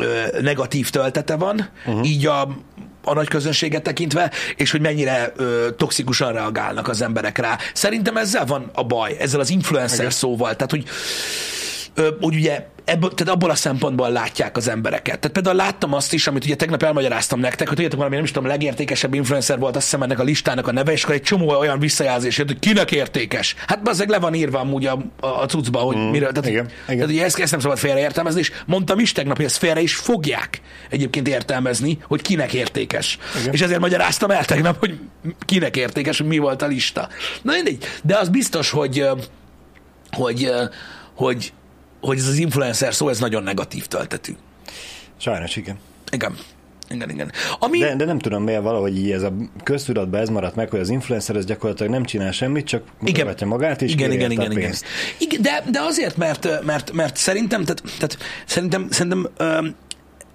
uh, 0.00 0.40
negatív 0.40 0.90
töltete 0.90 1.36
van, 1.36 1.68
uh-huh. 1.86 2.08
így 2.08 2.26
a, 2.26 2.48
a 3.04 3.14
nagy 3.14 3.28
közönséget 3.28 3.82
tekintve, 3.82 4.30
és 4.56 4.70
hogy 4.70 4.80
mennyire 4.80 5.32
ö, 5.36 5.68
toxikusan 5.76 6.32
reagálnak 6.32 6.88
az 6.88 7.02
emberek 7.02 7.38
rá. 7.38 7.58
Szerintem 7.74 8.16
ezzel 8.16 8.44
van 8.44 8.70
a 8.74 8.84
baj, 8.84 9.16
ezzel 9.18 9.40
az 9.40 9.50
influencer 9.50 9.98
Igen. 9.98 10.10
szóval. 10.10 10.56
Tehát, 10.56 10.70
hogy 10.70 10.84
ö, 10.86 11.73
hogy 12.20 12.34
ugye 12.34 12.66
ebből, 12.84 13.14
tehát 13.14 13.34
abból 13.34 13.50
a 13.50 13.54
szempontból 13.54 14.10
látják 14.10 14.56
az 14.56 14.68
embereket. 14.68 15.18
Tehát 15.18 15.32
például 15.32 15.56
láttam 15.56 15.92
azt 15.92 16.12
is, 16.12 16.26
amit 16.26 16.44
ugye 16.44 16.54
tegnap 16.54 16.82
elmagyaráztam 16.82 17.40
nektek, 17.40 17.66
hogy 17.66 17.74
tudjátok 17.76 17.98
valami, 17.98 18.14
nem 18.14 18.24
is 18.24 18.30
tudom, 18.30 18.48
legértékesebb 18.48 19.14
influencer 19.14 19.58
volt, 19.58 19.76
azt 19.76 19.84
hiszem 19.84 20.02
ennek 20.02 20.18
a 20.18 20.22
listának 20.22 20.66
a 20.68 20.72
neve, 20.72 20.92
és 20.92 21.02
akkor 21.02 21.14
egy 21.14 21.22
csomó 21.22 21.48
olyan 21.48 21.78
visszajelzés 21.78 22.38
jött, 22.38 22.46
hogy 22.46 22.58
kinek 22.58 22.92
értékes. 22.92 23.54
Hát 23.66 23.88
azért 23.88 24.10
le 24.10 24.18
van 24.18 24.34
írva 24.34 24.58
amúgy 24.58 24.86
a, 24.86 24.98
a, 25.20 25.26
a 25.26 25.46
cuccba, 25.46 25.78
hogy 25.78 25.96
mm, 25.96 26.00
miről. 26.00 26.32
Tehát, 26.32 26.48
igen, 26.48 26.64
hogy- 26.64 26.72
igen. 26.84 26.96
tehát 26.96 27.10
ugye 27.10 27.24
ezt, 27.24 27.38
ezt 27.38 27.50
nem 27.50 27.60
szabad 27.60 27.78
félreértelmezni, 27.78 28.40
és 28.40 28.52
mondtam 28.66 28.98
is 28.98 29.12
tegnap, 29.12 29.36
hogy 29.36 29.44
ezt 29.44 29.56
félre 29.56 29.80
is 29.80 29.94
fogják 29.94 30.60
egyébként 30.90 31.28
értelmezni, 31.28 31.98
hogy 32.08 32.22
kinek 32.22 32.52
értékes. 32.52 33.18
Igen. 33.40 33.52
És 33.52 33.60
ezért 33.60 33.80
magyaráztam 33.80 34.30
el 34.30 34.44
tegnap, 34.44 34.78
hogy 34.78 34.98
kinek 35.44 35.76
értékes, 35.76 36.18
hogy 36.18 36.26
mi 36.26 36.38
volt 36.38 36.62
a 36.62 36.66
lista. 36.66 37.08
Na 37.42 37.52
mindegy, 37.52 37.84
de 38.02 38.16
az 38.16 38.28
biztos, 38.28 38.70
hogy, 38.70 39.06
hogy, 40.10 40.50
hogy, 41.14 41.52
hogy 42.04 42.18
ez 42.18 42.26
az 42.26 42.36
influencer 42.36 42.94
szó, 42.94 43.08
ez 43.08 43.18
nagyon 43.18 43.42
negatív 43.42 43.86
töltetű. 43.86 44.32
Sajnos 45.16 45.56
igen. 45.56 45.78
Igen. 46.10 46.36
Igen, 46.90 47.10
igen. 47.10 47.32
Ami, 47.58 47.78
De, 47.78 47.96
de 47.96 48.04
nem 48.04 48.18
tudom 48.18 48.42
miért 48.42 48.62
valahogy 48.62 48.98
így 48.98 49.10
ez 49.10 49.22
a 49.22 49.32
köztudatban 49.62 50.20
ez 50.20 50.28
maradt 50.28 50.54
meg, 50.54 50.70
hogy 50.70 50.80
az 50.80 50.88
influencer 50.88 51.36
az 51.36 51.44
gyakorlatilag 51.44 51.92
nem 51.92 52.04
csinál 52.04 52.32
semmit, 52.32 52.66
csak 52.66 52.82
mutatja 52.98 53.46
magát, 53.46 53.82
és 53.82 53.92
igen, 53.92 54.12
igen, 54.12 54.30
igen, 54.30 54.50
igen. 54.50 54.74
igen 55.18 55.40
de, 55.40 55.64
de 55.70 55.80
azért, 55.80 56.16
mert, 56.16 56.64
mert, 56.64 56.92
mert 56.92 57.16
szerintem, 57.16 57.64
tehát, 57.64 57.82
tehát 57.98 58.18
szerintem, 58.46 58.86
szerintem 58.90 59.28
öm, 59.36 59.74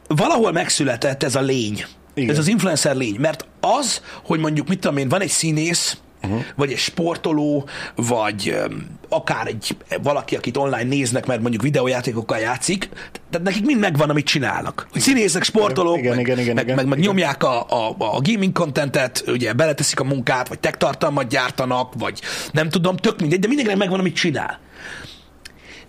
valahol 0.07 0.51
megszületett 0.51 1.23
ez 1.23 1.35
a 1.35 1.41
lény 1.41 1.85
Igen. 2.13 2.29
Ez 2.29 2.37
az 2.37 2.47
influencer 2.47 2.95
lény. 2.95 3.15
Mert 3.19 3.45
az, 3.59 4.01
hogy 4.23 4.39
mondjuk, 4.39 4.67
mit 4.67 4.79
tudom 4.79 4.97
én, 4.97 5.09
van 5.09 5.21
egy 5.21 5.29
színész, 5.29 5.97
uh-huh. 6.23 6.41
vagy 6.55 6.71
egy 6.71 6.77
sportoló, 6.77 7.67
vagy 7.95 8.55
um, 8.69 8.97
akár 9.09 9.47
egy 9.47 9.77
valaki, 10.03 10.35
akit 10.35 10.57
online 10.57 10.83
néznek, 10.83 11.25
mert 11.25 11.41
mondjuk 11.41 11.61
videójátékokkal 11.61 12.37
játszik, 12.37 12.89
tehát 13.29 13.47
nekik 13.47 13.65
mind 13.65 13.79
megvan, 13.79 14.09
amit 14.09 14.25
csinálnak. 14.25 14.87
Hogy 14.91 15.01
színészek, 15.01 15.43
sportolók, 15.43 15.97
Igen, 15.97 16.15
meg, 16.15 16.25
igen, 16.25 16.39
igen, 16.39 16.55
meg, 16.55 16.63
igen, 16.63 16.75
meg, 16.75 16.87
meg 16.87 16.97
igen. 16.97 17.09
nyomják 17.09 17.43
a, 17.43 17.65
a, 17.69 17.95
a 17.97 18.21
gaming 18.21 18.51
contentet, 18.51 19.23
ugye 19.27 19.53
beleteszik 19.53 19.99
a 19.99 20.03
munkát, 20.03 20.47
vagy 20.47 20.59
tech 20.59 20.77
tartalmat 20.77 21.27
gyártanak, 21.27 21.93
vagy 21.97 22.21
nem 22.51 22.69
tudom, 22.69 22.97
tök 22.97 23.19
mindegy, 23.19 23.39
de 23.39 23.47
mindenkinek 23.47 23.81
megvan, 23.81 23.99
amit 23.99 24.15
csinál. 24.15 24.59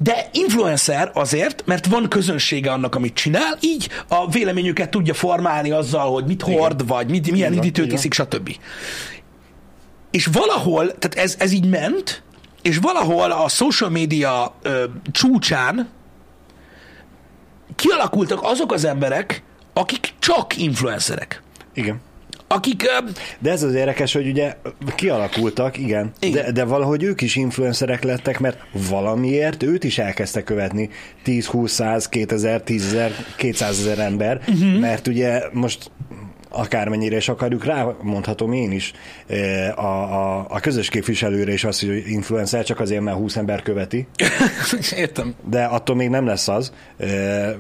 De 0.03 0.29
influencer 0.33 1.11
azért, 1.15 1.63
mert 1.67 1.87
van 1.87 2.09
közönsége 2.09 2.71
annak, 2.71 2.95
amit 2.95 3.15
csinál, 3.15 3.59
így 3.61 3.89
a 4.09 4.31
véleményüket 4.31 4.91
tudja 4.91 5.15
formálni 5.15 5.71
azzal, 5.71 6.13
hogy 6.13 6.25
mit 6.25 6.43
hord, 6.43 6.87
vagy 6.87 7.11
mit, 7.11 7.31
milyen 7.31 7.53
üdítőt 7.53 7.85
így 7.85 7.91
van. 7.91 7.99
iszik, 7.99 8.15
stb. 8.15 8.57
És 10.11 10.27
valahol, 10.27 10.99
tehát 10.99 11.27
ez, 11.27 11.37
ez 11.39 11.53
így 11.53 11.69
ment, 11.69 12.23
és 12.63 12.79
valahol 12.79 13.31
a 13.31 13.49
social 13.49 13.91
media 13.91 14.55
ö, 14.63 14.85
csúcsán 15.13 15.89
kialakultak 17.77 18.39
azok 18.43 18.73
az 18.73 18.85
emberek, 18.85 19.43
akik 19.73 20.13
csak 20.19 20.57
influencerek. 20.57 21.43
Igen. 21.75 22.01
Akik, 22.47 22.83
ö, 22.83 23.11
De 23.39 23.51
ez 23.51 23.63
az 23.63 23.75
érdekes, 23.75 24.13
hogy 24.13 24.29
ugye 24.29 24.57
kialakultak, 24.95 25.79
igen, 25.79 26.13
Igen. 26.19 26.45
De, 26.45 26.53
de 26.53 26.65
valahogy 26.65 27.03
ők 27.03 27.21
is 27.21 27.37
influencerek 27.37 28.03
lettek, 28.03 28.39
mert 28.39 28.59
valamiért 28.89 29.63
őt 29.63 29.85
is 29.85 29.99
elkezdte 29.99 30.43
követni 30.43 30.91
10, 31.23 31.47
20, 31.47 31.73
100, 31.73 32.09
2000, 32.09 32.63
10 32.63 32.85
ezer, 32.85 33.13
200 33.37 33.79
ezer 33.79 33.99
ember, 33.99 34.41
uh-huh. 34.49 34.79
mert 34.79 35.07
ugye 35.07 35.43
most 35.53 35.91
akármennyire 36.51 37.17
is 37.17 37.29
akarjuk, 37.29 37.65
rá 37.65 37.95
mondhatom 38.03 38.53
én 38.53 38.73
is 38.73 38.93
eh, 39.27 39.79
a, 39.79 40.39
a, 40.39 40.47
a 40.49 40.61
közös 40.61 40.89
képviselőre 40.89 41.53
is 41.53 41.65
azt, 41.65 41.81
hogy 41.81 42.03
influencer 42.07 42.65
csak 42.65 42.81
azért, 42.81 43.03
mert 43.03 43.17
20 43.17 43.37
ember 43.37 43.63
követi, 43.63 44.07
értem. 44.97 45.35
de 45.51 45.65
attól 45.65 45.97
még 45.97 46.09
nem 46.09 46.27
lesz 46.27 46.49
az. 46.49 46.73
Eh, 46.99 47.55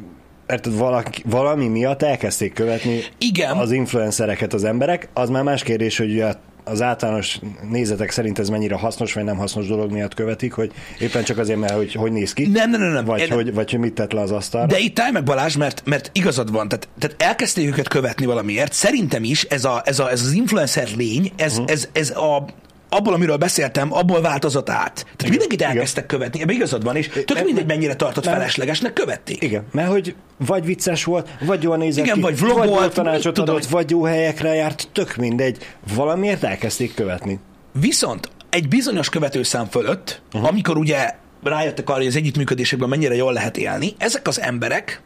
Mert 0.47 0.67
valaki, 0.67 1.23
valami 1.27 1.69
miatt 1.69 2.03
elkezdték 2.03 2.53
követni 2.53 3.01
Igen. 3.19 3.57
az 3.57 3.73
influencereket 3.73 4.53
az 4.53 4.65
emberek. 4.65 5.09
Az 5.13 5.29
már 5.29 5.43
más 5.43 5.63
kérdés, 5.63 5.99
hogy 5.99 6.11
ugye 6.11 6.33
az 6.65 6.83
általános 6.83 7.39
nézetek 7.71 8.11
szerint 8.11 8.39
ez 8.39 8.49
mennyire 8.49 8.75
hasznos 8.75 9.13
vagy 9.13 9.25
nem 9.25 9.37
hasznos 9.37 9.67
dolog 9.67 9.91
miatt 9.91 10.15
követik, 10.15 10.53
hogy 10.53 10.73
éppen 10.99 11.25
csak 11.25 11.39
azért, 11.39 11.59
mert 11.59 11.73
hogy, 11.73 11.93
hogy 11.93 12.13
néz 12.13 12.33
ki, 12.33 12.47
Nem, 12.47 12.71
nem, 12.71 12.81
nem, 12.81 12.93
nem. 12.93 13.05
vagy, 13.05 13.21
Én- 13.21 13.31
hogy, 13.31 13.55
vagy 13.55 13.71
hogy 13.71 13.81
mit 13.81 13.95
tett 13.95 14.13
le 14.13 14.21
az 14.21 14.31
asztalra. 14.31 14.67
De 14.67 14.79
itt 14.79 14.99
állj 14.99 15.11
meg 15.13 15.25
Balázs, 15.25 15.57
mert, 15.57 15.83
mert 15.85 16.11
igazad 16.13 16.53
van, 16.53 16.69
tehát, 16.69 16.89
tehát 16.99 17.23
elkezdték 17.23 17.67
őket 17.67 17.89
követni 17.89 18.27
valamiért. 18.27 18.73
Szerintem 18.73 19.25
is 19.25 19.45
ez, 19.45 19.65
a, 19.65 19.83
ez, 19.85 19.99
a, 19.99 20.11
ez 20.11 20.23
az 20.23 20.33
influencer 20.33 20.89
lény, 20.97 21.33
ez, 21.37 21.53
uh-huh. 21.53 21.71
ez, 21.71 21.89
ez 21.93 22.11
a, 22.11 22.47
abból, 22.91 23.15
amiről 23.15 23.37
beszéltem, 23.37 23.93
abból 23.93 24.21
változott 24.21 24.71
át. 24.71 24.95
Tehát 24.95 25.29
mindenkit 25.29 25.61
igen. 25.61 25.71
elkezdtek 25.71 26.07
követni, 26.07 26.41
ebben 26.41 26.55
igazad 26.55 26.85
van, 26.85 26.97
és 26.97 27.09
tök 27.09 27.33
nem- 27.35 27.45
mindegy, 27.45 27.67
mennyire 27.67 27.95
tartott 27.95 28.25
nem- 28.25 28.35
feleslegesnek, 28.35 28.93
követték. 28.93 29.43
Igen, 29.43 29.65
mert 29.73 29.89
hogy 29.89 30.15
vagy 30.47 30.65
vicces 30.65 31.05
volt, 31.05 31.29
vagy 31.41 31.63
jól 31.63 31.77
nézett 31.77 32.05
Igen, 32.05 32.17
ki, 32.17 32.21
vagy 32.21 32.39
vlog 32.39 32.59
vagy 32.59 32.69
volt, 32.69 32.95
tanácsot 32.95 33.35
tudom, 33.35 33.55
adott, 33.55 33.69
vagy 33.69 33.91
jó 33.91 34.03
helyekre 34.03 34.55
járt, 34.55 34.89
tök 34.93 35.17
mindegy. 35.17 35.57
Valamiért 35.95 36.43
elkezdték 36.43 36.95
követni. 36.95 37.41
Viszont 37.73 38.31
egy 38.51 38.69
bizonyos 38.69 39.09
követőszám 39.09 39.67
fölött, 39.67 40.23
uh-huh. 40.33 40.49
amikor 40.49 40.77
ugye 40.77 41.15
rájöttek 41.43 41.89
arra, 41.89 41.99
hogy 41.99 42.07
az 42.07 42.17
együttműködésekben 42.17 42.89
mennyire 42.89 43.15
jól 43.15 43.33
lehet 43.33 43.57
élni, 43.57 43.95
ezek 43.99 44.29
az 44.29 44.41
emberek 44.41 45.03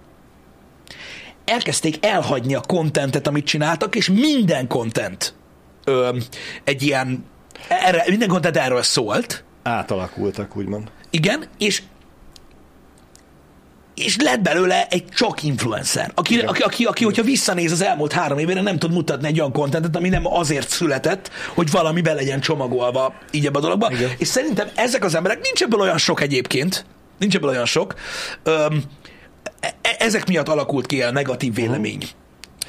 elkezdték 1.45 2.07
elhagyni 2.07 2.55
a 2.55 2.61
kontentet, 2.61 3.27
amit 3.27 3.45
csináltak, 3.45 3.95
és 3.95 4.09
minden 4.09 4.67
content 4.67 5.35
ö, 5.85 6.17
egy 6.65 6.83
ilyen, 6.83 7.25
erre, 7.69 8.05
minden 8.09 8.29
content 8.29 8.57
erről 8.57 8.83
szólt, 8.83 9.45
Átalakultak, 9.63 10.57
úgymond. 10.57 10.91
igen, 11.11 11.45
és 11.59 11.83
és 13.95 14.17
lett 14.23 14.41
belőle 14.41 14.87
egy 14.91 15.05
csak 15.09 15.43
influencer, 15.43 16.13
aki, 16.15 16.39
aki, 16.41 16.63
aki, 16.63 16.85
aki, 16.85 17.05
hogyha 17.05 17.23
visszanéz 17.23 17.73
az 17.73 17.83
elmúlt 17.83 18.13
három 18.13 18.39
évére, 18.39 18.61
nem 18.61 18.79
tud 18.79 18.93
mutatni 18.93 19.27
egy 19.27 19.39
olyan 19.39 19.53
kontentet, 19.53 19.97
ami 19.97 20.09
nem 20.09 20.27
azért 20.27 20.69
született, 20.69 21.31
hogy 21.55 21.71
valami 21.71 22.01
be 22.01 22.13
legyen 22.13 22.41
csomagolva 22.41 23.15
így 23.31 23.47
ebbe 23.47 23.59
a 23.59 23.61
dologba. 23.63 23.91
Igen. 23.93 24.11
És 24.19 24.29
szerintem 24.29 24.69
ezek 24.75 25.05
az 25.05 25.15
emberek, 25.15 25.41
nincs 25.43 25.63
ebből 25.63 25.81
olyan 25.81 25.99
sok 25.99 26.21
egyébként, 26.21 26.85
nincs 27.19 27.35
ebből 27.37 27.51
olyan 27.51 27.65
sok, 27.65 27.95
öm, 28.43 28.83
e- 29.61 29.75
e- 29.83 29.97
ezek 29.99 30.27
miatt 30.29 30.49
alakult 30.49 30.87
ki 30.87 31.03
a 31.03 31.11
negatív 31.11 31.55
vélemény. 31.55 32.03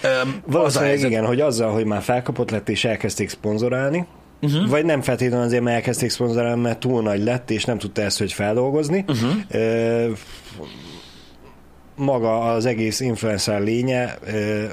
Öm, 0.01 0.41
Valószínűleg 0.45 0.99
igen, 0.99 1.25
hogy 1.25 1.41
azzal, 1.41 1.71
hogy 1.73 1.86
már 1.86 2.01
felkapott 2.01 2.51
lett 2.51 2.69
és 2.69 2.86
elkezdték 2.86 3.29
szponzorálni, 3.29 4.05
uh-huh. 4.45 4.69
vagy 4.69 4.86
nem 4.86 5.01
feltétlenül 5.01 5.45
azért, 5.45 5.63
mert 5.63 5.75
elkezdték 5.75 6.10
szponzorálni, 6.10 6.62
mert 6.62 6.79
túl 6.79 7.01
nagy 7.01 7.23
lett, 7.23 7.51
és 7.51 7.65
nem 7.65 7.77
tudta 7.77 8.01
ezt, 8.01 8.17
hogy 8.17 8.34
feldolgozni. 8.34 9.05
Uh-huh. 9.08 9.34
Ö, 9.49 10.12
maga 11.95 12.53
az 12.53 12.65
egész 12.65 12.99
influencer 12.99 13.62
lénye 13.62 14.17
ö, 14.25 14.63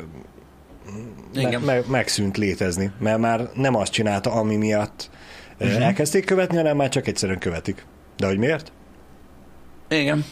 me- 1.35 1.65
me- 1.65 1.89
megszűnt 1.89 2.37
létezni, 2.37 2.91
mert 2.99 3.19
már 3.19 3.49
nem 3.55 3.75
azt 3.75 3.93
csinálta, 3.93 4.33
ami 4.33 4.57
miatt 4.57 5.11
uh-huh. 5.61 5.85
elkezdték 5.85 6.25
követni, 6.25 6.57
hanem 6.57 6.77
már 6.77 6.89
csak 6.89 7.07
egyszerűen 7.07 7.39
követik. 7.39 7.87
De 8.17 8.27
hogy 8.27 8.39
miért? 8.39 8.73
Igen. 9.89 10.25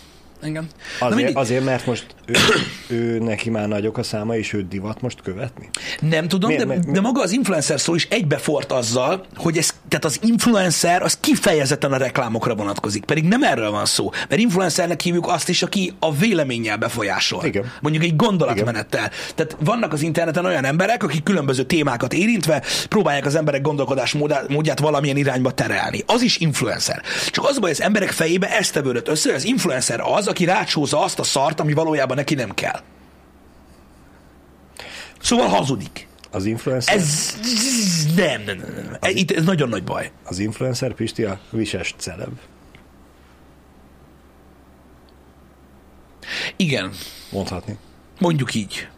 Igen. 0.43 0.67
Azért, 1.01 1.17
mindig. 1.17 1.37
azért 1.37 1.65
mert 1.65 1.87
most 1.87 2.07
ő, 2.31 2.97
ő 2.97 3.19
neki 3.19 3.51
már 3.51 3.69
nagyok 3.69 3.99
a 3.99 4.03
száma, 4.03 4.37
és 4.37 4.53
őt 4.53 4.69
divat 4.69 5.01
most 5.01 5.23
követni. 5.23 5.69
Nem 6.01 6.29
tudom, 6.29 6.51
Miért- 6.51 6.67
de, 6.67 6.75
miért- 6.75 6.91
de 6.91 7.01
maga 7.01 7.23
az 7.23 7.33
influencer 7.33 7.81
szó 7.81 7.95
is 7.95 8.07
egybefort 8.11 8.73
azzal, 8.73 9.25
hogy 9.37 9.59
ez, 9.59 9.75
tehát 9.89 10.05
az 10.05 10.19
influencer 10.23 11.03
az 11.03 11.17
kifejezetten 11.21 11.93
a 11.93 11.97
reklámokra 11.97 12.55
vonatkozik, 12.55 13.05
pedig 13.05 13.25
nem 13.25 13.43
erről 13.43 13.71
van 13.71 13.87
szó, 13.87 14.11
mert 14.29 14.41
influencernek 14.41 15.01
hívjuk 15.01 15.29
azt 15.29 15.49
is, 15.49 15.63
aki 15.63 15.93
a 15.99 16.15
véleménnyel 16.15 16.77
befolyásol. 16.77 17.45
Igen. 17.45 17.73
Mondjuk 17.81 18.05
egy 18.05 18.17
gondolatmenettel. 18.17 19.11
Tehát 19.35 19.57
vannak 19.61 19.93
az 19.93 20.03
interneten 20.03 20.45
olyan 20.45 20.65
emberek, 20.65 21.03
akik 21.03 21.23
különböző 21.23 21.63
témákat 21.63 22.13
érintve 22.13 22.63
próbálják 22.89 23.27
az 23.27 23.35
emberek 23.35 23.63
gondolkodás 23.63 24.17
módját 24.49 24.79
valamilyen 24.81 25.17
irányba 25.17 25.51
terelni. 25.51 26.03
Az 26.07 26.23
is 26.23 26.39
influencer. 26.39 27.03
Csak 27.31 27.45
az 27.49 27.59
baj, 27.59 27.71
az 27.71 27.81
emberek 27.83 28.11
fejébe 28.11 28.57
ezt 28.57 28.73
tevődött 28.73 29.09
össze, 29.09 29.35
az 29.35 29.45
influencer 29.45 30.01
az, 30.01 30.27
aki 30.27 30.45
rácsózza 30.45 31.03
azt 31.03 31.19
a 31.19 31.23
szart, 31.23 31.61
ami 31.61 31.73
valójában 31.73 32.19
neki 32.21 32.35
nem 32.35 32.55
kell. 32.55 32.81
Szóval 35.21 35.49
hazudik. 35.49 36.09
Az 36.31 36.45
influencer, 36.45 36.97
Ez 36.97 37.39
nem, 38.17 38.43
nem, 38.43 38.57
nem, 38.57 38.75
nem. 38.75 38.97
Ez, 39.01 39.15
itt 39.15 39.31
ez 39.31 39.45
nagyon 39.45 39.69
nagy 39.69 39.85
baj. 39.85 40.11
az 40.25 40.39
influencer 40.39 40.93
Pisti 40.95 41.25
a 41.25 41.41
vises 41.51 41.95
celeb. 41.99 42.39
Igen, 46.57 46.93
mondhatni. 47.31 47.77
mondjuk 48.19 48.55
így. 48.55 48.89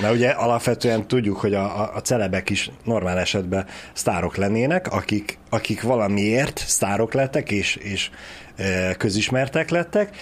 Mert 0.00 0.14
ugye 0.14 0.28
alapvetően 0.30 1.06
tudjuk, 1.06 1.36
hogy 1.36 1.54
a, 1.54 1.80
a, 1.80 1.94
a 1.94 2.00
celebek 2.00 2.50
is 2.50 2.70
normál 2.84 3.18
esetben 3.18 3.66
sztárok 3.92 4.36
lennének, 4.36 4.92
akik, 4.92 5.38
akik 5.50 5.82
valamiért 5.82 6.58
sztárok 6.66 7.12
lettek, 7.14 7.50
és, 7.50 7.76
és 7.76 8.10
e, 8.56 8.94
közismertek 8.94 9.70
lettek, 9.70 10.16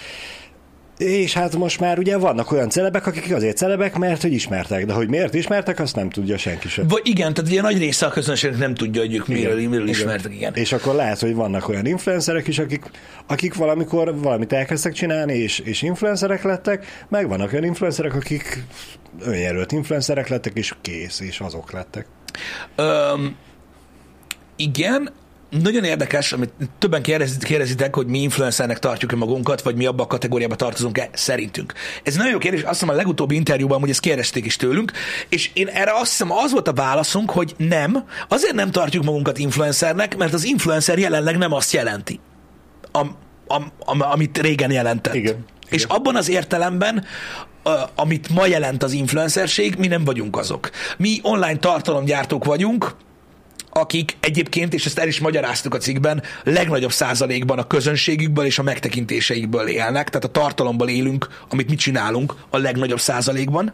és 1.03 1.33
hát 1.33 1.57
most 1.57 1.81
már 1.81 1.99
ugye 1.99 2.17
vannak 2.17 2.53
olyan 2.53 2.69
celebek, 2.69 3.07
akik 3.07 3.35
azért 3.35 3.57
celebek, 3.57 3.99
mert 3.99 4.23
hogy 4.23 4.33
ismertek, 4.33 4.87
de 4.87 4.93
hogy 4.93 5.09
miért 5.09 5.35
ismertek, 5.35 5.81
azt 5.81 5.97
nem 5.97 6.11
tudja 6.11 6.37
senki 6.37 6.69
sem. 6.69 6.89
Vagy 6.89 7.01
igen, 7.05 7.35
tehát 7.35 7.51
ugye 7.51 7.61
nagy 7.61 7.79
része 7.79 8.07
a 8.07 8.11
közönségnek 8.11 8.61
nem 8.61 8.75
tudja, 8.75 9.01
hogy 9.01 9.15
ők 9.15 9.27
miről, 9.27 9.59
Igen, 9.59 9.71
miről 9.71 9.89
igen. 9.89 10.01
ismertek, 10.01 10.35
igen. 10.35 10.55
És 10.55 10.73
akkor 10.73 10.95
lehet, 10.95 11.21
hogy 11.21 11.35
vannak 11.35 11.69
olyan 11.69 11.87
influencerek 11.87 12.49
is, 12.49 12.59
akik, 12.59 12.85
akik 13.27 13.55
valamikor 13.55 14.19
valamit 14.19 14.53
elkezdtek 14.53 14.93
csinálni, 14.93 15.35
és, 15.35 15.59
és 15.59 15.83
influencerek 15.83 16.43
lettek, 16.43 17.05
meg 17.09 17.29
vannak 17.29 17.53
olyan 17.53 17.65
influencerek, 17.65 18.15
akik 18.15 18.65
önjelölt 19.21 19.73
influencerek 19.73 20.29
lettek, 20.29 20.53
és 20.55 20.75
kész, 20.81 21.21
és 21.21 21.41
azok 21.41 21.73
lettek. 21.73 22.07
Öm, 22.77 23.37
igen, 24.57 25.11
nagyon 25.61 25.85
érdekes, 25.85 26.33
amit 26.33 26.53
többen 26.79 27.03
kérdezitek, 27.03 27.49
kérdezitek, 27.49 27.95
hogy 27.95 28.07
mi 28.07 28.19
influencernek 28.19 28.79
tartjuk-e 28.79 29.17
magunkat, 29.17 29.63
vagy 29.63 29.77
mi 29.77 29.87
abba 29.87 30.03
a 30.03 30.07
kategóriába 30.07 30.55
tartozunk-e, 30.55 31.11
szerintünk. 31.13 31.73
Ez 32.03 32.15
nagyon 32.15 32.33
jó 32.33 32.39
kérdés, 32.39 32.63
azt 32.63 32.71
hiszem 32.71 32.89
a 32.89 32.93
legutóbbi 32.93 33.35
interjúban, 33.35 33.81
hogy 33.81 33.91
ezt 33.91 34.01
kérdezték 34.01 34.45
is 34.45 34.57
tőlünk, 34.57 34.93
és 35.29 35.51
én 35.55 35.67
erre 35.67 35.93
azt 35.93 36.11
hiszem 36.11 36.33
az 36.33 36.53
volt 36.53 36.69
a 36.69 36.73
válaszunk, 36.73 37.31
hogy 37.31 37.55
nem, 37.57 38.05
azért 38.29 38.55
nem 38.55 38.71
tartjuk 38.71 39.05
magunkat 39.05 39.39
influencernek, 39.39 40.17
mert 40.17 40.33
az 40.33 40.45
influencer 40.45 40.99
jelenleg 40.99 41.39
nem 41.39 41.53
azt 41.53 41.73
jelenti, 41.73 42.21
am, 42.93 43.17
am, 43.47 43.73
am, 43.79 44.01
amit 44.01 44.39
régen 44.39 44.71
jelentett. 44.71 45.15
Igen. 45.15 45.45
És 45.69 45.85
abban 45.85 46.17
az 46.17 46.29
értelemben, 46.29 47.05
amit 47.95 48.29
ma 48.29 48.47
jelent 48.47 48.83
az 48.83 48.93
influencerség, 48.93 49.75
mi 49.79 49.87
nem 49.87 50.05
vagyunk 50.05 50.37
azok. 50.37 50.71
Mi 50.97 51.19
online 51.23 51.57
tartalomgyártók 51.57 52.45
vagyunk, 52.45 52.95
akik 53.75 54.17
egyébként, 54.21 54.75
és 54.75 54.87
ezt 54.87 54.99
el 54.99 55.09
is 55.09 55.21
magyaráztuk 55.21 55.75
a 55.75 55.79
cikkben, 55.79 56.23
legnagyobb 56.45 56.93
százalékban 56.93 57.59
a 57.59 57.67
közönségükből 57.67 58.45
és 58.45 58.59
a 58.59 58.63
megtekintéseikből 58.63 59.69
élnek, 59.69 60.09
tehát 60.09 60.25
a 60.25 60.41
tartalomból 60.41 60.89
élünk, 60.89 61.29
amit 61.49 61.69
mi 61.69 61.75
csinálunk 61.75 62.35
a 62.51 62.59
legnagyobb 62.59 63.01
százalékban. 63.01 63.73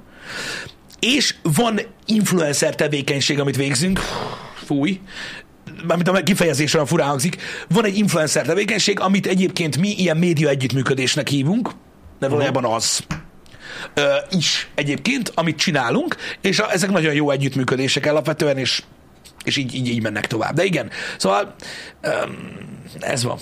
és 1.01 1.35
van 1.43 1.81
influencer 2.07 2.75
tevékenység, 2.75 3.41
amit 3.41 3.57
végzünk, 3.57 4.01
fúj, 4.65 5.01
mármint 5.87 6.09
a 6.09 6.23
kifejezésre 6.23 6.87
furán 6.87 7.09
hangzik, 7.09 7.37
van 7.69 7.85
egy 7.85 7.97
influencer 7.97 8.47
tevékenység, 8.47 9.01
amit 9.01 9.27
egyébként 9.27 9.79
mi 9.79 9.89
ilyen 9.89 10.17
média 10.17 10.49
együttműködésnek 10.49 11.29
hívunk, 11.29 11.71
de 12.19 12.29
valójában 12.29 12.65
az. 12.65 13.01
Ö, 13.95 14.15
is 14.31 14.69
egyébként, 14.75 15.33
amit 15.35 15.57
csinálunk, 15.57 16.17
és 16.41 16.59
a, 16.59 16.73
ezek 16.73 16.91
nagyon 16.91 17.15
jó 17.15 17.31
együttműködések 17.31 18.07
alapvetően, 18.07 18.57
és, 18.57 18.83
és 19.49 19.57
így, 19.57 19.75
így, 19.75 19.89
így 19.89 20.03
mennek 20.03 20.27
tovább. 20.27 20.55
De 20.55 20.65
igen, 20.65 20.91
szóval 21.17 21.55
ez 23.01 23.23
van. 23.23 23.39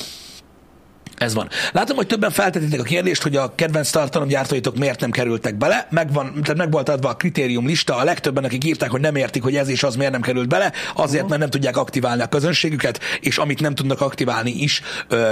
Ez 1.17 1.35
van. 1.35 1.49
Látom, 1.73 1.97
hogy 1.97 2.07
többen 2.07 2.31
feltetitek 2.31 2.81
a 2.81 2.83
kérdést, 2.83 3.23
hogy 3.23 3.37
a 3.37 3.55
kedvenc 3.55 3.91
tartalomgyártóitok 3.91 4.77
miért 4.77 5.01
nem 5.01 5.11
kerültek 5.11 5.55
bele. 5.55 5.87
Megvan, 5.91 6.33
tehát 6.43 6.57
meg 6.57 6.71
volt 6.71 6.89
adva 6.89 7.09
a 7.09 7.17
kritérium 7.17 7.67
lista, 7.67 7.97
a 7.97 8.05
legtöbben, 8.05 8.45
akik 8.45 8.65
írták, 8.65 8.91
hogy 8.91 9.01
nem 9.01 9.17
értik, 9.17 9.43
hogy 9.43 9.57
ez 9.57 9.69
és 9.69 9.83
az 9.83 9.97
miért 9.97 10.13
nem 10.13 10.21
került 10.21 10.49
bele, 10.49 10.73
azért, 10.95 11.29
mert 11.29 11.41
nem 11.41 11.51
tudják 11.51 11.77
aktiválni 11.77 12.23
a 12.23 12.27
közönségüket, 12.27 13.01
és 13.21 13.39
amit 13.39 13.61
nem 13.61 13.75
tudnak 13.75 14.01
aktiválni 14.01 14.51
is 14.51 14.83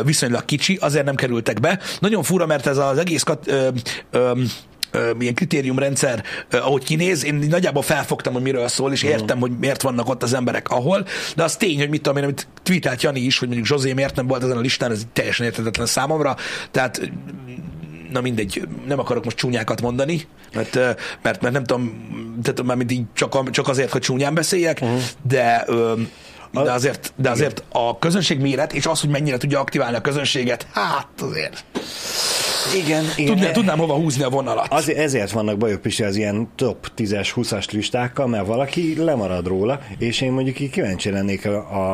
viszonylag 0.04 0.44
kicsi, 0.44 0.78
azért 0.80 1.04
nem 1.04 1.14
kerültek 1.14 1.60
be. 1.60 1.80
Nagyon 1.98 2.22
fura, 2.22 2.46
mert 2.46 2.66
ez 2.66 2.78
az 2.78 2.98
egész 2.98 3.22
kat, 3.22 3.48
ö, 3.48 3.68
ö, 4.10 4.32
milyen 5.16 5.34
kritériumrendszer, 5.34 6.22
ahogy 6.50 6.84
kinéz, 6.84 7.24
én 7.24 7.34
nagyjából 7.34 7.82
felfogtam, 7.82 8.32
hogy 8.32 8.42
miről 8.42 8.68
szól, 8.68 8.92
és 8.92 9.02
értem, 9.02 9.40
hogy 9.40 9.58
miért 9.58 9.82
vannak 9.82 10.08
ott 10.08 10.22
az 10.22 10.34
emberek 10.34 10.68
ahol, 10.68 11.06
de 11.36 11.42
az 11.42 11.56
tény, 11.56 11.78
hogy 11.78 11.88
mit 11.88 12.02
tudom 12.02 12.18
én, 12.18 12.24
amit 12.24 12.46
tweetelt 12.62 13.02
Jani 13.02 13.20
is, 13.20 13.38
hogy 13.38 13.48
mondjuk 13.48 13.68
Zsozé 13.68 13.92
miért 13.92 14.16
nem 14.16 14.26
volt 14.26 14.42
ezen 14.42 14.56
a 14.56 14.60
listán, 14.60 14.90
ez 14.90 15.02
teljesen 15.12 15.46
értetetlen 15.46 15.86
számomra, 15.86 16.36
tehát 16.70 17.10
na 18.10 18.20
mindegy, 18.20 18.68
nem 18.86 18.98
akarok 18.98 19.24
most 19.24 19.36
csúnyákat 19.36 19.80
mondani, 19.80 20.26
mert, 20.54 20.74
mert, 21.22 21.40
mert 21.40 21.52
nem 21.52 21.64
tudom, 21.64 22.08
tehát 22.42 22.62
már 22.62 22.76
mindig 22.76 23.02
csak, 23.12 23.50
csak 23.50 23.68
azért, 23.68 23.90
hogy 23.90 24.00
csúnyán 24.00 24.34
beszéljek, 24.34 24.78
uh-huh. 24.82 25.00
de 25.22 25.64
de 26.62 26.72
azért, 26.72 27.12
de 27.16 27.30
azért 27.30 27.62
a 27.72 27.98
közönség 27.98 28.40
méret, 28.40 28.72
és 28.72 28.86
az, 28.86 29.00
hogy 29.00 29.10
mennyire 29.10 29.36
tudja 29.36 29.60
aktiválni 29.60 29.96
a 29.96 30.00
közönséget, 30.00 30.66
hát 30.72 31.08
azért. 31.20 31.64
Igen, 32.76 33.04
igen. 33.16 33.34
Tudnám, 33.34 33.52
tudnám 33.52 33.78
hova 33.78 33.94
húzni 33.94 34.22
a 34.22 34.28
vonalat. 34.28 34.66
Az, 34.70 34.90
ezért 34.90 35.30
vannak 35.30 35.58
bajok 35.58 35.84
is 35.84 36.00
az 36.00 36.16
ilyen 36.16 36.48
top 36.54 36.90
10-es, 36.96 37.32
20-as 37.34 37.70
listákkal, 37.70 38.26
mert 38.26 38.46
valaki 38.46 38.94
lemarad 38.98 39.46
róla, 39.46 39.80
és 39.98 40.20
én 40.20 40.32
mondjuk 40.32 40.60
így 40.60 40.70
kíváncsi 40.70 41.10
lennék 41.10 41.46
a, 41.46 41.56
a, 41.56 41.92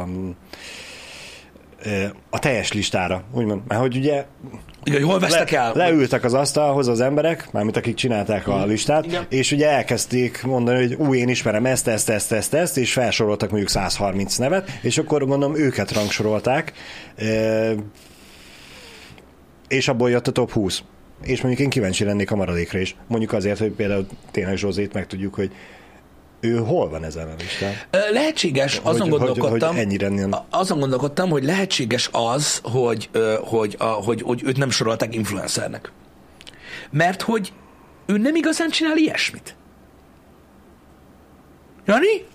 a 0.00 0.06
a 2.30 2.38
teljes 2.38 2.72
listára, 2.72 3.22
úgymond. 3.32 3.60
Mert 3.68 3.80
hogy 3.80 3.96
ugye 3.96 4.24
igen, 4.84 5.02
hol 5.02 5.18
vesztek 5.18 5.50
le, 5.50 5.58
el? 5.58 5.72
Leültek 5.74 6.24
az 6.24 6.34
asztalhoz 6.34 6.88
az 6.88 7.00
emberek, 7.00 7.52
mármint 7.52 7.76
akik 7.76 7.94
csinálták 7.94 8.48
a 8.48 8.64
listát, 8.64 9.06
Igen. 9.06 9.26
és 9.28 9.52
ugye 9.52 9.70
elkezdték 9.70 10.42
mondani, 10.42 10.78
hogy 10.78 10.94
új, 10.94 11.18
én 11.18 11.28
ismerem 11.28 11.66
ezt, 11.66 11.88
ezt, 11.88 12.08
ezt, 12.08 12.32
ezt, 12.32 12.54
ezt, 12.54 12.76
és 12.76 12.92
felsoroltak 12.92 13.50
mondjuk 13.50 13.70
130 13.70 14.36
nevet, 14.36 14.70
és 14.82 14.98
akkor 14.98 15.22
mondom, 15.22 15.56
őket 15.56 15.92
rangsorolták, 15.92 16.72
és 19.70 19.88
abból 19.88 20.10
jött 20.10 20.26
a 20.26 20.32
top 20.32 20.50
20. 20.50 20.82
És 21.22 21.40
mondjuk 21.40 21.64
én 21.64 21.70
kíváncsi 21.70 22.04
lennék 22.04 22.30
a 22.30 22.36
maradékra 22.36 22.78
is. 22.78 22.96
Mondjuk 23.06 23.32
azért, 23.32 23.58
hogy 23.58 23.70
például 23.70 24.06
tényleg 24.30 24.56
Zsózét 24.56 24.92
megtudjuk, 24.92 25.34
hogy 25.34 25.50
ő 26.40 26.56
hol 26.56 26.88
van 26.88 27.04
ezen 27.04 27.28
a 27.28 27.34
listán? 27.38 27.74
Lehetséges, 28.12 28.78
hogy, 28.78 28.94
azon 28.94 29.08
gondolkodtam, 29.08 29.50
hogy, 29.50 29.62
hogy 29.62 29.78
ennyire 29.78 30.08
nem... 30.08 30.34
azon 30.50 30.78
gondolkodtam, 30.78 31.30
hogy 31.30 31.44
lehetséges 31.44 32.08
az, 32.12 32.60
hogy, 32.62 33.10
hogy, 33.40 33.76
a, 33.78 33.84
hogy, 33.84 34.22
hogy 34.22 34.42
őt 34.44 34.56
nem 34.56 34.70
sorolták 34.70 35.14
influencernek. 35.14 35.92
Mert 36.90 37.22
hogy 37.22 37.52
ő 38.06 38.16
nem 38.18 38.34
igazán 38.34 38.70
csinál 38.70 38.96
ilyesmit. 38.96 39.54
Jani? 41.86 42.26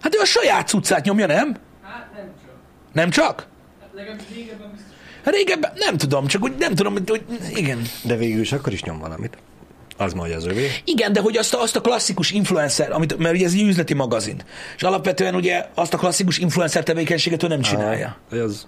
Hát 0.00 0.14
ő 0.14 0.18
a 0.18 0.24
saját 0.24 0.68
cuccát 0.68 1.04
nyomja, 1.04 1.26
nem? 1.26 1.56
Hát 1.82 2.10
nem 2.14 2.32
csak. 2.42 2.54
Nem 2.92 3.10
csak? 3.10 3.46
Hát 3.80 3.90
legalábbis 3.94 4.26
régebben 4.34 4.70
biztos. 4.70 4.89
Régebben 5.24 5.72
nem 5.74 5.96
tudom, 5.96 6.26
csak 6.26 6.42
úgy 6.42 6.52
nem 6.58 6.74
tudom, 6.74 6.92
hogy 6.92 7.22
igen. 7.54 7.82
De 8.02 8.16
végül 8.16 8.40
is 8.40 8.52
akkor 8.52 8.72
is 8.72 8.82
nyom 8.82 8.98
valamit. 8.98 9.38
Az 9.96 10.12
majd 10.12 10.32
az 10.32 10.46
övé. 10.46 10.70
Igen, 10.84 11.12
de 11.12 11.20
hogy 11.20 11.36
azt 11.36 11.54
a, 11.54 11.62
azt 11.62 11.76
a 11.76 11.80
klasszikus 11.80 12.30
influencer, 12.30 12.92
amit, 12.92 13.18
mert 13.18 13.34
ugye 13.34 13.46
ez 13.46 13.52
egy 13.52 13.60
üzleti 13.60 13.94
magazin, 13.94 14.42
és 14.76 14.82
alapvetően 14.82 15.34
ugye 15.34 15.66
azt 15.74 15.94
a 15.94 15.98
klasszikus 15.98 16.38
influencer 16.38 16.82
tevékenységet 16.82 17.42
ő 17.42 17.46
nem 17.46 17.60
csinálja. 17.60 18.16
Ah, 18.32 18.42
az... 18.42 18.66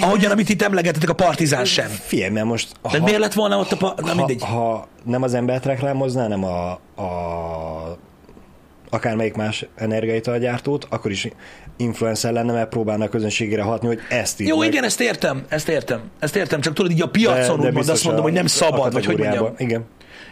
Ahogyan, 0.00 0.30
amit 0.30 0.48
itt 0.48 0.62
emlegetetek, 0.62 1.08
a 1.08 1.14
partizán 1.14 1.64
sem. 1.64 1.88
Figyelj, 1.88 2.30
mert 2.30 2.46
most... 2.46 2.72
De 2.92 3.00
miért 3.00 3.18
lett 3.18 3.32
volna 3.32 3.58
ott 3.58 3.72
a... 3.72 3.76
Pa... 3.76 3.94
Na, 3.96 4.14
mindegy. 4.14 4.42
Ha, 4.42 4.46
ha 4.46 4.88
nem 5.04 5.22
az 5.22 5.34
embert 5.34 5.64
reklámozná, 5.64 6.26
nem 6.26 6.44
a, 6.44 6.70
a 6.70 7.98
akármelyik 8.90 9.34
más 9.34 9.66
energiaitalgyártót, 9.76 10.86
akkor 10.90 11.10
is 11.10 11.28
influencer 11.76 12.32
lenne, 12.32 12.52
mert 12.52 12.68
próbálna 12.68 13.04
a 13.04 13.08
közönségére 13.08 13.62
hatni, 13.62 13.86
hogy 13.86 13.98
ezt 14.08 14.40
így 14.40 14.46
Jó, 14.46 14.58
meg. 14.58 14.68
igen, 14.68 14.84
ezt 14.84 15.00
értem, 15.00 15.44
ezt 15.48 15.68
értem, 15.68 16.00
ezt 16.18 16.36
értem, 16.36 16.60
csak 16.60 16.74
tudod, 16.74 16.90
így 16.90 17.02
a 17.02 17.08
piacon 17.08 17.56
de, 17.56 17.62
de 17.62 17.68
úgymond 17.68 17.88
azt 17.88 18.04
mondom, 18.04 18.22
hogy 18.22 18.32
nem 18.32 18.46
szabad, 18.46 18.92
vagy 18.92 19.06
hogy 19.06 19.18
mondjam. 19.18 19.54
Igen. 19.58 19.84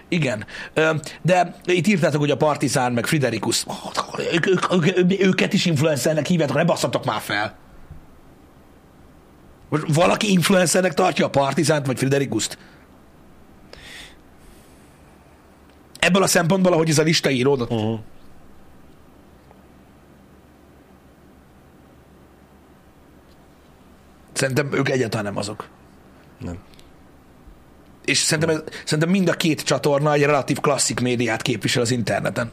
Igen. 0.09 0.45
De 1.23 1.55
itt 1.65 1.87
írtátok, 1.87 2.21
hogy 2.21 2.31
a 2.31 2.37
Partizán, 2.37 2.93
meg 2.93 3.07
Friderikus, 3.07 3.65
ők, 4.33 4.47
ők, 4.47 4.73
ők, 4.73 5.21
őket 5.21 5.53
is 5.53 5.67
influencernek 5.67 6.27
hívjátok, 6.27 6.57
ne 6.57 6.65
basszatok 6.65 7.05
már 7.05 7.21
fel. 7.21 7.55
Most 9.69 9.85
valaki 9.95 10.31
influencernek 10.31 10.95
tartja 10.95 11.27
a 11.27 11.31
Partizánt, 11.31 11.87
vagy 11.87 11.99
Friderikuszt? 11.99 12.59
Ebből 15.99 16.23
a 16.23 16.27
szempontból, 16.27 16.73
ahogy 16.73 16.89
ez 16.89 16.99
a 16.99 17.03
lista 17.03 17.31
íródott. 17.31 17.71
Uh-huh. 17.71 17.99
Szerintem 24.35 24.73
ők 24.73 24.89
egyáltalán 24.89 25.25
nem 25.25 25.37
azok. 25.37 25.69
Nem. 26.39 26.59
És 28.05 28.19
szerintem, 28.19 28.57
ez, 28.57 28.63
szerintem 28.85 29.09
mind 29.09 29.29
a 29.29 29.33
két 29.33 29.63
csatorna 29.63 30.13
egy 30.13 30.23
relatív 30.23 30.61
klasszik 30.61 31.01
médiát 31.01 31.43
képvisel 31.43 31.83
az 31.83 31.91
interneten. 31.91 32.53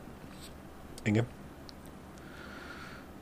Igen. 1.03 1.25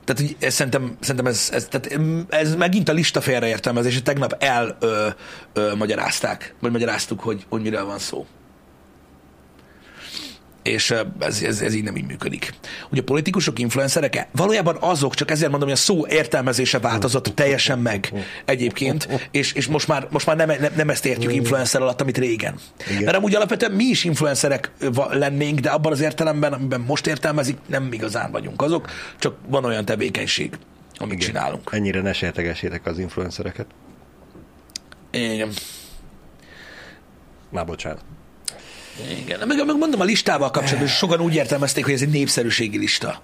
Tehát 0.04 0.22
hogy 0.22 0.36
ez, 0.40 0.54
szerintem, 0.54 0.98
szerintem 1.00 1.26
ez, 1.26 1.50
ez, 1.54 1.68
tehát 1.70 2.00
ez 2.30 2.56
megint 2.56 2.90
a 2.90 2.94
lista 2.94 3.22
félreértelmezés, 3.22 4.02
tegnap 4.02 4.36
el 4.40 4.78
ö, 4.80 5.08
ö, 5.54 5.76
magyarázták, 5.76 6.56
vagy 6.60 6.72
magyaráztuk, 6.72 7.20
hogy, 7.20 7.46
hogy 7.50 7.62
miről 7.62 7.86
van 7.86 8.00
szó 8.00 8.28
és 10.70 10.94
ez, 11.20 11.42
ez, 11.42 11.62
ez 11.62 11.74
így 11.74 11.84
nem 11.84 11.96
így 11.96 12.06
működik. 12.06 12.54
Ugye 12.92 13.02
a 13.02 13.04
politikusok, 13.04 13.60
influencerek 13.60 14.28
valójában 14.32 14.78
azok, 14.80 15.16
csak 15.16 15.32
ezért 15.32 15.50
mondom, 15.50 15.70
hogy 15.70 15.78
a 15.78 15.82
szó 15.82 16.08
értelmezése 16.08 16.80
változott 16.80 17.32
teljesen 17.36 17.80
meg 17.80 18.14
egyébként, 18.46 19.28
és, 19.32 19.54
és 19.54 19.68
most 19.68 19.88
már, 19.88 20.08
most 20.10 20.26
már 20.26 20.36
nem, 20.36 20.48
nem, 20.48 20.72
nem 20.76 20.90
ezt 20.90 21.06
értjük 21.06 21.34
influencer 21.34 21.82
alatt, 21.82 22.02
amit 22.02 22.18
régen. 22.18 22.56
Igen. 22.90 23.04
Mert 23.04 23.18
amúgy 23.18 23.36
alapvetően 23.36 23.72
mi 23.72 23.84
is 23.84 24.04
influencerek 24.04 24.72
lennénk, 25.10 25.60
de 25.60 25.70
abban 25.70 25.92
az 25.92 26.00
értelemben, 26.02 26.54
amiben 26.54 26.82
most 26.82 27.08
értelmezik, 27.08 27.58
nem 27.66 27.94
igazán 27.94 28.32
vagyunk 28.32 28.62
azok, 28.62 28.90
csak 29.20 29.36
van 29.48 29.66
olyan 29.66 29.86
tevékenység, 29.86 30.58
amit 30.98 31.14
Igen. 31.14 31.28
csinálunk. 31.28 31.70
Ennyire 31.72 32.02
ne 32.02 32.14
sértegessétek 32.14 32.86
az 32.86 33.00
influencereket. 33.00 33.66
Igen. 35.12 35.50
Már 37.50 37.66
bocsánat. 37.66 38.04
Igen, 39.24 39.48
meg, 39.48 39.66
meg 39.66 39.78
mondom 39.78 40.00
a 40.00 40.04
listával 40.04 40.52
kapcsolatban, 40.52 40.88
hogy 40.88 40.98
sokan 40.98 41.20
úgy 41.20 41.36
értelmezték, 41.36 41.84
hogy 41.86 41.94
ez 41.94 42.02
egy 42.02 42.10
népszerűségi 42.10 42.78
lista. 42.78 43.22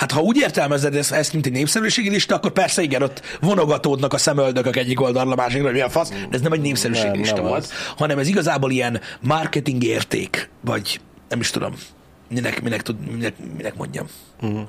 Hát 0.00 0.12
ha 0.12 0.20
úgy 0.20 0.36
értelmezed 0.36 0.94
ezt, 0.94 1.12
ezt, 1.12 1.32
mint 1.32 1.46
egy 1.46 1.52
népszerűségi 1.52 2.08
lista, 2.08 2.34
akkor 2.34 2.50
persze 2.50 2.82
igen, 2.82 3.02
ott 3.02 3.22
vonogatódnak 3.40 4.12
a 4.12 4.18
szemöldökök 4.18 4.76
egyik 4.76 5.00
oldalra, 5.00 5.30
a 5.30 5.34
másikra, 5.34 5.64
hogy 5.64 5.72
milyen 5.72 5.88
fasz, 5.88 6.08
de 6.08 6.28
ez 6.30 6.40
nem 6.40 6.52
egy 6.52 6.60
népszerűségi 6.60 7.08
nem, 7.08 7.18
lista 7.18 7.34
nem 7.34 7.44
volt, 7.44 7.62
az. 7.62 7.72
hanem 7.96 8.18
ez 8.18 8.28
igazából 8.28 8.70
ilyen 8.70 9.00
marketing 9.20 9.84
érték, 9.84 10.50
vagy 10.60 11.00
nem 11.28 11.40
is 11.40 11.50
tudom, 11.50 11.74
minek, 12.28 12.62
minek, 12.62 12.82
tud, 12.82 12.96
minek, 13.10 13.34
minek 13.56 13.76
mondjam. 13.76 14.06
Uh-huh. 14.40 14.60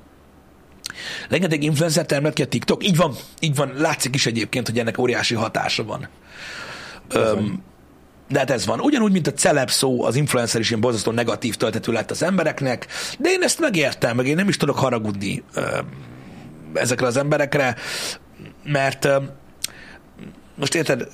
Rengeteg 1.29 1.63
influencer 1.63 2.05
termelt 2.05 2.33
ki 2.33 2.41
a 2.41 2.47
TikTok, 2.47 2.85
így 2.85 2.95
van, 2.95 3.15
így 3.39 3.55
van, 3.55 3.73
látszik 3.77 4.15
is 4.15 4.25
egyébként, 4.25 4.67
hogy 4.67 4.79
ennek 4.79 4.97
óriási 4.97 5.35
hatása 5.35 5.83
van. 5.83 6.07
Öm, 7.09 7.63
de 8.31 8.39
hát 8.39 8.49
ez 8.49 8.65
van. 8.65 8.79
Ugyanúgy, 8.79 9.11
mint 9.11 9.27
a 9.27 9.33
celeb 9.33 9.69
szó, 9.69 10.03
az 10.03 10.15
influencer 10.15 10.61
is 10.61 10.69
ilyen 10.69 10.81
borzasztó 10.81 11.11
negatív 11.11 11.55
töltető 11.55 11.91
lett 11.91 12.11
az 12.11 12.23
embereknek, 12.23 12.87
de 13.19 13.29
én 13.29 13.41
ezt 13.41 13.59
megértem, 13.59 14.15
meg 14.15 14.27
én 14.27 14.35
nem 14.35 14.47
is 14.47 14.57
tudok 14.57 14.79
haragudni 14.79 15.43
ezekre 16.73 17.07
az 17.07 17.17
emberekre, 17.17 17.75
mert 18.63 19.07
most 20.55 20.75
érted, 20.75 21.07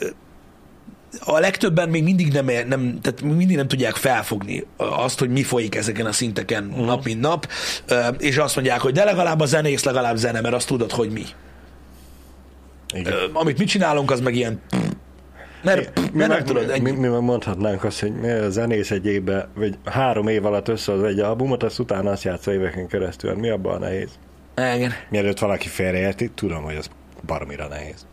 a 1.20 1.40
legtöbben 1.40 1.90
még 1.90 2.04
mindig 2.04 2.32
nem, 2.34 2.46
nem, 2.46 3.00
tehát 3.02 3.22
mindig 3.22 3.56
nem 3.56 3.68
tudják 3.68 3.96
felfogni 3.96 4.66
azt, 4.78 5.20
hogy 5.20 5.30
mi 5.30 5.44
folyik 5.44 5.76
ezeken 5.76 6.06
a 6.06 6.12
szinteken 6.12 6.66
uh-huh. 6.66 6.86
nap, 6.86 7.04
mint 7.04 7.22
nap, 7.22 7.48
és 8.18 8.38
azt 8.38 8.56
mondják, 8.56 8.80
hogy 8.80 8.94
de 8.94 9.04
legalább 9.04 9.40
a 9.40 9.46
zenész, 9.46 9.84
legalább 9.84 10.16
zene, 10.16 10.42
mert 10.42 10.56
azt 10.56 10.68
tudod, 10.68 10.92
hogy 10.92 11.10
mi. 11.10 11.26
Igen. 12.94 13.14
Amit 13.34 13.58
mi 13.58 13.66
csinálunk, 13.66 14.12
az 14.12 14.20
meg 14.20 14.36
ilyen 14.36 14.62
Mert, 15.64 15.96
Mi, 15.96 16.02
mert 16.02 16.14
mi, 16.14 16.20
nem 16.20 16.30
meg- 16.30 16.44
tudod, 16.44 16.82
mi, 16.82 16.92
mi, 16.92 17.08
mi 17.08 17.20
mondhatnánk 17.20 17.84
azt, 17.84 18.00
hogy 18.00 18.30
a 18.30 18.50
zenész 18.50 18.92
egy 18.92 19.06
évbe, 19.06 19.48
vagy 19.56 19.78
három 19.86 20.28
év 20.28 20.46
alatt 20.46 20.68
összehoz 20.68 21.04
egy 21.04 21.20
albumot, 21.20 21.64
azt 21.64 21.80
utána 21.80 22.12
azt 22.12 22.24
játsza 22.24 22.54
éveken 22.54 22.88
keresztül. 22.88 23.34
Mi 23.34 23.50
abban 23.50 23.76
a 23.76 23.80
nehéz? 23.80 24.10
Igen. 24.76 24.92
Mielőtt 25.10 25.40
valaki 25.40 25.68
félreérti, 25.68 26.30
tudom, 26.30 26.64
hogy 26.64 26.76
az 26.76 26.90
baromira 27.26 27.68
nehéz. 27.68 28.06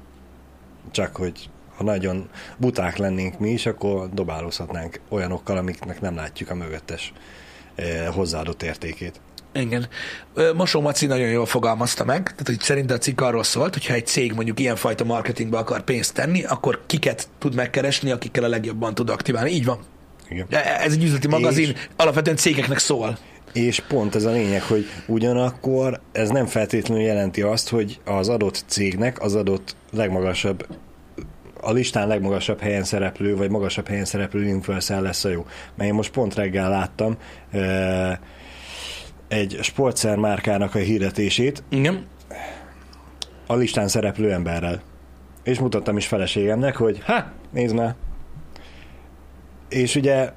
Csak 0.91 1.17
hogy 1.17 1.51
ha 1.77 1.85
nagyon 1.85 2.29
buták 2.57 2.97
lennénk 2.97 3.39
mi 3.39 3.51
is, 3.51 3.67
akkor 3.67 4.09
dobálózhatnánk 4.11 5.01
olyanokkal, 5.09 5.57
amiknek 5.57 6.01
nem 6.01 6.15
látjuk 6.15 6.51
a 6.51 6.55
mögöttes 6.55 7.13
eh, 7.75 8.07
hozzáadott 8.15 8.63
értékét. 8.63 9.21
Igen. 9.55 9.87
Mosó 10.55 10.81
Maci 10.81 11.07
nagyon 11.07 11.29
jól 11.29 11.47
fogalmazta 11.47 12.05
meg, 12.05 12.23
tehát 12.23 12.47
hogy 12.47 12.61
szerinte 12.61 12.95
a 12.95 12.99
cikk 12.99 13.21
arról 13.21 13.43
szólt, 13.43 13.73
hogyha 13.73 13.95
egy 13.95 14.07
cég 14.07 14.33
mondjuk 14.33 14.61
ilyenfajta 14.61 15.05
marketingbe 15.05 15.59
akar 15.59 15.83
pénzt 15.83 16.15
tenni, 16.15 16.45
akkor 16.45 16.83
kiket 16.87 17.29
tud 17.39 17.55
megkeresni, 17.55 18.11
akikkel 18.11 18.45
a 18.45 18.49
legjobban 18.49 18.95
tud 18.95 19.11
aktiválni. 19.11 19.51
Így 19.51 19.65
van. 19.65 19.79
Igen. 20.29 20.47
E- 20.51 20.81
Ez 20.85 20.93
egy 20.93 21.03
üzleti 21.05 21.29
magazin, 21.29 21.69
És- 21.71 21.89
alapvetően 21.97 22.37
cégeknek 22.37 22.79
szól. 22.79 23.19
És 23.53 23.81
pont 23.89 24.15
ez 24.15 24.25
a 24.25 24.31
lényeg, 24.31 24.63
hogy 24.63 24.87
ugyanakkor 25.07 26.01
ez 26.13 26.29
nem 26.29 26.47
feltétlenül 26.47 27.05
jelenti 27.05 27.43
azt, 27.43 27.69
hogy 27.69 28.01
az 28.05 28.29
adott 28.29 28.65
cégnek 28.67 29.23
az 29.23 29.35
adott 29.35 29.77
legmagasabb 29.93 30.67
a 31.61 31.73
listán 31.73 32.09
legmagasabb 32.09 32.61
helyen 32.61 32.85
szereplő, 32.85 33.37
vagy 33.37 33.51
magasabb 33.51 33.89
helyen 33.89 34.05
szereplő 34.05 34.47
influencer 34.47 35.01
lesz 35.01 35.25
a 35.25 35.29
jó. 35.29 35.47
Mert 35.75 35.89
én 35.91 35.95
most 35.95 36.11
pont 36.11 36.35
reggel 36.35 36.71
láttam 36.71 37.17
eh, 37.51 38.17
egy 39.35 39.59
sportszer 39.63 40.17
márkának 40.17 40.75
a 40.75 40.79
hirdetését 40.79 41.63
Igen. 41.69 42.07
a 43.47 43.55
listán 43.55 43.89
szereplő 43.89 44.33
emberrel. 44.33 44.83
És 45.43 45.59
mutattam 45.59 45.97
is 45.97 46.07
feleségemnek, 46.07 46.77
hogy 46.77 47.03
ha, 47.05 47.25
nézd 47.53 47.75
már. 47.75 47.95
És 49.69 49.97
ugye 49.97 50.31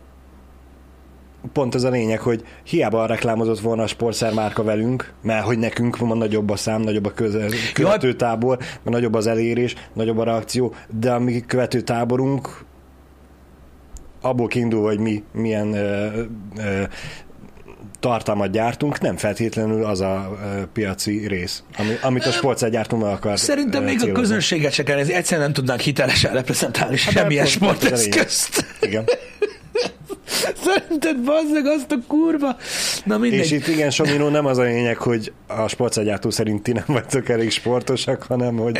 pont 1.54 1.76
ez 1.76 1.84
a 1.84 1.90
lényeg, 1.90 2.20
hogy 2.20 2.44
hiába 2.64 3.06
reklámozott 3.06 3.60
volna 3.60 3.84
a 3.84 3.88
sportszer 3.88 4.34
márka 4.34 4.64
velünk, 4.64 5.14
mert 5.22 5.46
hogy 5.46 5.58
nekünk 5.58 5.98
van 5.98 6.18
nagyobb 6.18 6.50
a 6.50 6.56
szám, 6.56 6.82
nagyobb 6.82 7.06
a 7.06 7.14
közel, 7.14 7.50
követőtábor, 7.74 8.58
mert 8.58 8.84
nagyobb 8.84 9.14
az 9.14 9.28
elérés, 9.28 9.76
nagyobb 9.94 10.18
a 10.18 10.24
reakció, 10.24 10.74
de 10.90 11.12
a 11.12 11.20
mi 11.20 11.40
követőtáborunk 11.40 12.66
abból 14.22 14.48
kiindul, 14.48 14.84
hogy 14.84 15.00
mi 15.00 15.24
milyen 15.32 15.74
ö, 15.74 16.22
ö, 16.58 16.84
tartalmat 18.00 18.52
gyártunk, 18.52 19.00
nem 19.00 19.18
feltétlenül 19.18 19.86
az 19.86 20.02
a 20.02 20.38
piaci 20.74 21.28
rész, 21.28 21.64
ami, 21.78 21.94
amit 22.02 22.26
a 22.26 22.32
sportszer 22.32 22.70
gyártunk 22.70 23.04
meg 23.04 23.12
akar 23.12 23.40
Szerintem 23.40 23.84
még 23.84 23.96
a 23.96 24.00
célozni. 24.00 24.22
közönséget 24.22 24.72
se 24.72 24.84
kell, 24.84 24.98
ez 24.98 25.10
egyszerűen 25.10 25.46
nem 25.46 25.54
tudnánk 25.54 25.80
hitelesen 25.80 26.34
reprezentálni 26.34 26.98
Hát 27.00 27.14
semmilyen 27.14 27.46
a 27.46 27.48
sporteszközt. 27.50 28.66
Igen. 28.82 29.04
Szerinted 30.64 31.18
bazzeg 31.24 31.66
azt 31.66 31.92
a 31.92 31.96
kurva? 32.08 32.56
Na 33.04 33.18
mindegy. 33.18 33.40
És 33.40 33.52
itt 33.52 33.68
igen, 33.68 33.90
Somino 33.90 34.30
nem 34.30 34.46
az 34.46 34.58
a 34.58 34.62
lényeg, 34.64 34.98
hogy 34.98 35.34
a 35.48 35.68
sportszergyártó 35.68 36.30
szerint 36.30 36.64
ti 36.64 36.72
nem 36.72 36.84
vagytok 36.88 37.30
elég 37.30 37.52
sportosak, 37.52 38.24
hanem 38.24 38.56
hogy 38.58 38.78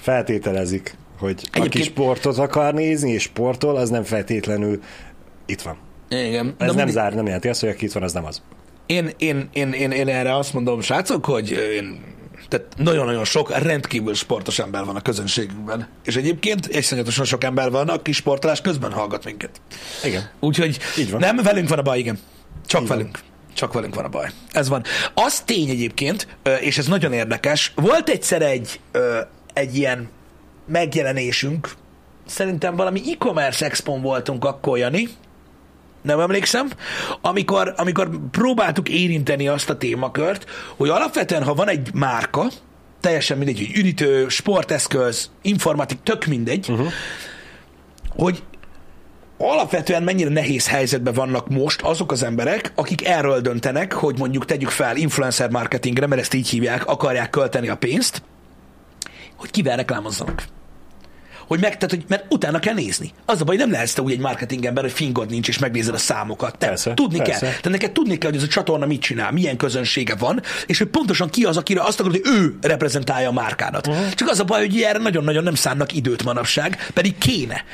feltételezik, 0.00 0.94
hogy 1.18 1.40
aki 1.50 1.58
Egyébként- 1.60 1.84
sportot 1.84 2.38
akar 2.38 2.74
nézni 2.74 3.10
és 3.12 3.22
sportol, 3.22 3.76
az 3.76 3.90
nem 3.90 4.02
feltétlenül 4.02 4.80
itt 5.46 5.62
van. 5.62 5.76
Igen. 6.10 6.54
Ez 6.58 6.66
Na 6.68 6.74
nem 6.74 6.88
zár, 6.88 7.14
nem 7.14 7.24
jelenti 7.26 7.48
azt, 7.48 7.60
hogy 7.60 7.68
aki 7.68 7.84
itt 7.84 7.92
van, 7.92 8.02
az 8.02 8.12
nem 8.12 8.24
az. 8.24 8.42
Én, 8.86 9.10
én, 9.18 9.48
én, 9.52 9.72
én, 9.72 9.90
én 9.90 10.08
erre 10.08 10.36
azt 10.36 10.52
mondom, 10.52 10.80
srácok, 10.80 11.24
hogy 11.24 11.50
én, 11.50 12.00
tehát 12.48 12.66
nagyon-nagyon 12.76 13.24
sok 13.24 13.58
rendkívül 13.58 14.14
sportos 14.14 14.58
ember 14.58 14.84
van 14.84 14.96
a 14.96 15.00
közönségünkben. 15.00 15.88
És 16.04 16.16
egyébként 16.16 16.66
iszonyatosan 16.66 17.24
sok 17.24 17.44
ember 17.44 17.70
van, 17.70 17.88
aki 17.88 18.12
sportolás 18.12 18.60
közben 18.60 18.92
hallgat 18.92 19.24
minket. 19.24 19.50
Igen. 20.04 20.30
Úgyhogy 20.40 20.78
Így 20.98 21.10
van. 21.10 21.20
nem 21.20 21.36
velünk 21.36 21.68
van 21.68 21.78
a 21.78 21.82
baj, 21.82 21.98
igen. 21.98 22.18
Csak 22.66 22.80
Így 22.80 22.88
van. 22.88 22.96
velünk. 22.96 23.18
Csak 23.54 23.72
velünk 23.72 23.94
van 23.94 24.04
a 24.04 24.08
baj. 24.08 24.28
Ez 24.52 24.68
van. 24.68 24.82
Az 25.14 25.40
tény 25.40 25.68
egyébként, 25.68 26.26
és 26.60 26.78
ez 26.78 26.86
nagyon 26.86 27.12
érdekes, 27.12 27.72
volt 27.74 28.08
egyszer 28.08 28.42
egy, 28.42 28.80
egy 29.52 29.76
ilyen 29.76 30.08
megjelenésünk, 30.66 31.72
szerintem 32.26 32.76
valami 32.76 33.00
e-commerce 33.12 33.64
expon 33.64 34.02
voltunk 34.02 34.44
akkor, 34.44 34.78
Jani, 34.78 35.08
nem 36.02 36.20
emlékszem, 36.20 36.70
amikor, 37.20 37.74
amikor 37.76 38.10
próbáltuk 38.30 38.88
érinteni 38.88 39.48
azt 39.48 39.70
a 39.70 39.76
témakört, 39.76 40.50
hogy 40.76 40.88
alapvetően, 40.88 41.44
ha 41.44 41.54
van 41.54 41.68
egy 41.68 41.94
márka, 41.94 42.46
teljesen 43.00 43.36
mindegy, 43.36 43.58
hogy 43.58 43.76
üdítő, 43.76 44.28
sporteszköz, 44.28 45.30
informatik, 45.42 45.98
tök 46.02 46.26
mindegy, 46.26 46.66
uh-huh. 46.68 46.92
hogy 48.08 48.42
alapvetően 49.38 50.02
mennyire 50.02 50.30
nehéz 50.30 50.68
helyzetben 50.68 51.14
vannak 51.14 51.48
most 51.48 51.80
azok 51.82 52.12
az 52.12 52.22
emberek, 52.22 52.72
akik 52.74 53.06
erről 53.06 53.40
döntenek, 53.40 53.92
hogy 53.92 54.18
mondjuk 54.18 54.44
tegyük 54.44 54.68
fel 54.68 54.96
influencer 54.96 55.50
marketingre, 55.50 56.06
mert 56.06 56.20
ezt 56.20 56.34
így 56.34 56.48
hívják, 56.48 56.86
akarják 56.86 57.30
költeni 57.30 57.68
a 57.68 57.76
pénzt, 57.76 58.22
hogy 59.36 59.50
kivel 59.50 59.76
reklámozzanak. 59.76 60.44
Hogy 61.50 61.60
meg, 61.60 61.76
tehát, 61.76 61.90
hogy, 61.90 62.04
mert 62.08 62.24
utána 62.28 62.58
kell 62.58 62.74
nézni. 62.74 63.12
Az 63.24 63.40
a 63.40 63.44
baj, 63.44 63.56
nem 63.56 63.70
lehetsz 63.70 63.92
te 63.92 64.02
úgy 64.02 64.12
egy 64.12 64.18
marketing 64.18 64.64
ember, 64.64 64.82
hogy 64.82 64.92
fingod 64.92 65.30
nincs, 65.30 65.48
és 65.48 65.58
megnézed 65.58 65.94
a 65.94 65.98
számokat. 65.98 66.58
Te, 66.58 66.66
Persze, 66.66 66.94
tudni 66.94 67.16
persze. 67.16 67.32
kell. 67.32 67.48
Tehát 67.48 67.70
neked 67.70 67.92
tudni 67.92 68.18
kell, 68.18 68.30
hogy 68.30 68.38
ez 68.38 68.44
a 68.44 68.48
csatorna 68.48 68.86
mit 68.86 69.00
csinál, 69.00 69.32
milyen 69.32 69.56
közönsége 69.56 70.14
van, 70.14 70.42
és 70.66 70.78
hogy 70.78 70.86
pontosan 70.86 71.30
ki 71.30 71.44
az, 71.44 71.56
akire 71.56 71.82
azt 71.82 72.00
akarod, 72.00 72.20
hogy 72.20 72.32
ő 72.34 72.56
reprezentálja 72.60 73.28
a 73.28 73.32
márkádat. 73.32 73.86
Uh-huh. 73.86 74.12
Csak 74.14 74.28
az 74.28 74.40
a 74.40 74.44
baj, 74.44 74.60
hogy 74.60 74.82
erre 74.82 74.98
nagyon-nagyon 74.98 75.42
nem 75.42 75.54
szánnak 75.54 75.92
időt 75.94 76.24
manapság, 76.24 76.90
pedig 76.94 77.18
kéne. 77.18 77.64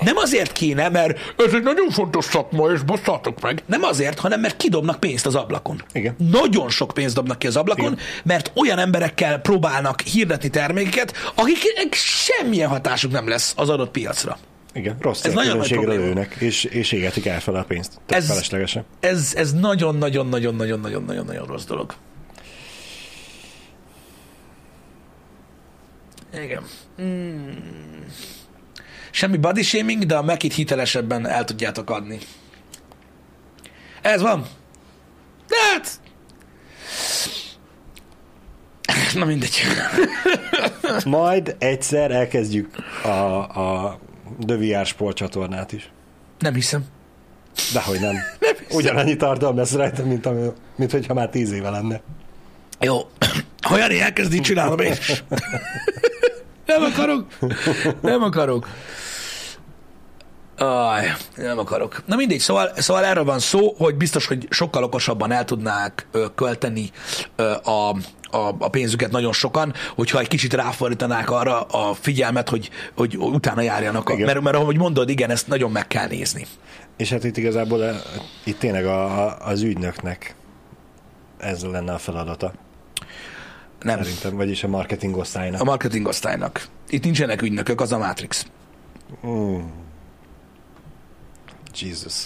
Nem 0.00 0.16
azért 0.16 0.52
kéne, 0.52 0.88
mert 0.88 1.18
ez 1.46 1.52
egy 1.52 1.62
nagyon 1.62 1.90
fontos 1.90 2.24
szakma, 2.24 2.72
és 2.72 2.82
bosszátok 2.82 3.40
meg. 3.40 3.62
Nem 3.66 3.82
azért, 3.82 4.18
hanem 4.18 4.40
mert 4.40 4.56
kidobnak 4.56 5.00
pénzt 5.00 5.26
az 5.26 5.34
ablakon. 5.34 5.82
Igen. 5.92 6.16
Nagyon 6.30 6.68
sok 6.68 6.94
pénzt 6.94 7.14
dobnak 7.14 7.38
ki 7.38 7.46
az 7.46 7.56
ablakon, 7.56 7.92
Igen. 7.92 7.98
mert 8.24 8.52
olyan 8.54 8.78
emberekkel 8.78 9.38
próbálnak 9.38 10.00
hirdetni 10.00 10.48
termékeket, 10.48 11.12
akiknek 11.34 11.94
semmilyen 11.94 12.68
hatásuk 12.68 13.12
nem 13.12 13.24
lesz 13.28 13.52
az 13.56 13.68
adott 13.68 13.90
piacra. 13.90 14.38
Igen, 14.72 14.96
rossz 15.00 15.24
Ez 15.24 15.32
nagyon 15.32 15.56
nagy 15.56 15.70
lőnek, 15.70 16.34
és, 16.34 16.64
és 16.64 16.92
égetik 16.92 17.26
el 17.26 17.40
fel 17.40 17.54
a 17.54 17.62
pénzt. 17.62 18.00
Ez- 18.06 18.26
feleslegesen. 18.26 18.84
Ez, 19.00 19.32
ez 19.36 19.52
nagyon-nagyon-nagyon-nagyon-nagyon-nagyon 19.52 21.46
rossz 21.46 21.64
dolog. 21.64 21.94
Igen. 26.34 26.62
Hmm. 26.96 28.04
Semmi 29.10 29.36
body 29.36 29.62
shaming, 29.62 30.04
de 30.04 30.16
a 30.16 30.22
Mekit 30.22 30.54
hitelesebben 30.54 31.26
el 31.26 31.44
tudjátok 31.44 31.90
adni. 31.90 32.18
Ez 34.02 34.20
van. 34.20 34.46
De 35.48 35.56
hát... 35.72 36.00
Na 39.14 39.24
mindegy. 39.24 39.60
Majd 41.04 41.56
egyszer 41.58 42.10
elkezdjük 42.10 42.68
a, 43.02 43.08
a 43.08 43.98
The 44.46 44.56
VR 44.56 44.86
sportcsatornát 44.86 45.72
is. 45.72 45.90
Nem 46.38 46.54
hiszem. 46.54 46.84
Dehogy 47.72 48.00
nem. 48.00 48.16
Ugyanannyi 48.78 49.16
tartalom 49.16 49.56
lesz 49.56 49.72
rajta, 49.72 50.04
mint, 50.04 50.26
ami, 50.26 50.48
mint 50.76 50.90
hogyha 50.90 51.14
már 51.14 51.28
tíz 51.28 51.52
éve 51.52 51.70
lenne. 51.70 52.00
Jó. 52.80 52.98
Ha 53.66 53.78
Jani 53.78 54.00
elkezdi, 54.00 54.40
csinálom 54.40 54.78
én 54.78 54.92
is. 54.92 55.24
Nem 56.66 56.82
akarok. 56.82 57.26
Nem 58.00 58.22
akarok. 58.22 58.68
Aj, 60.58 61.16
nem 61.36 61.58
akarok. 61.58 62.02
Na 62.06 62.16
mindegy, 62.16 62.38
szóval, 62.38 62.70
szóval 62.76 63.04
erről 63.04 63.24
van 63.24 63.38
szó, 63.38 63.74
hogy 63.78 63.94
biztos, 63.94 64.26
hogy 64.26 64.46
sokkal 64.50 64.82
okosabban 64.82 65.32
el 65.32 65.44
tudnák 65.44 66.06
ö, 66.12 66.26
költeni 66.34 66.90
ö, 67.36 67.50
a, 67.50 67.96
a, 68.30 68.54
a 68.58 68.68
pénzüket 68.68 69.10
nagyon 69.10 69.32
sokan, 69.32 69.72
hogyha 69.94 70.20
egy 70.20 70.28
kicsit 70.28 70.54
ráfordítanák 70.54 71.30
arra 71.30 71.60
a 71.60 71.94
figyelmet, 71.94 72.48
hogy, 72.48 72.70
hogy 72.96 73.16
utána 73.16 73.60
járjanak. 73.60 74.08
A, 74.08 74.16
mert, 74.16 74.40
mert 74.40 74.56
ahogy 74.56 74.78
mondod, 74.78 75.08
igen, 75.08 75.30
ezt 75.30 75.48
nagyon 75.48 75.70
meg 75.70 75.86
kell 75.86 76.06
nézni. 76.06 76.46
És 76.96 77.10
hát 77.10 77.24
itt 77.24 77.36
igazából 77.36 77.84
eh, 77.84 77.96
itt 78.44 78.58
tényleg 78.58 78.86
a, 78.86 79.26
a, 79.26 79.36
az 79.40 79.62
ügynöknek 79.62 80.34
ez 81.38 81.64
lenne 81.64 81.92
a 81.92 81.98
feladata. 81.98 82.52
Nem. 83.80 84.02
Szerintem, 84.02 84.36
vagyis 84.36 84.64
a 84.64 84.68
marketing 84.68 85.16
osztálynak. 85.16 85.60
A 85.60 85.64
marketing 85.64 86.06
osztálynak. 86.06 86.66
Itt 86.88 87.04
nincsenek 87.04 87.42
ügynökök, 87.42 87.80
az 87.80 87.92
a 87.92 87.98
Matrix. 87.98 88.46
Mm. 89.26 89.58
Jesus. 91.78 92.24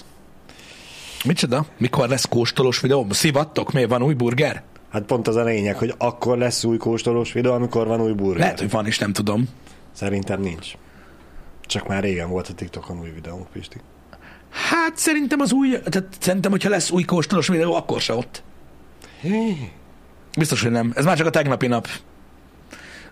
Micsoda? 1.25 1.66
Mikor 1.79 2.09
lesz 2.09 2.29
kóstolós 2.29 2.81
videó? 2.81 3.07
Szivattok? 3.11 3.72
Miért 3.72 3.89
van 3.89 4.03
új 4.03 4.14
burger? 4.14 4.62
Hát 4.93 5.03
pont 5.03 5.28
az 5.28 5.36
a 5.36 5.45
lényeg, 5.45 5.76
hogy 5.76 5.95
akkor 5.99 6.38
lesz 6.38 6.64
új 6.64 6.76
kóstolós 6.76 7.32
videó, 7.32 7.53
amikor 7.53 7.86
van 7.86 8.01
új 8.01 8.12
burger. 8.12 8.38
Lehet, 8.38 8.59
hogy 8.59 8.70
van 8.70 8.86
is, 8.86 8.99
nem 8.99 9.12
tudom. 9.12 9.49
Szerintem 9.93 10.41
nincs. 10.41 10.72
Csak 11.66 11.88
már 11.88 12.03
régen 12.03 12.28
volt 12.28 12.49
a 12.49 12.55
TikTokon 12.55 13.01
új 13.01 13.11
videónk, 13.11 13.49
Pisti. 13.53 13.80
Hát 14.51 14.97
szerintem 14.97 15.41
az 15.41 15.53
új, 15.53 15.70
tehát 15.70 16.09
szerintem, 16.20 16.51
hogyha 16.51 16.68
lesz 16.68 16.91
új 16.91 17.03
kóstolós 17.03 17.49
videó, 17.49 17.74
akkor 17.74 18.01
se 18.01 18.14
ott. 18.14 18.43
Biztos, 20.38 20.62
hogy 20.62 20.70
nem. 20.70 20.93
Ez 20.95 21.05
már 21.05 21.16
csak 21.16 21.26
a 21.26 21.30
tegnapi 21.30 21.66
nap 21.66 21.88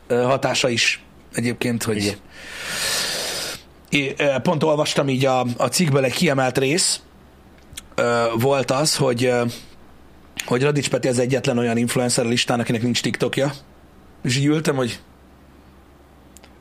hatása 0.08 0.68
is 0.68 1.04
egyébként, 1.32 1.82
hogy 1.82 1.96
Igen. 1.96 2.16
é, 3.88 4.14
pont 4.42 4.62
olvastam 4.62 5.08
így 5.08 5.24
a, 5.24 5.40
a 5.56 5.66
cikkből 5.66 6.04
egy 6.04 6.12
kiemelt 6.12 6.58
rész, 6.58 7.00
volt 8.38 8.70
az, 8.70 8.96
hogy, 8.96 9.32
hogy 10.48 10.62
Radics 10.62 10.90
Peti 10.90 11.08
az 11.08 11.18
egyetlen 11.18 11.58
olyan 11.58 11.76
influencer 11.76 12.24
listán, 12.24 12.60
akinek 12.60 12.82
nincs 12.82 13.02
TikTokja. 13.02 13.52
És 14.22 14.36
így 14.36 14.44
ültem, 14.44 14.76
hogy 14.76 15.00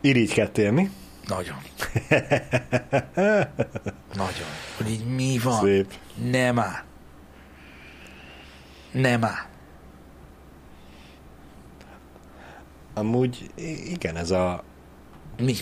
Irigykedtél, 0.01 0.71
mi? 0.71 0.89
nagyon. 1.27 1.55
nagyon. 4.13 4.47
Hogy 4.77 4.89
így 4.89 5.05
mi 5.05 5.39
van? 5.43 5.63
Szép. 5.63 5.93
Nem 6.31 6.59
áll. 6.59 6.83
Nem 8.91 9.23
áll. 9.23 9.45
Amúgy 12.93 13.51
igen, 13.85 14.15
ez 14.15 14.31
a 14.31 14.63
Mi? 15.37 15.55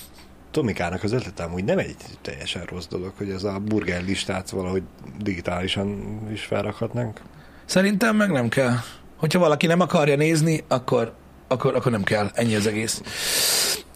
Tomikának 0.51 1.03
az 1.03 1.11
ötlete 1.11 1.43
amúgy 1.43 1.63
nem 1.63 1.77
egy 1.77 1.95
teljesen 2.21 2.63
rossz 2.63 2.87
dolog, 2.87 3.13
hogy 3.17 3.29
ez 3.29 3.43
a 3.43 3.59
burger 3.59 4.03
listát 4.03 4.49
valahogy 4.49 4.83
digitálisan 5.19 6.19
is 6.31 6.43
felrakhatnánk. 6.43 7.21
Szerintem 7.65 8.15
meg 8.15 8.31
nem 8.31 8.49
kell. 8.49 8.75
Hogyha 9.17 9.39
valaki 9.39 9.65
nem 9.65 9.79
akarja 9.79 10.15
nézni, 10.15 10.63
akkor, 10.67 11.13
akkor, 11.47 11.75
akkor 11.75 11.91
nem 11.91 12.03
kell. 12.03 12.29
Ennyi 12.33 12.55
az 12.55 12.67
egész. 12.67 13.01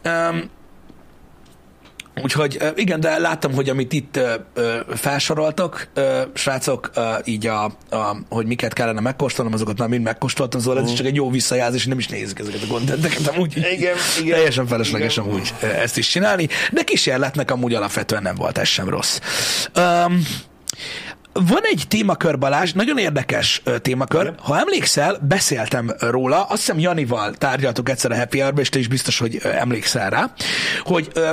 Um, 0.05 0.49
úgyhogy 2.23 2.57
ö, 2.59 2.67
igen, 2.75 2.99
de 2.99 3.17
láttam, 3.17 3.53
hogy 3.53 3.69
amit 3.69 3.93
itt 3.93 4.15
ö, 4.15 4.33
ö, 4.53 4.77
felsoroltak, 4.95 5.89
ö, 5.93 6.21
srácok, 6.33 6.91
ö, 6.95 7.13
így 7.23 7.47
a, 7.47 7.63
a, 7.89 8.17
hogy 8.29 8.45
miket 8.45 8.73
kellene 8.73 8.99
megkóstolnom, 8.99 9.53
azokat 9.53 9.77
már 9.77 9.87
mind 9.87 10.03
megkóstoltam, 10.03 10.59
szóval 10.59 10.83
ez 10.83 10.89
is 10.89 10.95
csak 10.95 11.05
egy 11.05 11.15
jó 11.15 11.29
visszajelzés, 11.29 11.85
nem 11.85 11.97
is 11.97 12.07
nézik 12.07 12.39
ezeket 12.39 12.61
a 12.63 12.67
kontenteket 12.67 13.27
amúgy. 13.27 13.57
Igen, 13.57 13.95
igen. 14.19 14.35
Teljesen 14.35 14.67
felesleges 14.67 15.17
amúgy 15.17 15.53
ö, 15.61 15.65
ezt 15.65 15.97
is 15.97 16.07
csinálni, 16.07 16.47
de 16.71 16.83
kísérletnek 16.83 17.51
amúgy 17.51 17.73
alapvetően 17.73 18.21
nem 18.21 18.35
volt 18.35 18.57
ez 18.57 18.67
sem 18.67 18.89
rossz. 18.89 19.19
Um, 19.75 20.21
van 21.33 21.61
egy 21.61 21.83
témakör, 21.87 22.37
Balázs, 22.37 22.73
nagyon 22.73 22.97
érdekes 22.97 23.61
témakör. 23.81 24.33
Ha 24.39 24.59
emlékszel, 24.59 25.17
beszéltem 25.27 25.91
róla, 25.99 26.43
azt 26.43 26.59
hiszem 26.59 26.79
Janival 26.79 27.33
tárgyaltuk 27.33 27.89
egyszer 27.89 28.11
a 28.11 28.15
Happy 28.17 28.39
hour 28.39 28.59
és 28.59 28.69
te 28.69 28.79
is 28.79 28.87
biztos, 28.87 29.19
hogy 29.19 29.39
emlékszel 29.43 30.09
rá, 30.09 30.33
hogy 30.83 31.07
ö, 31.13 31.29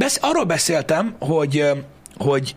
ö, 0.00 0.06
arról 0.20 0.44
beszéltem, 0.44 1.14
hogy, 1.18 1.64
hogy 2.16 2.54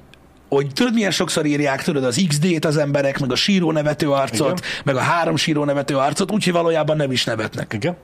hogy 0.49 0.68
tudod, 0.74 0.93
milyen 0.93 1.11
sokszor 1.11 1.45
írják, 1.45 1.84
tudod, 1.84 2.03
az 2.03 2.26
XD-t 2.28 2.66
az 2.66 2.78
emberek, 2.78 3.20
meg 3.20 3.32
a 3.32 3.36
síró 3.36 3.72
nevető 3.72 4.11
arcot, 4.11 4.59
Igen. 4.59 4.72
meg 4.84 4.95
a 4.95 4.99
három 4.99 5.36
síró 5.36 5.64
nevető 5.64 5.97
arcot, 5.97 6.32
úgyhogy 6.32 6.53
valójában 6.53 6.97
nem 6.97 7.11
is 7.11 7.24
nevetnek. 7.24 7.74
Igen? 7.74 7.97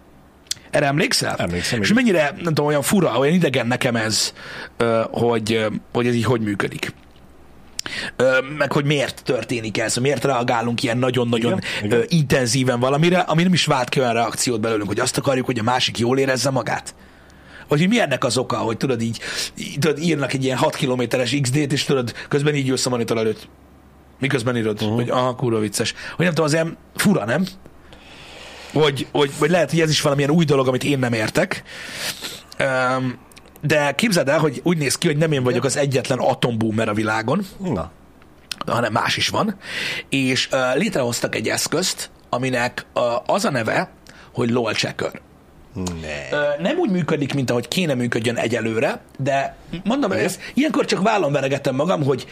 Erre 0.71 0.85
emlékszel? 0.85 1.35
Emlékszem, 1.37 1.81
És 1.81 1.93
mennyire, 1.93 2.31
nem 2.35 2.53
tudom, 2.53 2.65
olyan 2.65 2.81
fura, 2.81 3.17
olyan 3.17 3.33
idegen 3.33 3.67
nekem 3.67 3.95
ez, 3.95 4.33
hogy, 5.11 5.65
hogy 5.93 6.07
ez 6.07 6.13
így 6.13 6.23
hogy 6.23 6.41
működik. 6.41 6.93
Meg 8.57 8.71
hogy 8.71 8.85
miért 8.85 9.21
történik 9.23 9.77
ez, 9.77 9.95
miért 9.95 10.23
reagálunk 10.23 10.83
ilyen 10.83 10.97
nagyon-nagyon 10.97 11.59
Igen, 11.83 12.03
intenzíven 12.07 12.79
valamire, 12.79 13.19
ami 13.19 13.43
nem 13.43 13.53
is 13.53 13.65
vált 13.65 13.89
ki 13.89 13.99
olyan 13.99 14.13
reakciót 14.13 14.59
belőlünk, 14.59 14.87
hogy 14.87 14.99
azt 14.99 15.17
akarjuk, 15.17 15.45
hogy 15.45 15.59
a 15.59 15.63
másik 15.63 15.97
jól 15.97 16.17
érezze 16.17 16.49
magát. 16.49 16.95
Vagy 17.67 17.79
hogy 17.79 17.89
mi 17.89 17.99
ennek 17.99 18.23
az 18.23 18.37
oka, 18.37 18.57
hogy 18.57 18.77
tudod 18.77 19.01
így, 19.01 19.19
tudod, 19.79 19.99
írnak 19.99 20.33
egy 20.33 20.43
ilyen 20.43 20.57
6 20.57 20.75
kilométeres 20.75 21.37
XD-t, 21.41 21.71
és 21.71 21.83
tudod, 21.83 22.13
közben 22.27 22.55
így 22.55 22.69
ülsz 22.69 22.85
a 22.85 22.89
monitor 22.89 23.17
előtt. 23.17 23.47
Miközben 24.19 24.57
írod, 24.57 24.81
uh-huh. 24.81 24.95
hogy 24.95 25.09
aha, 25.09 25.35
kurva 25.35 25.59
vicces. 25.59 25.93
Hogy 26.15 26.25
nem 26.25 26.29
tudom, 26.29 26.45
az 26.45 26.53
ilyen 26.53 26.77
fura, 26.95 27.25
nem? 27.25 27.45
Hogy, 28.73 29.07
hogy, 29.11 29.31
vagy 29.39 29.49
lehet, 29.49 29.69
hogy 29.69 29.79
ez 29.79 29.89
is 29.89 30.01
valamilyen 30.01 30.29
új 30.29 30.45
dolog, 30.45 30.67
amit 30.67 30.83
én 30.83 30.99
nem 30.99 31.13
értek. 31.13 31.63
Um, 32.59 33.17
de 33.61 33.91
képzeld 33.95 34.29
el, 34.29 34.39
hogy 34.39 34.61
úgy 34.63 34.77
néz 34.77 34.95
ki, 34.95 35.07
hogy 35.07 35.17
nem 35.17 35.31
én 35.31 35.43
vagyok 35.43 35.63
az 35.63 35.77
egyetlen 35.77 36.17
atomboomer 36.17 36.89
a 36.89 36.93
világon, 36.93 37.45
Na. 37.57 37.91
hanem 38.65 38.91
más 38.91 39.17
is 39.17 39.29
van, 39.29 39.55
és 40.09 40.49
uh, 40.51 40.77
létrehoztak 40.77 41.35
egy 41.35 41.47
eszközt, 41.47 42.09
aminek 42.29 42.85
uh, 42.95 43.03
az 43.25 43.45
a 43.45 43.51
neve, 43.51 43.89
hogy 44.33 44.49
LOL 44.49 44.73
checker. 44.73 45.21
Ne. 45.73 46.55
Nem 46.59 46.77
úgy 46.77 46.89
működik, 46.89 47.33
mint 47.33 47.49
ahogy 47.49 47.67
kéne 47.67 47.93
működjön 47.93 48.35
egyelőre, 48.35 49.01
de 49.17 49.55
mondom, 49.83 50.11
Igen. 50.11 50.23
ez, 50.23 50.39
ilyenkor 50.53 50.85
csak 50.85 51.01
vállon 51.01 51.31
veregettem 51.31 51.75
magam, 51.75 52.03
hogy 52.03 52.27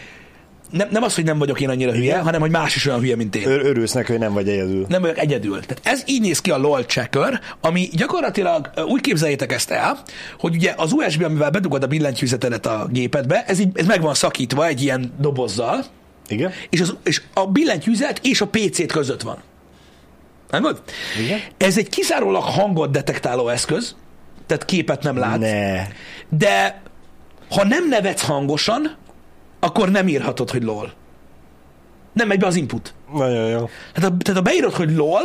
nem, 0.70 0.88
nem 0.90 1.02
az, 1.02 1.14
hogy 1.14 1.24
nem 1.24 1.38
vagyok 1.38 1.60
én 1.60 1.68
annyira 1.68 1.92
hülye, 1.92 2.04
Igen. 2.04 2.22
hanem 2.22 2.40
hogy 2.40 2.50
más 2.50 2.76
is 2.76 2.86
olyan 2.86 3.00
hülye, 3.00 3.16
mint 3.16 3.36
én. 3.36 3.48
Ör- 3.48 3.64
örülsz 3.64 3.92
neki, 3.92 4.10
hogy 4.10 4.20
nem 4.20 4.32
vagy 4.32 4.48
egyedül. 4.48 4.86
Nem 4.88 5.00
vagyok 5.00 5.18
egyedül. 5.18 5.60
Tehát 5.60 5.80
ez 5.82 6.02
így 6.06 6.20
néz 6.20 6.40
ki 6.40 6.50
a 6.50 6.58
LOL 6.58 6.82
checker, 6.82 7.40
ami 7.60 7.88
gyakorlatilag 7.92 8.70
úgy 8.86 9.00
képzeljétek 9.00 9.52
ezt 9.52 9.70
el, 9.70 10.02
hogy 10.38 10.54
ugye 10.54 10.74
az 10.76 10.92
USB, 10.92 11.22
amivel 11.22 11.50
bedugod 11.50 11.82
a 11.82 11.86
billentyűzetedet 11.86 12.66
a 12.66 12.86
gépedbe, 12.90 13.44
ez, 13.46 13.58
így, 13.58 13.68
ez 13.74 13.86
meg 13.86 14.00
van 14.00 14.14
szakítva 14.14 14.66
egy 14.66 14.82
ilyen 14.82 15.14
dobozzal, 15.20 15.84
Igen? 16.28 16.52
és, 16.70 16.80
az, 16.80 16.96
és 17.04 17.22
a 17.34 17.46
billentyűzet 17.46 18.20
és 18.22 18.40
a 18.40 18.46
PC-t 18.46 18.92
között 18.92 19.22
van. 19.22 19.36
Nem 20.50 20.62
vagy? 20.62 20.78
Igen. 21.24 21.38
Ez 21.56 21.78
egy 21.78 21.88
kizárólag 21.88 22.42
hangot 22.42 22.90
detektáló 22.90 23.48
eszköz, 23.48 23.94
tehát 24.46 24.64
képet 24.64 25.02
nem 25.02 25.16
lát, 25.18 25.38
Ne. 25.38 25.86
de 26.28 26.82
ha 27.50 27.64
nem 27.64 27.88
nevetsz 27.88 28.22
hangosan, 28.24 28.96
akkor 29.60 29.90
nem 29.90 30.08
írhatod, 30.08 30.50
hogy 30.50 30.62
lol. 30.62 30.92
Nem 32.12 32.28
megy 32.28 32.38
be 32.38 32.46
az 32.46 32.54
input. 32.54 32.94
Nagyon 33.12 33.46
jó. 33.48 33.68
Tehát, 33.92 34.10
ha- 34.10 34.16
tehát 34.18 34.34
ha 34.34 34.42
beírod, 34.42 34.72
hogy 34.72 34.94
lol, 34.96 35.20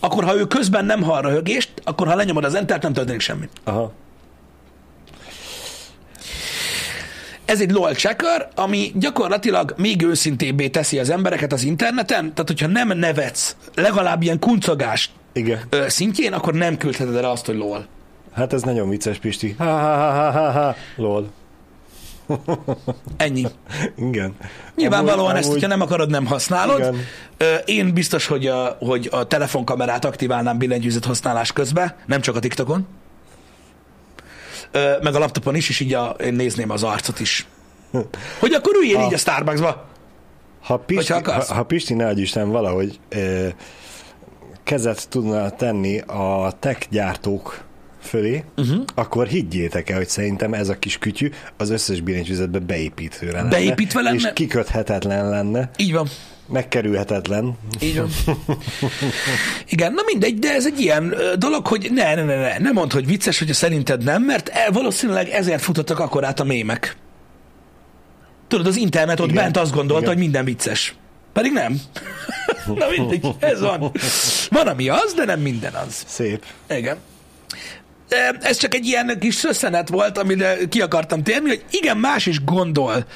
akkor 0.00 0.24
ha 0.24 0.36
ő 0.36 0.44
közben 0.46 0.84
nem 0.84 1.02
hall 1.02 1.20
röhögést, 1.22 1.72
akkor 1.84 2.06
ha 2.06 2.14
lenyomod 2.14 2.44
az 2.44 2.54
entert, 2.54 2.82
nem 2.82 2.92
történik 2.92 3.20
semmi. 3.20 3.48
Aha. 3.64 3.92
Ez 7.44 7.60
egy 7.60 7.70
LOL 7.70 7.92
checker, 7.94 8.48
ami 8.54 8.92
gyakorlatilag 8.94 9.74
még 9.76 10.02
őszintébbé 10.02 10.68
teszi 10.68 10.98
az 10.98 11.10
embereket 11.10 11.52
az 11.52 11.62
interneten, 11.64 12.20
tehát 12.20 12.46
hogyha 12.46 12.66
nem 12.66 12.98
nevetsz 12.98 13.56
legalább 13.74 14.22
ilyen 14.22 14.38
kuncogás 14.38 15.10
Igen. 15.32 15.60
szintjén, 15.86 16.32
akkor 16.32 16.54
nem 16.54 16.76
küldheted 16.76 17.14
el 17.16 17.30
azt, 17.30 17.46
hogy 17.46 17.56
LOL. 17.56 17.86
Hát 18.32 18.52
ez 18.52 18.62
nagyon 18.62 18.88
vicces, 18.88 19.18
Pisti. 19.18 19.54
Ha, 19.58 19.64
ha, 19.64 19.96
ha, 19.96 20.30
ha, 20.30 20.30
ha, 20.30 20.50
ha. 20.50 20.74
Lol. 20.96 21.30
Ennyi. 23.16 23.46
Igen. 23.96 24.34
Nyilvánvalóan 24.76 25.18
Amúgy- 25.24 25.36
ezt, 25.36 25.44
amúgy- 25.48 25.60
hogyha 25.60 25.76
nem 25.76 25.80
akarod, 25.86 26.10
nem 26.10 26.26
használod. 26.26 26.78
Igen. 26.78 26.96
Én 27.64 27.94
biztos, 27.94 28.26
hogy 28.26 28.46
a, 28.46 28.76
hogy 28.80 29.08
a 29.10 29.26
telefonkamerát 29.26 30.04
aktiválnám 30.04 30.58
billentyűzet 30.58 31.04
használás 31.04 31.52
közben, 31.52 31.94
nem 32.06 32.20
csak 32.20 32.36
a 32.36 32.38
TikTokon. 32.38 32.86
Meg 35.02 35.14
a 35.14 35.18
laptopon 35.18 35.54
is, 35.54 35.68
és 35.68 35.80
így 35.80 35.94
a, 35.94 36.08
én 36.20 36.34
nézném 36.34 36.70
az 36.70 36.82
arcot 36.82 37.20
is. 37.20 37.46
Hogy 38.40 38.52
akkor 38.52 38.74
üljél 38.76 38.96
Ha- 38.96 39.06
így 39.06 39.14
a 39.14 39.18
Starbucksba. 39.18 39.84
Ha 40.62 40.76
Pisti, 40.76 41.12
ha, 41.12 41.44
ha 41.54 41.62
Pisti 41.62 41.94
adj 41.94 42.20
Isten 42.20 42.50
valahogy 42.50 43.00
ö, 43.08 43.46
kezet 44.62 45.08
tudna 45.08 45.50
tenni 45.50 45.98
a 46.00 46.52
tech 46.58 46.86
gyártók 46.90 47.60
fölé, 48.02 48.44
uh-huh. 48.56 48.84
akkor 48.94 49.26
higgyétek 49.26 49.90
el, 49.90 49.96
hogy 49.96 50.08
szerintem 50.08 50.54
ez 50.54 50.68
a 50.68 50.78
kis 50.78 50.98
kütyű 50.98 51.30
az 51.56 51.70
összes 51.70 52.00
billentyűzetbe 52.00 52.58
beépítő 52.58 53.30
lenne. 53.30 53.48
Beépítve 53.48 54.00
lenne? 54.00 54.16
És 54.16 54.30
kiköthetetlen 54.34 55.28
lenne, 55.28 55.70
Így 55.76 55.92
van. 55.92 56.08
megkerülhetetlen. 56.48 57.58
Így 57.80 57.96
van. 57.98 58.10
Igen, 59.68 59.92
na 59.92 60.02
mindegy, 60.06 60.38
de 60.38 60.54
ez 60.54 60.66
egy 60.66 60.80
ilyen 60.80 61.14
dolog, 61.38 61.66
hogy 61.66 61.88
ne, 61.94 62.14
ne, 62.14 62.24
ne, 62.24 62.36
ne, 62.36 62.58
ne 62.58 62.70
mondd, 62.70 62.92
hogy 62.92 63.06
vicces, 63.06 63.38
hogyha 63.38 63.54
szerinted 63.54 64.04
nem, 64.04 64.22
mert 64.22 64.48
el, 64.48 64.70
valószínűleg 64.70 65.28
ezért 65.28 65.62
futottak 65.62 65.98
akkor 65.98 66.24
át 66.24 66.40
a 66.40 66.44
mémek. 66.44 66.96
Tudod, 68.48 68.66
az 68.66 68.76
internet 68.76 69.20
ott 69.20 69.30
Igen. 69.30 69.42
bent 69.42 69.56
azt 69.56 69.72
gondolta, 69.72 70.02
Igen. 70.02 70.14
hogy 70.14 70.22
minden 70.22 70.44
vicces. 70.44 70.94
Pedig 71.32 71.52
nem. 71.52 71.80
na 72.66 72.86
mindegy, 72.96 73.26
ez 73.38 73.60
van. 73.60 73.92
Van, 74.50 74.66
ami 74.66 74.88
az, 74.88 75.12
de 75.16 75.24
nem 75.24 75.40
minden 75.40 75.74
az. 75.74 76.04
Szép. 76.06 76.44
Igen. 76.68 76.96
Ez 78.40 78.56
csak 78.56 78.74
egy 78.74 78.86
ilyen 78.86 79.18
kis 79.20 79.34
szösszenet 79.34 79.88
volt, 79.88 80.18
amire 80.18 80.56
ki 80.68 80.80
akartam 80.80 81.22
térni, 81.22 81.48
hogy 81.48 81.64
igen, 81.70 81.96
más 81.96 82.26
is 82.26 82.44
gondol 82.44 83.06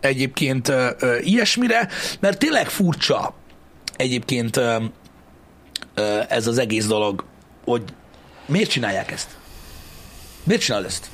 egyébként 0.00 0.72
ilyesmire, 1.20 1.88
mert 2.20 2.38
tényleg 2.38 2.68
furcsa 2.68 3.34
egyébként 3.96 4.60
ez 6.28 6.46
az 6.46 6.58
egész 6.58 6.86
dolog, 6.86 7.24
hogy 7.64 7.82
miért 8.46 8.70
csinálják 8.70 9.10
ezt? 9.10 9.28
Miért 10.44 10.62
csinálod 10.62 10.86
ezt? 10.86 11.06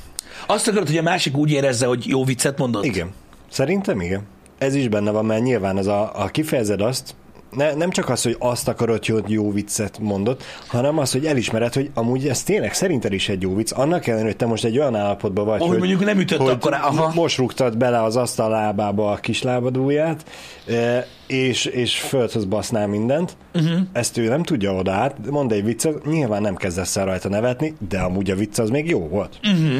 Azt 0.47 0.67
akarod, 0.67 0.87
hogy 0.87 0.97
a 0.97 1.01
másik 1.01 1.37
úgy 1.37 1.51
érezze, 1.51 1.85
hogy 1.85 2.07
jó 2.07 2.23
viccet 2.23 2.57
mondott? 2.57 2.85
Igen. 2.85 3.13
Szerintem 3.51 4.01
igen. 4.01 4.27
Ez 4.57 4.75
is 4.75 4.87
benne 4.87 5.11
van, 5.11 5.25
mert 5.25 5.41
nyilván 5.41 5.77
az 5.77 5.87
a, 5.87 6.21
a 6.23 6.27
kifejezed 6.27 6.81
azt, 6.81 7.15
ne, 7.55 7.73
nem 7.73 7.89
csak 7.89 8.09
az, 8.09 8.23
hogy 8.23 8.35
azt 8.39 8.67
akarod, 8.67 9.05
hogy 9.05 9.23
jó 9.27 9.51
viccet 9.51 9.99
mondott, 9.99 10.43
hanem 10.67 10.97
az, 10.97 11.11
hogy 11.11 11.25
elismered, 11.25 11.73
hogy 11.73 11.89
amúgy 11.93 12.27
ez 12.27 12.43
tényleg 12.43 12.73
szerinted 12.73 13.13
is 13.13 13.29
egy 13.29 13.41
jó 13.41 13.55
vicc. 13.55 13.71
Annak 13.71 14.07
ellenére, 14.07 14.27
hogy 14.27 14.37
te 14.37 14.45
most 14.45 14.63
egy 14.63 14.77
olyan 14.77 14.95
állapotban 14.95 15.45
vagy, 15.45 15.61
Ahogy 15.61 15.77
mondjuk 15.77 16.05
nem 16.05 16.19
ütött 16.19 16.39
hogy 16.39 16.49
akkor, 16.49 16.73
aha. 16.73 17.11
most 17.15 17.37
rúgtad 17.37 17.77
bele 17.77 18.03
az 18.03 18.15
asztal 18.15 18.49
lábába 18.49 19.11
a 19.11 19.15
kis 19.15 19.41
lábadóját, 19.41 20.23
eh, 20.67 21.05
és, 21.27 21.65
és 21.65 21.99
földhöz 21.99 22.45
basznál 22.45 22.87
mindent. 22.87 23.35
Uh-huh. 23.53 23.79
Ezt 23.91 24.17
ő 24.17 24.27
nem 24.27 24.43
tudja 24.43 24.73
oda 24.73 24.91
át, 24.91 25.29
mond 25.29 25.51
egy 25.51 25.63
viccet, 25.63 26.05
nyilván 26.05 26.41
nem 26.41 26.55
kezdesz 26.55 26.95
el 26.95 27.05
rajta 27.05 27.29
nevetni, 27.29 27.73
de 27.89 27.99
amúgy 27.99 28.31
a 28.31 28.35
vicc 28.35 28.59
az 28.59 28.69
még 28.69 28.89
jó 28.89 29.07
volt. 29.07 29.39
Mhm. 29.41 29.77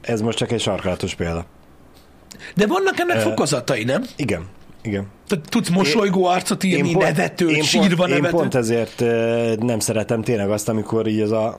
ez 0.00 0.20
most 0.20 0.38
csak 0.38 0.52
egy 0.52 0.60
sarkalatos 0.60 1.14
példa. 1.14 1.46
De 2.54 2.66
vannak 2.66 2.98
ennek 2.98 3.16
Ö, 3.16 3.20
fokozatai, 3.20 3.84
nem? 3.84 4.04
Igen, 4.16 4.46
igen. 4.86 5.06
Tehát 5.28 5.48
tudsz 5.48 5.68
mosolygó 5.68 6.24
arcot 6.24 6.64
írni, 6.64 6.92
pont- 6.92 7.04
nevetőt, 7.04 7.50
én 7.50 7.62
sírva 7.62 7.96
pont, 7.96 8.08
Én 8.08 8.14
nevetőt. 8.14 8.40
pont 8.40 8.54
ezért 8.54 9.00
nem 9.60 9.78
szeretem 9.78 10.22
tényleg 10.22 10.50
azt, 10.50 10.68
amikor 10.68 11.06
így 11.06 11.20
ez 11.20 11.30
a 11.30 11.58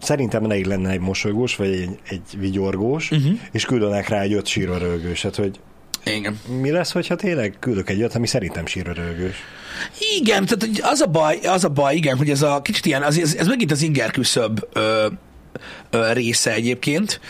szerintem 0.00 0.44
elég 0.44 0.66
lenne 0.66 0.90
egy 0.90 1.00
mosolygós, 1.00 1.56
vagy 1.56 1.68
egy, 1.68 1.98
egy 2.08 2.38
vigyorgós, 2.38 3.10
uh-huh. 3.10 3.38
és 3.52 3.64
küldenek 3.64 4.08
rá 4.08 4.20
egy 4.20 4.32
öt 4.32 4.46
sírva 4.46 4.78
rögőset, 4.78 5.36
hogy 5.36 5.60
Igen. 6.04 6.40
mi 6.60 6.70
lesz, 6.70 6.92
hogyha 6.92 7.14
tényleg 7.14 7.56
küldök 7.58 7.90
egy 7.90 8.02
öt, 8.02 8.14
ami 8.14 8.26
szerintem 8.26 8.66
sírva 8.66 8.92
rögős. 8.92 9.36
Igen, 10.18 10.46
tehát 10.46 10.68
az 10.92 11.00
a 11.00 11.06
baj, 11.06 11.38
az 11.42 11.64
a 11.64 11.68
baj, 11.68 11.94
igen, 11.94 12.16
hogy 12.16 12.30
ez 12.30 12.42
a 12.42 12.62
kicsit 12.62 12.86
ilyen, 12.86 13.02
az, 13.02 13.18
ez, 13.18 13.34
ez 13.34 13.46
megint 13.46 13.70
az 13.70 13.82
inger 13.82 14.10
küszöb 14.10 14.60
ö, 14.72 15.06
ö, 15.90 16.12
része 16.12 16.52
egyébként, 16.52 17.20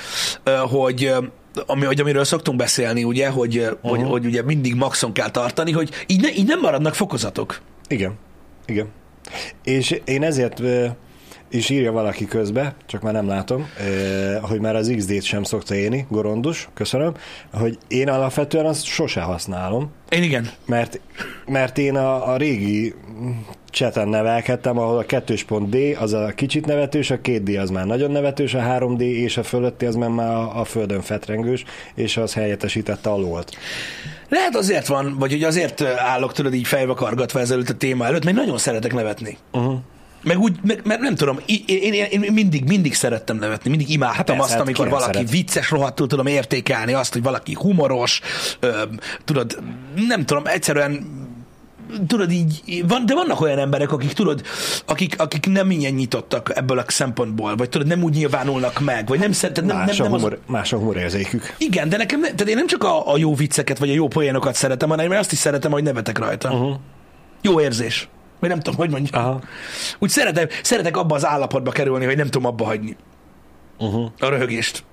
ö, 0.42 0.50
hogy 0.50 1.04
ö, 1.04 1.18
ami, 1.66 1.84
hogy 1.84 2.00
amiről 2.00 2.24
szoktunk 2.24 2.58
beszélni, 2.58 3.04
ugye, 3.04 3.28
hogy, 3.28 3.58
uh-huh. 3.58 3.90
hogy, 3.90 4.02
hogy 4.02 4.26
ugye 4.26 4.42
mindig 4.42 4.74
maxon 4.74 5.12
kell 5.12 5.30
tartani, 5.30 5.72
hogy 5.72 5.90
így, 6.06 6.20
ne, 6.20 6.32
így 6.32 6.46
nem 6.46 6.60
maradnak 6.60 6.94
fokozatok. 6.94 7.60
Igen, 7.88 8.14
igen. 8.66 8.88
És 9.64 10.00
én 10.04 10.22
ezért 10.22 10.62
is 11.54 11.70
írja 11.70 11.92
valaki 11.92 12.24
közbe, 12.24 12.74
csak 12.86 13.02
már 13.02 13.12
nem 13.12 13.26
látom, 13.26 13.68
hogy 14.42 14.60
már 14.60 14.76
az 14.76 14.92
XD-t 14.96 15.22
sem 15.22 15.42
szokta 15.42 15.74
élni, 15.74 16.06
gorondus, 16.08 16.68
köszönöm, 16.74 17.14
hogy 17.52 17.78
én 17.88 18.08
alapvetően 18.08 18.66
azt 18.66 18.84
sose 18.84 19.20
használom, 19.20 19.90
Én 20.08 20.22
igen. 20.22 20.50
mert, 20.66 21.00
mert 21.46 21.78
én 21.78 21.96
a, 21.96 22.32
a 22.32 22.36
régi 22.36 22.94
cseten 23.70 24.08
nevelkedtem, 24.08 24.78
ahol 24.78 24.98
a 24.98 25.04
2.D 25.04 25.96
az 26.00 26.12
a 26.12 26.32
kicsit 26.34 26.66
nevetős, 26.66 27.10
a 27.10 27.18
2D 27.18 27.60
az 27.60 27.70
már 27.70 27.86
nagyon 27.86 28.10
nevetős, 28.10 28.54
a 28.54 28.60
3D 28.60 29.00
és 29.00 29.36
a 29.36 29.42
fölötti 29.42 29.86
az 29.86 29.94
már 29.94 30.18
a, 30.18 30.60
a 30.60 30.64
földön 30.64 31.00
fetrengős, 31.00 31.64
és 31.94 32.16
az 32.16 32.34
helyettesítette 32.34 33.10
a 33.10 33.16
lolt. 33.16 33.56
Lehet 34.28 34.56
azért 34.56 34.86
van, 34.86 35.16
vagy 35.18 35.30
hogy 35.30 35.42
azért 35.42 35.82
állok 35.82 36.32
tudod 36.32 36.54
így 36.54 36.66
fejbe 36.66 36.94
kargatva 36.94 37.40
ezelőtt 37.40 37.68
a 37.68 37.74
téma 37.74 38.06
előtt, 38.06 38.24
mert 38.24 38.36
nagyon 38.36 38.58
szeretek 38.58 38.94
nevetni. 38.94 39.38
Uh-huh. 39.52 39.78
Meg 40.24 40.38
úgy, 40.38 40.56
meg, 40.62 40.80
mert 40.84 41.00
nem 41.00 41.14
tudom, 41.14 41.38
én, 41.46 41.62
én, 41.66 41.92
én 41.92 42.32
mindig, 42.32 42.64
mindig 42.68 42.94
szerettem 42.94 43.36
nevetni, 43.36 43.70
mindig 43.70 43.90
imádtam 43.90 44.36
Hát 44.36 44.44
azt, 44.44 44.52
hát 44.52 44.60
amikor 44.60 44.84
ki 44.84 44.90
nem 44.90 45.00
valaki 45.00 45.16
szeret. 45.16 45.30
vicces, 45.30 45.70
rohadtul 45.70 46.06
tudom 46.06 46.26
értékelni 46.26 46.92
azt, 46.92 47.12
hogy 47.12 47.22
valaki 47.22 47.54
humoros, 47.58 48.20
ö, 48.60 48.82
tudod, 49.24 49.58
nem 50.08 50.24
tudom, 50.24 50.42
egyszerűen 50.46 51.22
tudod 52.06 52.30
így, 52.30 52.84
van, 52.88 53.06
de 53.06 53.14
vannak 53.14 53.40
olyan 53.40 53.58
emberek, 53.58 53.92
akik 53.92 54.12
tudod, 54.12 54.42
akik, 54.86 55.20
akik 55.20 55.46
nem 55.46 55.70
ilyen 55.70 55.92
nyitottak 55.92 56.52
ebből 56.54 56.78
a 56.78 56.84
szempontból, 56.86 57.56
vagy 57.56 57.68
tudod, 57.68 57.86
nem 57.86 58.02
úgy 58.02 58.14
nyilvánulnak 58.14 58.80
meg, 58.80 59.08
vagy 59.08 59.18
nem 59.18 59.32
szereted, 59.32 59.64
nem, 59.64 59.76
nem, 59.76 59.86
Más, 59.86 59.96
nem 59.96 60.12
a 60.12 60.14
az, 60.14 60.20
humor, 60.20 60.38
más 60.46 60.72
a 60.72 60.76
humorérzékük. 60.76 61.54
igen, 61.58 61.88
de 61.88 61.96
nekem, 61.96 62.20
ne, 62.20 62.26
tehát 62.26 62.48
én 62.48 62.56
nem 62.56 62.66
csak 62.66 62.84
a, 62.84 63.12
a 63.12 63.16
jó 63.16 63.34
vicceket, 63.34 63.78
vagy 63.78 63.90
a 63.90 63.94
jó 63.94 64.08
poénokat 64.08 64.54
szeretem, 64.54 64.88
hanem 64.88 65.12
én 65.12 65.18
azt 65.18 65.32
is 65.32 65.38
szeretem, 65.38 65.70
hogy 65.70 65.82
nevetek 65.82 66.18
rajta. 66.18 66.50
Uh-huh. 66.52 66.74
Jó 67.42 67.60
érzés. 67.60 68.08
Vagy 68.40 68.48
nem 68.48 68.60
tudom, 68.60 68.78
hogy 68.78 68.90
mondjam. 68.90 69.24
Aha. 69.24 69.40
Úgy 69.98 70.08
szeretem, 70.08 70.48
szeretek 70.62 70.96
abba 70.96 71.14
az 71.14 71.26
állapotba 71.26 71.70
kerülni, 71.70 72.04
hogy 72.04 72.16
nem 72.16 72.28
tudom 72.28 72.44
abba 72.46 72.64
hagyni 72.64 72.96
Uh-huh. 73.78 74.10
a 74.18 74.28
röhögést. 74.28 74.84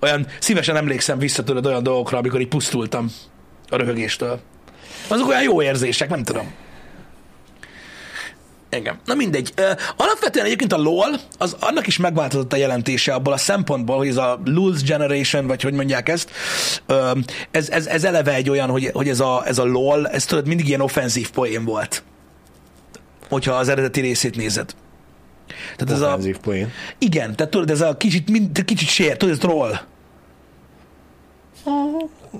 Olyan 0.00 0.26
szívesen 0.38 0.76
emlékszem 0.76 1.18
vissza 1.18 1.44
tudod 1.44 1.66
olyan 1.66 1.82
dolgokra, 1.82 2.18
amikor 2.18 2.40
így 2.40 2.48
pusztultam 2.48 3.10
a 3.68 3.76
röhögéstől. 3.76 4.40
Azok 5.08 5.28
olyan 5.28 5.42
jó 5.42 5.62
érzések, 5.62 6.08
nem 6.08 6.22
tudom. 6.22 6.52
Igen. 8.70 8.98
Na 9.04 9.14
mindegy. 9.14 9.52
Alapvetően 9.96 10.46
egyébként 10.46 10.72
a 10.72 10.76
LOL, 10.76 11.20
az 11.38 11.56
annak 11.60 11.86
is 11.86 11.96
megváltozott 11.96 12.52
a 12.52 12.56
jelentése 12.56 13.14
abból 13.14 13.32
a 13.32 13.36
szempontból, 13.36 13.96
hogy 13.96 14.08
ez 14.08 14.16
a 14.16 14.40
Lulz 14.44 14.82
Generation, 14.82 15.46
vagy 15.46 15.62
hogy 15.62 15.72
mondják 15.72 16.08
ezt, 16.08 16.30
ez, 17.50 17.68
ez, 17.68 17.86
ez 17.86 18.04
eleve 18.04 18.34
egy 18.34 18.50
olyan, 18.50 18.70
hogy, 18.70 18.90
hogy 18.92 19.08
ez, 19.08 19.20
a, 19.20 19.42
ez 19.46 19.58
a 19.58 19.64
LOL, 19.64 20.08
ez 20.08 20.24
tudod, 20.24 20.46
mindig 20.46 20.68
ilyen 20.68 20.80
offenzív 20.80 21.30
poén 21.30 21.64
volt. 21.64 22.02
Hogyha 23.28 23.52
az 23.52 23.68
eredeti 23.68 24.00
részét 24.00 24.36
nézed. 24.36 24.74
Tehát 25.76 25.94
ez 25.94 26.00
a, 26.00 26.18
poén. 26.42 26.70
igen, 26.98 27.36
tehát 27.36 27.52
tudod, 27.52 27.70
ez 27.70 27.80
a 27.80 27.96
kicsit, 27.96 28.30
mind, 28.30 28.64
kicsit 28.64 28.88
sér, 28.88 29.16
tudod, 29.16 29.34
ez 29.34 29.40
troll. 29.40 29.72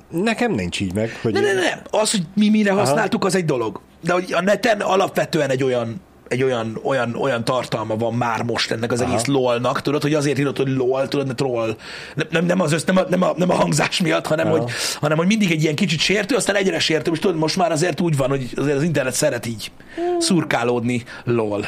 Nekem 0.08 0.52
nincs 0.52 0.80
így 0.80 0.94
meg, 0.94 1.18
hogy 1.22 1.32
Ne, 1.32 1.40
ne, 1.40 1.52
ne, 1.52 1.82
az, 1.90 2.10
hogy 2.10 2.22
mi 2.34 2.48
mire 2.48 2.72
használtuk, 2.72 3.24
az 3.24 3.34
egy 3.34 3.44
dolog. 3.44 3.80
De 4.00 4.12
hogy 4.12 4.32
a 4.32 4.40
neten 4.40 4.80
alapvetően 4.80 5.50
egy 5.50 5.62
olyan 5.62 6.00
egy 6.28 6.42
olyan, 6.42 6.78
olyan, 6.82 7.14
olyan 7.16 7.44
tartalma 7.44 7.96
van 7.96 8.14
már 8.14 8.42
most 8.42 8.70
ennek 8.70 8.92
az 8.92 9.00
Aha. 9.00 9.10
egész 9.12 9.24
LOL-nak, 9.26 9.82
tudod, 9.82 10.02
hogy 10.02 10.14
azért 10.14 10.38
írod, 10.38 10.56
hogy 10.56 10.68
LOL, 10.68 11.08
tudod, 11.08 11.26
ne 11.26 11.34
troll. 11.34 11.76
Nem, 12.14 12.26
nem, 12.30 12.44
nem, 12.44 12.60
az 12.60 12.72
össz, 12.72 12.84
nem, 12.84 12.96
a, 12.96 13.02
nem, 13.08 13.22
a, 13.22 13.32
nem 13.36 13.50
a 13.50 13.54
hangzás 13.54 14.00
miatt, 14.00 14.26
hanem 14.26 14.46
Aha. 14.46 14.58
hogy, 14.58 14.70
hanem 15.00 15.16
hogy 15.16 15.26
mindig 15.26 15.50
egy 15.50 15.62
ilyen 15.62 15.74
kicsit 15.74 15.98
sértő, 15.98 16.36
aztán 16.36 16.56
egyre 16.56 16.78
sértő, 16.78 17.10
és 17.12 17.18
tudod, 17.18 17.36
most 17.36 17.56
már 17.56 17.72
azért 17.72 18.00
úgy 18.00 18.16
van, 18.16 18.28
hogy 18.28 18.50
azért 18.56 18.76
az 18.76 18.82
internet 18.82 19.14
szeret 19.14 19.46
így 19.46 19.70
szurkálódni 20.18 21.04
LOL. 21.24 21.66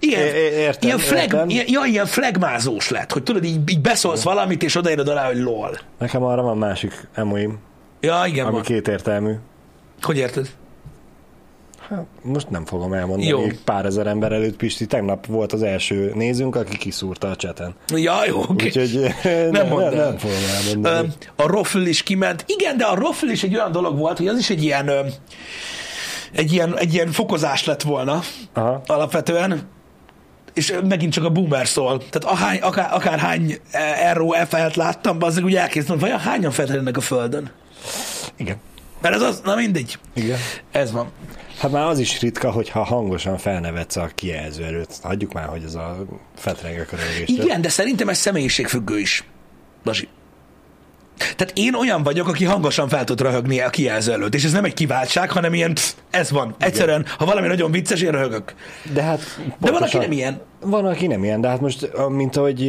É- 0.00 0.14
é- 0.14 0.52
értem, 0.52 0.88
ilyen, 0.88 0.98
flag, 0.98 1.22
értem. 1.22 1.48
ilyen, 1.48 1.64
ja, 1.68 1.84
ilyen 1.84 2.06
flagmázós 2.06 2.88
lett, 2.88 3.12
hogy 3.12 3.22
tudod, 3.22 3.44
így, 3.44 3.70
így 3.70 3.80
beszólsz 3.80 4.22
valamit, 4.22 4.62
és 4.62 4.76
odaírod 4.76 5.08
alá, 5.08 5.26
hogy 5.26 5.36
LOL. 5.38 5.78
Nekem 5.98 6.22
arra 6.22 6.42
van 6.42 6.58
másik 6.58 7.08
emoim, 7.14 7.58
Ja, 8.00 8.22
igen, 8.26 8.44
ami 8.44 8.54
van. 8.54 8.62
kétértelmű. 8.62 9.32
Hogy 10.02 10.16
érted? 10.16 10.48
Hát, 11.88 12.04
most 12.22 12.50
nem 12.50 12.64
fogom 12.64 12.92
elmondani. 12.92 13.26
Jó. 13.28 13.42
Pár 13.64 13.84
ezer 13.84 14.06
ember 14.06 14.32
előtt, 14.32 14.56
Pisti, 14.56 14.86
tegnap 14.86 15.26
volt 15.26 15.52
az 15.52 15.62
első 15.62 16.12
nézőnk, 16.14 16.56
aki 16.56 16.76
kiszúrta 16.76 17.28
a 17.28 17.36
cseten. 17.36 17.74
Ja, 17.88 18.24
jó, 18.26 18.40
oké. 18.48 18.66
Úgyhogy 18.66 19.14
Nem 19.22 19.50
nem, 19.50 19.68
nem, 19.68 19.78
el. 19.78 19.90
nem 19.90 20.18
fogom 20.18 20.36
elmondani. 20.56 21.08
A 21.36 21.46
Roffl 21.46 21.78
is 21.78 22.02
kiment. 22.02 22.44
Igen, 22.46 22.76
de 22.76 22.84
a 22.84 22.94
Roffl 22.94 23.26
is 23.26 23.42
egy 23.42 23.54
olyan 23.54 23.72
dolog 23.72 23.98
volt, 23.98 24.18
hogy 24.18 24.26
az 24.28 24.38
is 24.38 24.50
egy 24.50 24.62
ilyen, 24.62 24.90
egy 26.32 26.52
ilyen, 26.52 26.78
egy 26.78 26.94
ilyen 26.94 27.10
fokozás 27.12 27.64
lett 27.64 27.82
volna 27.82 28.20
Aha. 28.52 28.82
alapvetően, 28.86 29.68
és 30.54 30.74
megint 30.88 31.12
csak 31.12 31.24
a 31.24 31.30
boomer 31.30 31.66
szól. 31.66 31.98
Tehát 32.10 32.38
ahány, 32.38 32.58
akár, 32.58 32.94
akár 32.94 33.18
hány 33.18 33.58
Arrow 34.10 34.30
FL-t 34.30 34.76
láttam, 34.76 35.16
azért 35.20 35.44
úgy 35.44 35.54
elkészítem, 35.54 35.98
vajon 35.98 36.18
hányan 36.18 36.50
feltelnek 36.50 36.96
a 36.96 37.00
földön? 37.00 37.50
Igen. 38.36 38.56
Mert 39.00 39.14
ez 39.14 39.22
az, 39.22 39.40
na 39.44 39.54
mindegy. 39.54 39.98
Igen. 40.14 40.38
Ez 40.70 40.92
van. 40.92 41.10
Hát 41.58 41.70
már 41.70 41.86
az 41.86 41.98
is 41.98 42.20
ritka, 42.20 42.50
hogyha 42.50 42.82
hangosan 42.82 43.38
felnevetsz 43.38 43.96
a 43.96 44.10
kijelző 44.14 44.64
előtt. 44.64 44.98
Hagyjuk 45.02 45.32
már, 45.32 45.46
hogy 45.46 45.62
ez 45.64 45.74
a 45.74 45.96
fetreng 46.36 46.86
a. 46.92 46.96
Igen, 47.26 47.60
de 47.60 47.68
szerintem 47.68 48.08
ez 48.08 48.18
személyiségfüggő 48.18 48.98
is. 48.98 49.24
Lasi. 49.84 50.08
Tehát 51.18 51.52
én 51.54 51.74
olyan 51.74 52.02
vagyok, 52.02 52.28
aki 52.28 52.44
hangosan 52.44 52.88
fel 52.88 53.04
tud 53.04 53.20
röhögni 53.20 53.60
a 53.60 53.70
kijelző 53.70 54.12
előtt, 54.12 54.34
és 54.34 54.44
ez 54.44 54.52
nem 54.52 54.64
egy 54.64 54.74
kiváltság, 54.74 55.30
hanem 55.30 55.54
ilyen, 55.54 55.74
psz, 55.74 55.96
ez 56.10 56.30
van. 56.30 56.54
Egyszerűen, 56.58 57.06
ha 57.18 57.24
valami 57.24 57.46
nagyon 57.46 57.70
vicces, 57.70 58.00
én 58.00 58.10
röhögök. 58.10 58.54
De 58.92 59.02
hát 59.02 59.20
De 59.60 59.70
van, 59.70 59.82
aki 59.82 59.96
nem 59.96 60.12
ilyen. 60.12 60.40
Van, 60.60 60.86
aki 60.86 61.06
nem 61.06 61.24
ilyen, 61.24 61.40
de 61.40 61.48
hát 61.48 61.60
most, 61.60 61.90
mint 62.08 62.36
ahogy 62.36 62.60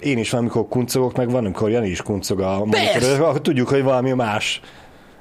én 0.00 0.18
is 0.18 0.30
valamikor 0.30 0.68
kuncogok, 0.68 1.16
meg 1.16 1.30
van, 1.30 1.44
amikor 1.44 1.70
Jani 1.70 1.88
is 1.88 2.02
kuncog 2.02 2.40
a 2.40 2.64
monitorról, 2.64 3.28
akkor 3.28 3.40
tudjuk, 3.40 3.68
hogy 3.68 3.82
valami 3.82 4.12
más 4.12 4.60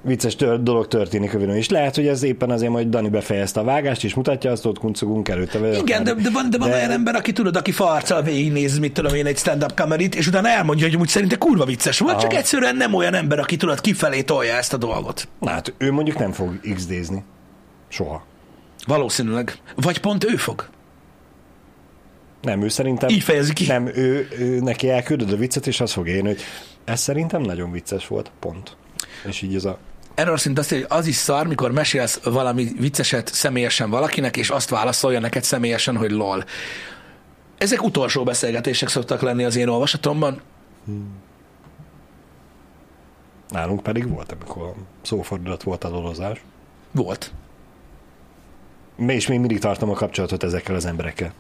vicces 0.02 0.36
tör- 0.36 0.64
dolog 0.64 0.88
történik 0.88 1.34
a 1.34 1.38
videón. 1.38 1.58
És 1.58 1.70
lehet, 1.70 1.96
hogy 1.96 2.08
ez 2.08 2.24
éppen 2.24 2.50
azért, 2.50 2.72
hogy 2.72 2.90
Dani 2.90 3.10
befejezte 3.10 3.60
a 3.60 3.64
vágást, 3.64 4.04
és 4.04 4.14
mutatja 4.14 4.52
azt, 4.52 4.66
ott 4.66 4.80
kuncogunk 4.80 5.30
előtte. 5.30 5.60
vagy 5.60 5.78
Igen, 5.78 6.04
de, 6.04 6.14
de 6.14 6.30
van, 6.30 6.50
de 6.50 6.58
van 6.58 6.70
De- 6.70 6.76
olyan 6.76 6.92
ember, 6.92 7.16
aki 7.16 7.32
tudod, 7.32 7.56
aki 7.56 7.72
farccal 7.72 8.22
végignéz, 8.22 8.80
mit 8.80 8.94
tudom 8.94 9.14
én, 9.16 9.26
egy 9.26 9.38
stand-up 9.38 9.74
kamerit, 9.76 10.16
és 10.16 10.28
utána 10.28 10.50
elmondja, 10.50 10.86
hogy 10.88 10.98
úgy 10.98 11.08
szerinte 11.08 11.36
kurva 11.36 11.66
vicces 11.66 12.00
volt, 12.00 12.20
csak 12.20 12.34
egyszerűen 12.34 12.76
nem 12.76 12.94
olyan 12.94 13.14
ember, 13.14 13.40
aki 13.40 13.56
tudod, 13.56 13.82
kifelé 13.82 14.22
tolja 14.22 14.54
ezt 14.56 14.74
a 14.74 14.78
dolgot. 14.78 15.28
Na 15.40 15.50
hát 15.50 15.74
ő 15.78 15.92
mondjuk 15.92 16.18
nem 16.20 16.32
fog 16.32 16.60
XD-zni. 16.76 17.24
Soha. 17.88 18.26
Valószínűleg. 18.88 19.54
Vagy 19.76 20.00
pont 20.00 20.24
ő 20.24 20.36
fog. 20.36 20.66
Nem, 22.42 22.62
ő 22.62 22.68
szerintem... 22.68 23.10
Így 23.10 23.24
fejezi 23.24 23.54
ki. 23.54 23.66
Nem, 23.68 23.88
ő, 23.88 24.28
ő 24.40 24.60
neki 24.60 24.90
elküldöd 24.90 25.32
a 25.32 25.36
viccet, 25.36 25.68
és 25.68 25.80
azt 25.82 25.94
fog 25.94 26.08
érni, 26.08 26.28
hogy 26.28 26.42
ez 26.86 27.00
szerintem 27.00 27.42
nagyon 27.42 27.72
vicces 27.72 28.08
volt, 28.08 28.32
pont. 28.40 28.76
És 29.26 29.42
így 29.42 29.56
ez 29.56 29.66
a... 29.66 29.78
Erről 30.16 30.38
szint 30.38 30.60
azt, 30.60 30.70
hogy 30.70 30.86
az 30.90 31.08
is 31.08 31.16
szar, 31.16 31.48
mikor 31.48 31.72
mesélsz 31.72 32.20
valami 32.24 32.72
vicceset 32.80 33.34
személyesen 33.34 33.90
valakinek, 33.90 34.38
és 34.38 34.50
azt 34.50 34.70
válaszolja 34.70 35.20
neked 35.20 35.44
személyesen, 35.44 35.98
hogy 35.98 36.12
lol. 36.12 36.46
Ezek 37.58 37.84
utolsó 37.84 38.24
beszélgetések 38.24 38.90
szoktak 38.90 39.22
lenni 39.22 39.44
az 39.44 39.56
én 39.56 39.68
olvasatomban. 39.68 40.42
Nálunk 43.50 43.84
pedig 43.84 44.10
volt, 44.10 44.32
amikor 44.32 44.74
szófordulat 45.02 45.64
volt 45.64 45.84
a 45.84 45.90
dolozás. 45.90 46.42
Volt. 46.92 47.32
És 49.08 49.28
még 49.28 49.40
mindig 49.40 49.60
tartom 49.60 49.90
a 49.90 49.94
kapcsolatot 49.94 50.44
ezekkel 50.44 50.76
az 50.76 50.86
emberekkel. 50.86 51.34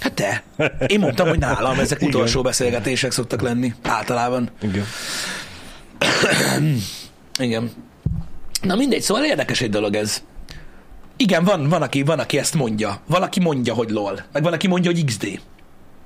Hát 0.00 0.12
te. 0.12 0.42
Én 0.86 1.00
mondtam, 1.00 1.28
hogy 1.28 1.38
nálam 1.38 1.78
ezek 1.78 1.98
Igen. 2.02 2.14
utolsó 2.14 2.42
beszélgetések 2.42 3.10
szoktak 3.12 3.40
lenni. 3.40 3.74
Általában. 3.82 4.50
Igen. 4.60 4.84
Igen. 7.38 7.70
Na 8.62 8.74
mindegy, 8.74 9.02
szóval 9.02 9.24
érdekes 9.24 9.60
egy 9.60 9.70
dolog 9.70 9.94
ez. 9.94 10.22
Igen, 11.16 11.44
van, 11.44 11.68
van, 11.68 11.82
aki, 11.82 12.02
van, 12.02 12.18
aki 12.18 12.38
ezt 12.38 12.54
mondja. 12.54 13.00
Valaki 13.06 13.40
mondja, 13.40 13.74
hogy 13.74 13.90
lol. 13.90 14.24
Meg 14.32 14.42
van, 14.42 14.52
aki 14.52 14.66
mondja, 14.66 14.90
hogy 14.90 15.04
XD. 15.04 15.40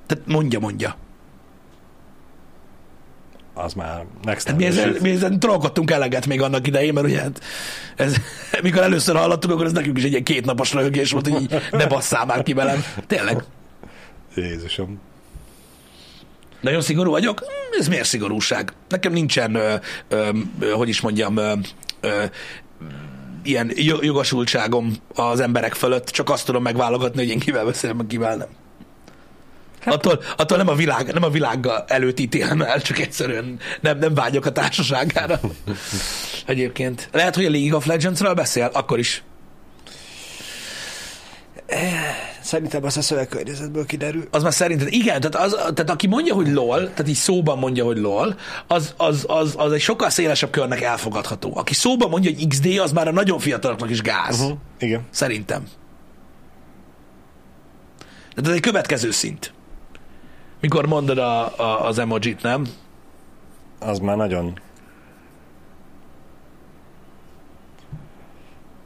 Tehát 0.05 0.23
mondja, 0.27 0.59
mondja. 0.59 0.95
Az 3.53 3.73
már 3.73 4.05
next 4.21 4.47
Hát 4.47 4.57
mi 4.57 4.65
ezen, 4.65 4.95
mi 5.01 5.09
ezen 5.09 5.39
trollkodtunk 5.39 5.91
eleget 5.91 6.25
még 6.25 6.41
annak 6.41 6.67
idején, 6.67 6.93
mert 6.93 7.05
ugye 7.05 7.21
hát 7.21 7.41
ez, 7.95 8.15
mikor 8.63 8.81
először 8.81 9.15
hallottuk, 9.15 9.51
akkor 9.51 9.65
ez 9.65 9.71
nekünk 9.71 9.97
is 9.97 10.03
egy 10.03 10.11
ilyen 10.11 10.23
kétnapos 10.23 10.73
röhögés 10.73 11.11
volt, 11.11 11.27
hogy 11.27 11.41
így 11.41 11.61
ne 11.71 11.87
basszál 11.87 12.25
már 12.25 12.43
ki 12.43 12.53
velem. 12.53 12.83
Tényleg. 13.07 13.43
Jézusom. 14.35 14.99
Nagyon 16.61 16.81
szigorú 16.81 17.11
vagyok? 17.11 17.39
Hm, 17.39 17.79
Ez 17.79 17.87
miért 17.87 18.05
szigorúság? 18.05 18.73
Nekem 18.89 19.11
nincsen, 19.13 19.55
ö, 19.55 19.73
ö, 20.09 20.29
hogy 20.73 20.89
is 20.89 21.01
mondjam, 21.01 21.37
ö, 21.37 21.53
ö, 22.01 22.23
ilyen 23.43 23.71
jo- 23.75 24.03
jogosultságom 24.03 24.95
az 25.15 25.39
emberek 25.39 25.73
fölött, 25.73 26.05
csak 26.07 26.29
azt 26.29 26.45
tudom 26.45 26.61
megválogatni, 26.61 27.19
hogy 27.21 27.29
én 27.29 27.39
kivel 27.39 27.65
beszélem, 27.65 27.95
meg 27.95 28.07
kivel 28.07 28.35
nem. 28.35 28.47
Hát, 29.79 29.93
attól, 29.93 30.23
attól 30.37 30.57
nem 30.57 30.67
a 30.67 30.75
világ, 30.75 31.13
nem 31.13 31.23
a 31.23 31.29
világgal 31.29 31.83
előtt 31.87 32.19
ítélem 32.19 32.61
el, 32.61 32.81
csak 32.81 32.99
egyszerűen 32.99 33.59
nem, 33.81 33.97
nem 33.97 34.13
vágyok 34.13 34.45
a 34.45 34.51
társaságára. 34.51 35.39
Egyébként. 36.45 37.09
Lehet, 37.11 37.35
hogy 37.35 37.45
a 37.45 37.49
League 37.49 37.75
of 37.75 37.85
Legends-ről 37.85 38.33
beszél, 38.33 38.69
akkor 38.73 38.99
is. 38.99 39.23
Szerintem 42.41 42.83
az 42.83 42.97
a 42.97 43.01
szövegkörnyezetből 43.01 43.85
kiderül. 43.85 44.27
Az 44.31 44.43
már 44.43 44.53
szerinted, 44.53 44.87
igen, 44.93 45.21
tehát, 45.21 45.47
az, 45.47 45.51
tehát 45.51 45.89
aki 45.89 46.07
mondja, 46.07 46.33
hogy 46.33 46.51
lol, 46.51 46.79
tehát 46.79 47.07
így 47.07 47.15
szóban 47.15 47.57
mondja, 47.57 47.85
hogy 47.85 47.97
lol, 47.97 48.35
az, 48.67 48.93
az, 48.97 49.25
az, 49.27 49.53
az 49.57 49.71
egy 49.71 49.81
sokkal 49.81 50.09
szélesebb 50.09 50.49
körnek 50.49 50.81
elfogadható. 50.81 51.51
Aki 51.57 51.73
szóban 51.73 52.09
mondja, 52.09 52.31
hogy 52.31 52.47
XD, 52.47 52.79
az 52.79 52.91
már 52.91 53.07
a 53.07 53.11
nagyon 53.11 53.39
fiataloknak 53.39 53.89
is 53.89 54.01
gáz. 54.01 54.39
Uh-huh. 54.39 54.57
Igen. 54.79 55.01
Szerintem. 55.09 55.63
De 58.35 58.49
ez 58.49 58.55
egy 58.55 58.61
következő 58.61 59.11
szint. 59.11 59.53
Mikor 60.61 60.87
mondod 60.87 61.17
a, 61.17 61.57
a, 61.57 61.85
az 61.87 61.99
emojit, 61.99 62.41
nem? 62.41 62.65
Az 63.79 63.99
már 63.99 64.15
nagyon... 64.15 64.59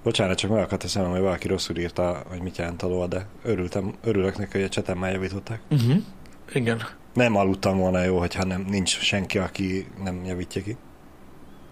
Bocsánat, 0.03 0.37
csak 0.37 0.49
megakadt 0.49 0.83
eszembe, 0.83 1.09
hogy 1.09 1.21
valaki 1.21 1.47
rosszul 1.47 1.77
írta, 1.77 2.23
hogy 2.29 2.41
mit 2.41 2.57
jelent 2.57 2.81
a 2.81 2.87
lol, 2.87 3.07
de 3.07 3.25
örültem, 3.43 3.93
örülök 4.03 4.37
neki, 4.37 4.51
hogy 4.51 4.65
a 4.65 4.69
cseten 4.69 4.97
már 4.97 5.11
javították. 5.11 5.59
Uh-huh. 5.69 5.95
Igen. 6.53 6.81
Nem 7.13 7.35
aludtam 7.35 7.77
volna 7.77 8.03
jó, 8.03 8.19
hogyha 8.19 8.43
nem, 8.43 8.65
nincs 8.69 8.99
senki, 8.99 9.37
aki 9.37 9.87
nem 10.03 10.25
javítja 10.25 10.61
ki. 10.61 10.77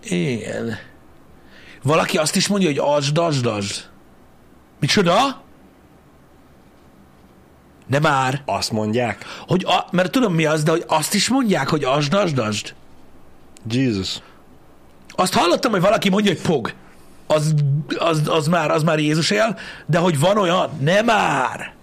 Igen. 0.04 0.76
Valaki 1.84 2.18
azt 2.18 2.36
is 2.36 2.48
mondja, 2.48 2.68
hogy 2.68 2.78
asd, 2.78 3.18
asd, 3.18 3.46
asd. 3.46 3.90
Micsoda? 4.80 5.42
De 7.88 8.00
már. 8.00 8.42
Azt 8.46 8.72
mondják? 8.72 9.26
Hogy 9.48 9.64
a, 9.66 9.88
mert 9.92 10.12
tudom 10.12 10.34
mi 10.34 10.46
az, 10.46 10.64
de 10.64 10.72
hogy 10.72 10.84
azt 10.88 11.14
is 11.14 11.30
mondják, 11.30 11.70
hogy 11.70 11.84
asd, 11.84 12.14
asd, 12.14 12.38
asd. 12.38 12.74
Jesus. 13.70 14.20
Azt 15.10 15.34
hallottam, 15.34 15.72
hogy 15.72 15.82
valaki 15.82 16.10
mondja, 16.10 16.32
hogy 16.32 16.42
pog. 16.42 16.74
Az, 17.34 17.54
az, 17.98 18.28
az, 18.28 18.48
már, 18.48 18.72
az 18.72 18.84
már 18.84 19.00
Jézus 19.00 19.30
él, 19.30 19.58
de 19.86 19.98
hogy 19.98 20.20
van 20.20 20.38
olyan, 20.38 20.70
nem 20.80 21.06
már. 21.06 21.74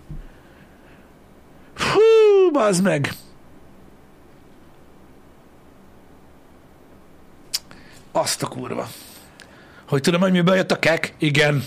Hú, 1.77 2.51
bazd 2.53 2.83
meg. 2.83 3.13
Azt 8.13 8.43
a 8.43 8.47
kurva. 8.47 8.89
Hogy 9.89 10.01
tudom, 10.01 10.21
hogy 10.21 10.33
miből 10.33 10.55
jött 10.55 10.73
a 10.73 10.79
kek? 10.79 11.15
Igen. 11.19 11.65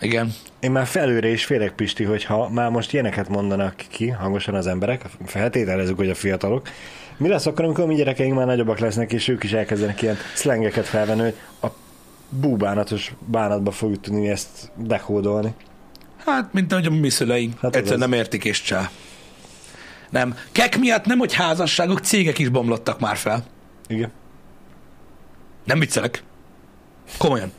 Igen. 0.00 0.32
Én 0.60 0.70
már 0.70 0.86
felőre 0.86 1.28
is 1.28 1.44
félek, 1.44 1.72
Pisti, 1.72 2.04
hogyha 2.04 2.48
már 2.48 2.70
most 2.70 2.92
ilyeneket 2.92 3.28
mondanak 3.28 3.74
ki 3.90 4.08
hangosan 4.08 4.54
az 4.54 4.66
emberek, 4.66 5.04
feltételezzük, 5.26 5.96
hogy 5.96 6.10
a 6.10 6.14
fiatalok, 6.14 6.68
mi 7.16 7.28
lesz 7.28 7.46
akkor, 7.46 7.64
amikor 7.64 7.86
mi 7.86 7.94
gyerekeink 7.94 8.34
már 8.36 8.46
nagyobbak 8.46 8.78
lesznek, 8.78 9.12
és 9.12 9.28
ők 9.28 9.44
is 9.44 9.52
elkezdenek 9.52 10.02
ilyen 10.02 10.16
szlengeket 10.34 10.86
felvenni, 10.86 11.20
hogy 11.20 11.34
a 11.62 11.66
búbánatos 12.28 13.12
bánatba 13.26 13.70
fogjuk 13.70 14.00
tudni 14.00 14.28
ezt 14.28 14.70
dekódolni. 14.76 15.54
Hát, 16.24 16.52
mint 16.52 16.72
ahogy 16.72 16.86
a 16.86 16.90
mi 16.90 17.08
szüleink. 17.10 17.60
Hát 17.60 17.70
az 17.70 17.76
Egyszer 17.76 17.94
az. 17.94 18.00
nem 18.00 18.12
értik 18.12 18.44
és 18.44 18.62
csá. 18.62 18.90
Nem. 20.10 20.36
Kek 20.52 20.78
miatt 20.78 21.04
nem, 21.04 21.18
hogy 21.18 21.34
házasságok, 21.34 21.98
cégek 21.98 22.38
is 22.38 22.48
bomlottak 22.48 23.00
már 23.00 23.16
fel. 23.16 23.44
Igen. 23.86 24.10
Nem 25.64 25.78
viccelek. 25.78 26.22
Komolyan. 27.18 27.52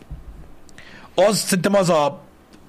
Az 1.15 1.37
szerintem 1.37 1.75
az 1.75 1.89
a 1.89 2.24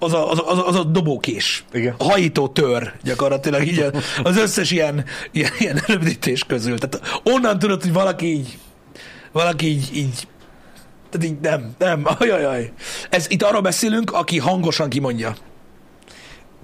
az 0.07 0.13
a, 0.13 0.31
az, 0.31 0.39
a, 0.39 0.51
az, 0.51 0.59
a, 0.59 0.67
az 0.67 0.75
a 0.75 0.85
dobókés. 0.85 1.65
Igen. 1.73 1.95
A 1.99 2.05
hajító 2.05 2.49
tör 2.49 2.93
gyakorlatilag 3.03 3.67
így 3.67 3.87
az 4.23 4.37
összes 4.37 4.71
ilyen, 4.71 5.05
ilyen, 5.31 5.53
ilyen 5.59 5.83
rövidítés 5.87 6.45
közül. 6.45 6.79
Tehát 6.79 7.21
onnan 7.23 7.59
tudod, 7.59 7.83
hogy 7.83 7.93
valaki 7.93 8.27
így 8.27 8.59
valaki 9.33 9.67
így, 9.67 9.97
így 9.97 10.29
tehát 11.11 11.27
így 11.27 11.41
nem, 11.41 11.75
nem, 11.79 12.07
ajajaj. 12.19 12.73
Ez, 13.11 13.31
itt 13.31 13.43
arról 13.43 13.61
beszélünk, 13.61 14.13
aki 14.13 14.39
hangosan 14.39 14.89
kimondja. 14.89 15.35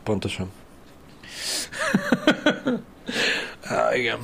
Pontosan. 0.02 0.50
Há, 3.64 3.96
igen. 3.96 4.18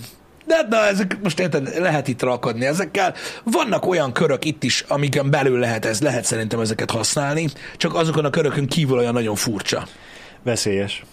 De 0.49 0.55
hát, 0.55 0.69
na, 0.69 0.87
ezek 0.87 1.19
most 1.23 1.39
érted, 1.41 1.79
lehet 1.79 2.09
itt 2.09 2.23
rakodni 2.23 2.67
ezekkel. 2.67 3.15
Vannak 3.45 3.87
olyan 3.87 4.13
körök 4.13 4.45
itt 4.45 4.63
is, 4.63 4.85
amiken 4.89 5.31
belül 5.31 5.59
lehet 5.59 5.85
ez, 5.85 6.01
lehet 6.01 6.25
szerintem 6.25 6.61
ezeket 6.61 6.91
használni, 6.91 7.49
csak 7.77 7.95
azokon 7.95 8.25
a 8.25 8.31
körökön 8.31 8.67
kívül 8.67 8.99
olyan 8.99 9.13
nagyon 9.13 9.35
furcsa. 9.35 9.87
Veszélyes. 10.43 11.05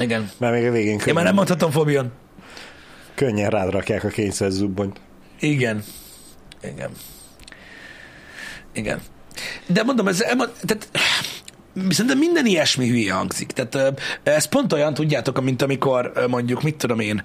Igen. 0.00 0.30
Mert 0.38 0.52
még 0.54 0.66
a 0.66 0.70
végén 0.70 0.90
Én 0.90 0.96
már 0.96 1.04
könnyen, 1.04 1.24
nem 1.24 1.34
mondhatom, 1.34 1.70
Fabian. 1.70 2.12
könnyen 3.14 3.50
rád 3.50 3.70
rakják 3.70 4.04
a 4.04 4.08
kényszer 4.08 4.50
zubbonyt. 4.50 5.00
Igen. 5.40 5.84
Igen. 6.62 6.90
Igen. 8.72 9.00
De 9.66 9.82
mondom, 9.82 10.08
ez, 10.08 10.16
tehát, 10.16 10.88
szerintem 11.90 12.18
minden 12.18 12.46
ilyesmi 12.46 12.88
hülye 12.88 13.12
hangzik. 13.12 13.52
Tehát 13.52 14.02
ez 14.22 14.44
pont 14.44 14.72
olyan, 14.72 14.94
tudjátok, 14.94 15.42
mint 15.42 15.62
amikor 15.62 16.12
mondjuk, 16.28 16.62
mit 16.62 16.76
tudom 16.76 17.00
én, 17.00 17.22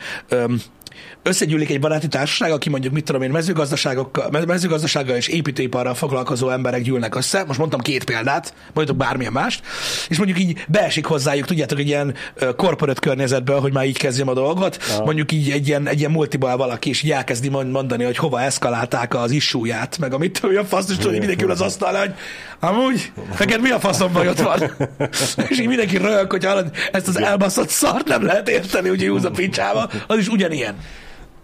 összegyűlik 1.23 1.69
egy 1.69 1.79
baráti 1.79 2.07
társaság, 2.07 2.51
aki 2.51 2.69
mondjuk, 2.69 2.93
mit 2.93 3.03
tudom 3.03 3.21
én, 3.21 3.29
mezőgazdaságokkal, 3.29 4.29
me- 4.31 4.45
mezőgazdasággal 4.45 5.15
és 5.15 5.27
építőiparral 5.27 5.93
foglalkozó 5.93 6.49
emberek 6.49 6.81
gyűlnek 6.81 7.15
össze, 7.15 7.43
most 7.43 7.59
mondtam 7.59 7.79
két 7.79 8.03
példát, 8.03 8.53
mondjuk 8.73 8.97
bármilyen 8.97 9.31
mást, 9.31 9.63
és 10.09 10.17
mondjuk 10.17 10.39
így 10.39 10.65
beesik 10.67 11.05
hozzájuk, 11.05 11.45
tudjátok, 11.45 11.79
egy 11.79 11.87
ilyen 11.87 12.15
ö, 12.33 12.55
corporate 12.55 12.99
környezetből, 12.99 13.59
hogy 13.59 13.73
már 13.73 13.85
így 13.85 13.97
kezdjem 13.97 14.27
a 14.27 14.33
dolgot, 14.33 14.77
Aha. 14.89 15.03
mondjuk 15.03 15.31
így 15.31 15.51
egy 15.51 15.67
ilyen, 15.67 15.87
egy 15.87 15.99
ilyen 15.99 16.11
multiból 16.11 16.57
valaki, 16.57 16.89
és 16.89 17.03
így 17.03 17.11
elkezdi 17.11 17.49
mond- 17.49 17.71
mondani, 17.71 18.03
hogy 18.03 18.17
hova 18.17 18.41
eszkalálták 18.41 19.15
az 19.15 19.31
issúját, 19.31 19.97
meg 19.97 20.13
amit 20.13 20.39
tudom, 20.39 20.57
a 20.57 20.65
fasz, 20.65 20.89
és 20.89 20.97
tudod, 20.97 21.17
mindenki 21.17 21.43
ül 21.43 21.51
az 21.51 21.61
asztalra, 21.61 21.99
hogy 21.99 22.13
amúgy, 22.59 23.11
neked 23.39 23.61
mi 23.61 23.69
a 23.69 23.79
faszom 23.79 24.13
bajod 24.13 24.43
van? 24.43 24.75
és 25.49 25.59
így 25.59 25.67
mindenki 25.67 25.97
röhög, 25.97 26.31
hogy 26.31 26.47
ezt 26.91 27.07
az 27.07 27.19
elbaszott 27.19 27.69
szart 27.69 28.07
nem 28.07 28.25
lehet 28.25 28.49
érteni, 28.49 28.89
úgyhogy 28.89 29.09
húz 29.09 29.25
a 29.25 29.31
picsába, 29.31 29.89
az 30.07 30.17
is 30.17 30.27
ugyanilyen. 30.27 30.75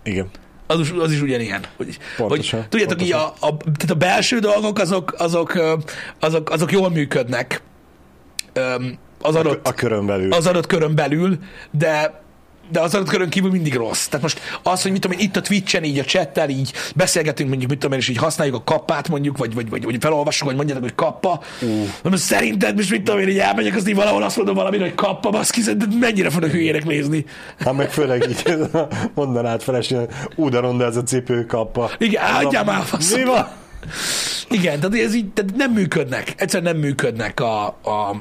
Igen. 0.10 0.30
Az 0.68 0.80
is, 0.80 0.91
az 0.91 1.12
is 1.12 1.22
ugyanilyen. 1.22 1.62
Hogy, 1.78 1.97
Pontosan, 2.18 2.60
hogy 2.60 2.70
tudjátok, 2.70 3.01
így 3.01 3.12
a, 3.12 3.26
a, 3.39 3.57
tehát 3.57 3.89
a 3.89 3.95
belső 3.95 4.39
dolgok 4.39 4.80
azok, 4.80 5.16
azok, 5.18 5.60
azok, 6.20 6.49
azok 6.49 6.72
jól 6.72 6.89
működnek 6.89 7.62
az 9.22 9.36
adott, 9.36 9.68
A 9.68 9.74
körön 9.74 10.05
belül. 10.05 10.32
az 10.34 10.47
adott 10.47 10.66
körön 10.68 10.95
belül, 10.95 11.38
de 11.72 12.22
de 12.72 12.80
az 12.80 12.95
adott 12.95 13.09
körön 13.09 13.30
kívül 13.30 13.51
mindig 13.51 13.76
rossz. 13.76 14.05
Tehát 14.05 14.22
most 14.22 14.39
az, 14.63 14.82
hogy 14.82 14.91
mit 14.91 15.01
tudom 15.01 15.20
én, 15.20 15.26
itt 15.26 15.36
a 15.36 15.41
Twitch-en 15.41 15.84
így 15.84 15.99
a 15.99 16.03
chattel 16.03 16.49
így 16.49 16.74
beszélgetünk, 16.95 17.49
mondjuk 17.49 17.70
mit 17.70 17.80
tudom 17.80 17.93
én, 17.93 17.99
és 17.99 18.09
így 18.09 18.17
használjuk 18.17 18.55
a 18.55 18.63
kappát 18.63 19.09
mondjuk, 19.09 19.38
vagy, 19.38 19.53
vagy, 19.53 19.70
vagy, 19.70 19.84
vagy 19.84 19.97
felolvassuk, 19.99 20.47
vagy 20.47 20.55
mondjátok, 20.55 20.84
hogy 20.84 20.95
kappa. 20.95 21.41
Uh. 22.03 22.15
Szerinted 22.15 22.76
most 22.76 22.89
mit 22.89 23.03
tudom 23.03 23.20
én, 23.20 23.28
így 23.28 23.39
elmegyek, 23.39 23.76
azt 23.76 23.88
így 23.88 23.95
valahol 23.95 24.24
azt 24.24 24.38
mondom 24.38 24.55
valamire, 24.55 24.84
hogy 24.84 24.95
kappa, 24.95 25.30
baszki, 25.30 25.61
szerinted 25.61 25.99
mennyire 25.99 26.30
fognak 26.30 26.51
hülyének 26.51 26.86
nézni. 26.86 27.26
Hát 27.59 27.74
meg 27.74 27.91
főleg 27.91 28.30
így 28.30 28.43
mondanád 29.15 29.61
felesni, 29.61 29.97
udaron, 30.36 30.78
de 30.78 30.86
ez 30.86 30.95
a 30.95 31.03
cipő 31.03 31.45
kappa. 31.45 31.89
Igen, 31.97 32.34
hagyjál 32.34 32.63
már 32.63 32.78
a 32.78 32.80
Mi 32.80 32.86
faszom. 32.86 33.24
van? 33.24 33.47
Igen, 34.49 34.80
tehát 34.80 35.05
ez 35.05 35.15
így 35.15 35.28
tehát 35.28 35.55
nem 35.55 35.72
működnek. 35.72 36.34
Egyszerűen 36.38 36.74
nem 36.74 36.82
működnek 36.82 37.39
a, 37.39 37.65
a, 37.67 38.15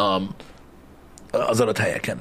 a, 0.00 0.22
az 1.30 1.60
adott 1.60 1.78
helyeken. 1.78 2.18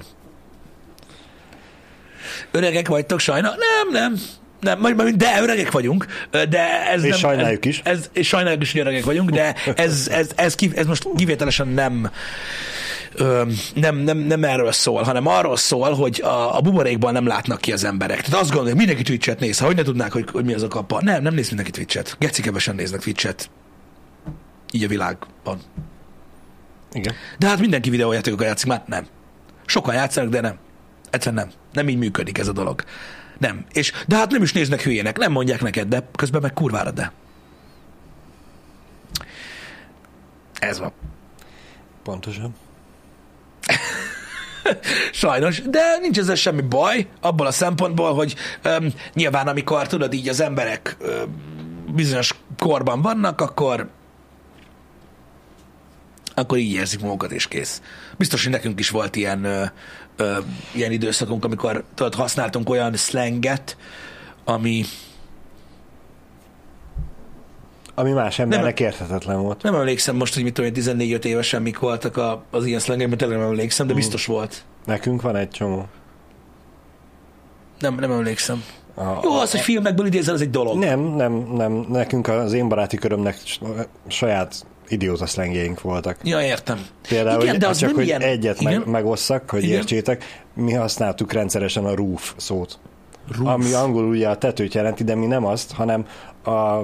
Öregek 2.55 2.87
vagytok 2.87 3.19
sajna? 3.19 3.49
Nem, 3.49 4.01
nem. 4.01 4.19
Nem, 4.59 4.79
majd, 4.79 4.95
majd, 4.95 5.15
de 5.15 5.41
öregek 5.41 5.71
vagyunk, 5.71 6.05
de 6.31 6.87
ez 6.91 7.03
És 7.03 7.09
nem... 7.09 7.19
sajnáljuk 7.19 7.65
ez, 7.65 7.71
is. 7.71 7.81
Ez, 7.83 8.09
és 8.13 8.27
sajnáljuk 8.27 8.61
is, 8.61 8.71
hogy 8.71 8.81
öregek 8.81 9.03
vagyunk, 9.03 9.29
de 9.29 9.55
ez, 9.75 10.07
ez, 10.11 10.29
ez, 10.35 10.55
ki, 10.55 10.71
ez 10.75 10.85
most 10.85 11.07
kivételesen 11.15 11.67
nem, 11.67 12.11
nem, 13.73 13.95
nem, 13.95 14.17
nem 14.17 14.43
erről 14.43 14.71
szól, 14.71 15.03
hanem 15.03 15.27
arról 15.27 15.57
szól, 15.57 15.93
hogy 15.93 16.21
a, 16.21 16.57
a 16.57 16.61
buborékban 16.61 17.13
nem 17.13 17.27
látnak 17.27 17.61
ki 17.61 17.71
az 17.71 17.83
emberek. 17.83 18.21
Tehát 18.21 18.41
azt 18.41 18.49
gondolják, 18.49 18.77
mindenki 18.77 19.03
Twitch-et 19.03 19.39
néz, 19.39 19.59
ha 19.59 19.65
hogy 19.65 19.75
ne 19.75 19.83
tudnák, 19.83 20.11
hogy, 20.11 20.25
hogy 20.31 20.45
mi 20.45 20.53
az 20.53 20.63
a 20.63 20.67
kappa. 20.67 20.99
Nem, 21.01 21.21
nem 21.21 21.33
néz 21.33 21.47
mindenki 21.47 21.71
Twitch-et. 21.71 22.15
Geci 22.19 22.41
kevesen 22.41 22.75
néznek 22.75 23.01
Twitch-et. 23.01 23.49
Így 24.71 24.83
a 24.83 24.87
világban. 24.87 25.59
Igen. 26.91 27.13
De 27.39 27.47
hát 27.47 27.59
mindenki 27.59 27.89
videójátékokkal 27.89 28.47
játszik, 28.47 28.67
már 28.67 28.83
nem. 28.85 29.05
Sokan 29.65 29.93
játszanak, 29.93 30.29
de 30.29 30.41
nem. 30.41 30.55
Egyszerűen 31.15 31.45
nem. 31.45 31.53
Nem 31.73 31.89
így 31.89 31.97
működik 31.97 32.37
ez 32.37 32.47
a 32.47 32.51
dolog. 32.51 32.83
Nem. 33.37 33.65
És, 33.71 33.91
de 34.07 34.15
hát 34.15 34.31
nem 34.31 34.41
is 34.41 34.53
néznek 34.53 34.81
hülyének, 34.81 35.17
nem 35.17 35.31
mondják 35.31 35.61
neked, 35.61 35.87
de 35.87 36.07
közben 36.15 36.41
meg 36.41 36.53
kurvára 36.53 36.91
de. 36.91 37.11
Ez 40.59 40.79
van. 40.79 40.91
Pontosan. 42.03 42.55
Sajnos, 45.11 45.61
de 45.61 45.97
nincs 46.01 46.17
ezzel 46.17 46.35
semmi 46.35 46.61
baj, 46.61 47.07
abból 47.21 47.45
a 47.45 47.51
szempontból, 47.51 48.13
hogy 48.13 48.35
öm, 48.61 48.93
nyilván 49.13 49.47
amikor 49.47 49.87
tudod 49.87 50.13
így 50.13 50.29
az 50.29 50.39
emberek 50.39 50.95
öm, 50.99 51.35
bizonyos 51.93 52.35
korban 52.57 53.01
vannak, 53.01 53.41
akkor 53.41 53.89
akkor 56.35 56.57
így 56.57 56.71
érzik 56.73 57.01
magukat, 57.01 57.31
és 57.31 57.47
kész. 57.47 57.81
Biztos, 58.17 58.43
hogy 58.43 58.51
nekünk 58.51 58.79
is 58.79 58.89
volt 58.89 59.15
ilyen, 59.15 59.43
ö, 59.43 59.63
ö, 60.15 60.37
ilyen 60.71 60.91
időszakunk, 60.91 61.45
amikor 61.45 61.83
tudod, 61.95 62.15
használtunk 62.15 62.69
olyan 62.69 62.93
slanget, 62.95 63.77
ami 64.45 64.83
Ami 67.97 68.11
más 68.11 68.39
embernek 68.39 68.79
érthetetlen 68.79 69.41
volt. 69.41 69.63
nem 69.63 69.75
emlékszem 69.75 70.15
most, 70.15 70.33
hogy 70.33 70.43
mit 70.43 70.53
tudom, 70.53 70.69
én, 70.69 70.75
14 70.75 71.25
évesen 71.25 71.61
mik 71.61 71.79
voltak 71.79 72.17
a, 72.17 72.43
az 72.51 72.65
ilyen 72.65 72.79
slangeim, 72.79 73.09
mert 73.09 73.21
nem 73.27 73.41
emlékszem, 73.41 73.87
de 73.87 73.93
Mm. 73.93 73.95
biztos 73.95 74.25
volt. 74.25 74.63
Nekünk 74.85 75.21
van 75.21 75.35
egy 75.35 75.49
csomó. 75.49 75.85
Nem, 77.79 77.95
nem 77.95 78.11
emlékszem. 78.11 78.63
A, 78.95 79.03
Jó, 79.23 79.39
az, 79.39 79.51
hogy 79.51 79.59
filmekből 79.59 80.05
idézel, 80.05 80.33
az 80.33 80.41
egy 80.41 80.49
dolog. 80.49 80.77
Nem, 80.77 80.99
nem, 80.99 81.33
nem. 81.33 81.85
Nekünk 81.89 82.27
az 82.27 82.53
én 82.53 82.67
baráti 82.67 82.97
körömnek 82.97 83.37
saját 84.07 84.65
idióta 84.87 85.25
szlengjeink 85.25 85.81
voltak. 85.81 86.17
Ja, 86.23 86.41
értem. 86.41 86.85
Például, 87.07 87.41
Igen, 87.41 87.49
hogy 87.51 87.59
de 87.59 87.67
az 87.67 87.77
csak 87.77 87.87
nem 87.87 87.97
hogy 87.97 88.05
ilyen- 88.07 88.21
egyet 88.21 88.61
Igen. 88.61 88.73
meg, 88.79 88.87
megosszak, 88.87 89.49
hogy 89.49 89.63
Igen. 89.63 89.75
értsétek, 89.75 90.23
mi 90.53 90.73
használtuk 90.73 91.31
rendszeresen 91.33 91.85
a 91.85 91.95
roof 91.95 92.33
szót. 92.37 92.79
Roof. 93.37 93.47
Ami 93.49 93.73
angolul 93.73 94.09
ugye 94.09 94.29
a 94.29 94.37
tetőt 94.37 94.73
jelenti, 94.73 95.03
de 95.03 95.15
mi 95.15 95.25
nem 95.25 95.45
azt, 95.45 95.71
hanem 95.71 96.05
a 96.43 96.81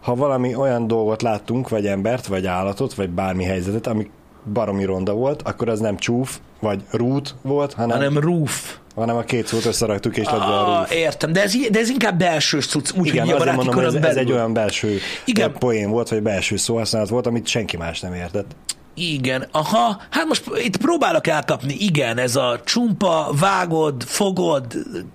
ha 0.00 0.14
valami 0.14 0.54
olyan 0.54 0.86
dolgot 0.86 1.22
láttunk, 1.22 1.68
vagy 1.68 1.86
embert, 1.86 2.26
vagy 2.26 2.46
állatot, 2.46 2.94
vagy 2.94 3.10
bármi 3.10 3.44
helyzetet, 3.44 3.86
ami 3.86 4.10
baromi 4.52 4.84
ronda 4.84 5.12
volt, 5.12 5.42
akkor 5.42 5.68
az 5.68 5.80
nem 5.80 5.96
csúf, 5.96 6.38
vagy 6.60 6.82
rút 6.90 7.34
volt, 7.42 7.72
hanem, 7.72 7.90
hanem, 7.90 8.14
hanem 8.14 8.28
roof. 8.30 8.76
Hanem 9.00 9.16
a 9.16 9.22
két 9.22 9.46
szót 9.46 9.64
összeraktuk, 9.64 10.16
és 10.16 10.26
lett 10.26 10.34
a 10.34 10.80
Ah, 10.80 10.96
értem, 10.96 11.32
de 11.32 11.42
ez, 11.42 11.54
de 11.70 11.78
ez 11.78 11.88
inkább 11.88 12.18
belső 12.18 12.60
cucc, 12.60 12.90
úgyhogy 12.90 13.06
Igen, 13.06 13.26
így 13.26 13.32
a 13.32 13.36
baráti 13.36 13.56
mondom, 13.56 13.74
hogy 13.74 13.84
ez, 13.84 13.94
ez 13.94 14.16
egy 14.16 14.32
olyan 14.32 14.52
belső 14.52 14.98
Igen. 15.24 15.52
poén 15.58 15.90
volt, 15.90 16.08
vagy 16.08 16.22
belső 16.22 16.56
szóhasználat 16.56 17.08
volt, 17.08 17.26
amit 17.26 17.46
senki 17.46 17.76
más 17.76 18.00
nem 18.00 18.14
értett. 18.14 18.54
Igen, 18.94 19.46
aha, 19.50 20.00
hát 20.10 20.24
most 20.24 20.44
itt 20.56 20.76
próbálok 20.76 21.26
elkapni, 21.26 21.74
igen, 21.78 22.18
ez 22.18 22.36
a 22.36 22.60
csumpa, 22.64 23.30
vágod, 23.40 24.02
fogod, 24.02 24.64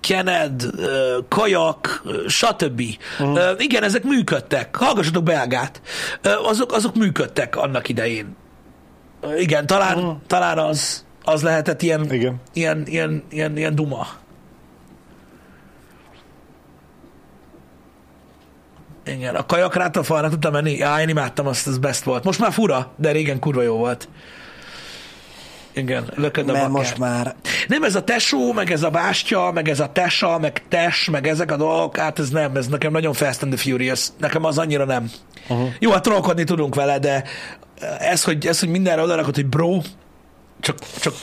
kened, 0.00 0.62
kajak, 1.28 2.02
stb. 2.26 2.82
Uh-huh. 3.20 3.38
Igen, 3.58 3.82
ezek 3.82 4.02
működtek. 4.02 4.76
Hallgassatok 4.76 5.22
belgát. 5.22 5.80
Azok, 6.44 6.72
azok 6.72 6.94
működtek 6.94 7.56
annak 7.56 7.88
idején. 7.88 8.36
Igen, 9.38 9.66
talán, 9.66 9.98
uh-huh. 9.98 10.16
talán 10.26 10.58
az, 10.58 11.05
az 11.26 11.42
lehetett 11.42 11.82
ilyen, 11.82 12.12
Igen. 12.12 12.40
ilyen, 12.52 12.82
ilyen, 12.86 13.22
ilyen, 13.30 13.56
ilyen 13.56 13.74
duma. 13.74 14.06
Igen, 19.06 19.34
a 19.34 19.46
kajakrát 19.46 19.96
a 19.96 20.02
falra 20.02 20.28
tudtam 20.28 20.52
menni. 20.52 20.72
Já, 20.76 21.00
én 21.00 21.08
imádtam 21.08 21.46
azt, 21.46 21.66
az 21.66 21.78
best 21.78 22.04
volt. 22.04 22.24
Most 22.24 22.38
már 22.38 22.52
fura, 22.52 22.92
de 22.96 23.10
régen 23.10 23.38
kurva 23.38 23.62
jó 23.62 23.76
volt. 23.76 24.08
Igen, 25.74 26.10
lököd 26.14 26.48
a 26.48 26.52
Mert 26.52 26.68
most 26.68 26.98
már 26.98 27.34
Nem 27.68 27.82
ez 27.82 27.94
a 27.94 28.04
tesó, 28.04 28.52
meg 28.52 28.70
ez 28.70 28.82
a 28.82 28.90
bástya, 28.90 29.50
meg 29.52 29.68
ez 29.68 29.80
a 29.80 29.92
tesa, 29.92 30.38
meg 30.38 30.62
tes, 30.68 31.08
meg 31.10 31.26
ezek 31.26 31.50
a 31.50 31.56
dolgok, 31.56 31.96
hát 31.96 32.18
ez 32.18 32.30
nem, 32.30 32.56
ez 32.56 32.66
nekem 32.66 32.92
nagyon 32.92 33.12
Fast 33.12 33.42
and 33.42 33.52
the 33.52 33.62
Furious. 33.62 34.08
Nekem 34.18 34.44
az 34.44 34.58
annyira 34.58 34.84
nem. 34.84 35.10
Uh-huh. 35.48 35.68
Jó, 35.78 35.90
hát 35.90 36.02
trollkodni 36.02 36.44
tudunk 36.44 36.74
vele, 36.74 36.98
de 36.98 37.24
ez, 37.98 38.24
hogy, 38.24 38.46
ez, 38.46 38.60
hogy 38.60 38.68
mindenre 38.68 39.02
odarakod, 39.02 39.34
hogy 39.34 39.46
bro, 39.46 39.80
csak, 40.60 40.78
csak 41.00 41.14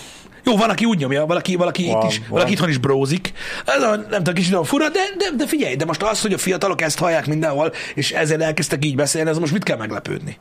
jó, 0.46 0.58
van, 0.58 0.70
aki 0.70 0.86
úgy 0.86 0.98
nyomja, 0.98 1.26
valaki, 1.26 1.56
valaki 1.56 1.86
Van, 1.86 2.02
itt 2.06 2.12
is, 2.12 2.18
van. 2.18 2.28
valaki 2.30 2.52
itthon 2.52 2.70
is 2.70 2.78
brózik. 2.78 3.34
Ez 3.66 3.82
a, 3.82 3.96
nem 3.96 4.10
tudom, 4.10 4.34
kicsit 4.34 4.52
olyan 4.52 4.64
fura, 4.64 4.90
de, 4.90 5.00
de, 5.18 5.26
de 5.38 5.48
figyelj, 5.48 5.76
de 5.76 5.86
most 5.86 6.04
az, 6.04 6.22
hogy 6.22 6.34
a 6.34 6.38
fiatalok 6.38 6.82
ezt 6.82 7.00
hallják 7.00 7.28
mindenhol, 7.28 7.74
és 7.96 8.12
ezért 8.12 8.42
elkezdtek 8.42 8.86
így 8.86 8.96
beszélni, 8.96 9.30
ez 9.30 9.38
most 9.38 9.54
mit 9.54 9.64
kell 9.64 9.78
meglepődni? 9.78 10.38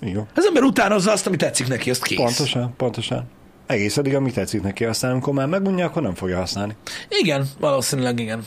jó. 0.00 0.26
Az 0.34 0.46
ember 0.46 0.62
utánozza 0.62 1.12
azt, 1.12 1.26
ami 1.26 1.36
tetszik 1.36 1.68
neki, 1.68 1.90
azt 1.90 2.02
kész. 2.02 2.16
Pontosan, 2.18 2.74
pontosan. 2.76 3.24
Egész 3.66 3.96
addig, 3.96 4.14
ami 4.14 4.30
tetszik 4.30 4.62
neki, 4.62 4.84
aztán 4.84 5.10
amikor 5.10 5.32
már 5.32 5.46
megunja, 5.46 5.86
akkor 5.86 6.02
nem 6.02 6.14
fogja 6.14 6.36
használni. 6.38 6.76
Igen, 7.08 7.48
valószínűleg 7.60 8.20
igen. 8.20 8.44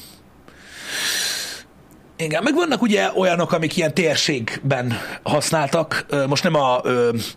Igen, 2.22 2.44
meg 2.44 2.56
vannak 2.56 2.82
ugye 2.82 3.10
olyanok, 3.16 3.52
amik 3.52 3.78
ilyen 3.78 3.94
térségben 3.94 4.94
használtak. 5.24 6.06
Most 6.28 6.44
nem, 6.44 6.56
a, 6.56 6.82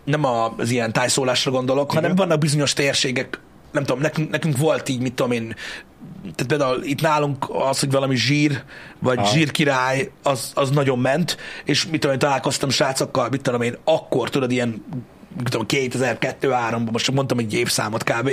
nem 0.03 0.25
az 0.25 0.69
ilyen 0.69 0.93
tájszólásra 0.93 1.51
gondolok, 1.51 1.91
Igen. 1.91 2.01
hanem 2.01 2.15
vannak 2.15 2.39
bizonyos 2.39 2.73
térségek, 2.73 3.39
nem 3.71 3.83
tudom, 3.83 4.01
nekünk, 4.01 4.29
nekünk 4.29 4.57
volt 4.57 4.89
így, 4.89 5.01
mit 5.01 5.13
tudom 5.13 5.31
én, 5.31 5.55
tehát 6.21 6.45
például 6.47 6.83
itt 6.83 7.01
nálunk 7.01 7.45
az, 7.49 7.79
hogy 7.79 7.91
valami 7.91 8.15
zsír, 8.15 8.63
vagy 8.99 9.17
Aha. 9.17 9.27
zsírkirály, 9.27 10.11
az, 10.23 10.51
az 10.53 10.69
nagyon 10.69 10.99
ment, 10.99 11.37
és 11.63 11.85
mit 11.85 11.99
tudom 11.99 12.15
én, 12.15 12.19
találkoztam 12.19 12.69
srácokkal, 12.69 13.29
mit 13.29 13.41
tudom 13.41 13.61
én, 13.61 13.77
akkor 13.83 14.29
tudod, 14.29 14.51
ilyen 14.51 14.85
mit 15.37 15.49
tudom, 15.49 15.65
2002-3-ban, 15.69 16.91
most 16.91 17.05
csak 17.05 17.15
mondtam 17.15 17.37
egy 17.37 17.53
évszámot 17.53 18.03
kb. 18.03 18.29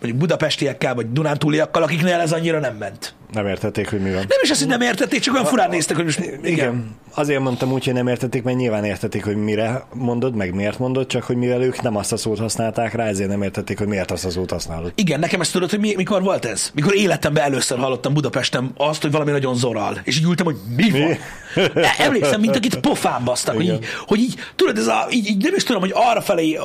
Mondjuk 0.00 0.16
budapestiekkel, 0.16 0.94
vagy 0.94 1.12
dunántúliakkal, 1.12 1.82
akiknél 1.82 2.20
ez 2.20 2.32
annyira 2.32 2.58
nem 2.58 2.76
ment. 2.76 3.14
Nem 3.32 3.46
értették, 3.46 3.90
hogy 3.90 4.00
mi 4.00 4.08
van. 4.10 4.18
Nem 4.28 4.38
is 4.42 4.50
azt, 4.50 4.60
hogy 4.60 4.68
nem 4.68 4.80
értették, 4.80 5.20
csak 5.20 5.34
olyan 5.34 5.46
furán 5.46 5.70
néztek, 5.70 5.96
hogy 5.96 6.04
most 6.04 6.18
igen. 6.18 6.44
Igen. 6.44 6.96
Azért 7.14 7.40
mondtam 7.40 7.72
úgy, 7.72 7.84
hogy 7.84 7.94
nem 7.94 8.06
értették, 8.06 8.42
mert 8.42 8.56
nyilván 8.56 8.84
értették, 8.84 9.24
hogy 9.24 9.36
mire 9.36 9.84
mondod, 9.94 10.34
meg 10.34 10.54
miért 10.54 10.78
mondod, 10.78 11.06
csak 11.06 11.22
hogy 11.22 11.36
mivel 11.36 11.62
ők 11.62 11.82
nem 11.82 11.96
azt 11.96 12.12
a 12.12 12.16
szót 12.16 12.38
használták 12.38 12.94
rá, 12.94 13.04
ezért 13.06 13.28
nem 13.28 13.42
értették, 13.42 13.78
hogy 13.78 13.86
miért 13.86 14.10
azt 14.10 14.24
a 14.24 14.30
szót 14.30 14.50
használod. 14.50 14.92
Igen, 14.94 15.20
nekem 15.20 15.40
ezt 15.40 15.52
tudod, 15.52 15.70
hogy 15.70 15.78
mi, 15.80 15.94
mikor 15.96 16.22
volt 16.22 16.44
ez? 16.44 16.70
Mikor 16.74 16.94
életemben 16.94 17.44
először 17.44 17.78
hallottam 17.78 18.14
Budapesten 18.14 18.72
azt, 18.76 19.02
hogy 19.02 19.10
valami 19.10 19.30
nagyon 19.30 19.54
zoral. 19.54 19.98
És 20.04 20.18
így 20.18 20.24
ültem, 20.24 20.46
hogy 20.46 20.56
mi 20.76 20.90
van? 20.90 21.00
Mi? 21.00 21.18
E- 21.54 21.94
Emlékszem, 21.98 22.40
mint 22.40 22.56
akit 22.56 22.76
pofán 22.80 23.24
basztak, 23.24 23.54
hogy 23.54 23.64
Igen. 23.64 23.76
így, 23.76 23.84
hogy 24.06 24.18
így, 24.18 24.34
tudod, 24.56 24.78
ez 24.78 24.86
a, 24.86 25.06
így, 25.10 25.28
így 25.28 25.42
nem 25.42 25.54
is 25.54 25.62
tudom, 25.62 25.80
hogy 25.80 25.92
arra 25.94 26.20
felé 26.20 26.58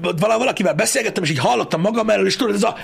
vala- 0.00 0.38
valakivel 0.38 0.74
beszélgettem, 0.74 1.22
és 1.22 1.30
így 1.30 1.38
hallottam 1.38 1.80
magam 1.80 2.10
elől, 2.10 2.26
és 2.26 2.36
tudod, 2.36 2.54
ez 2.54 2.62
a, 2.62 2.76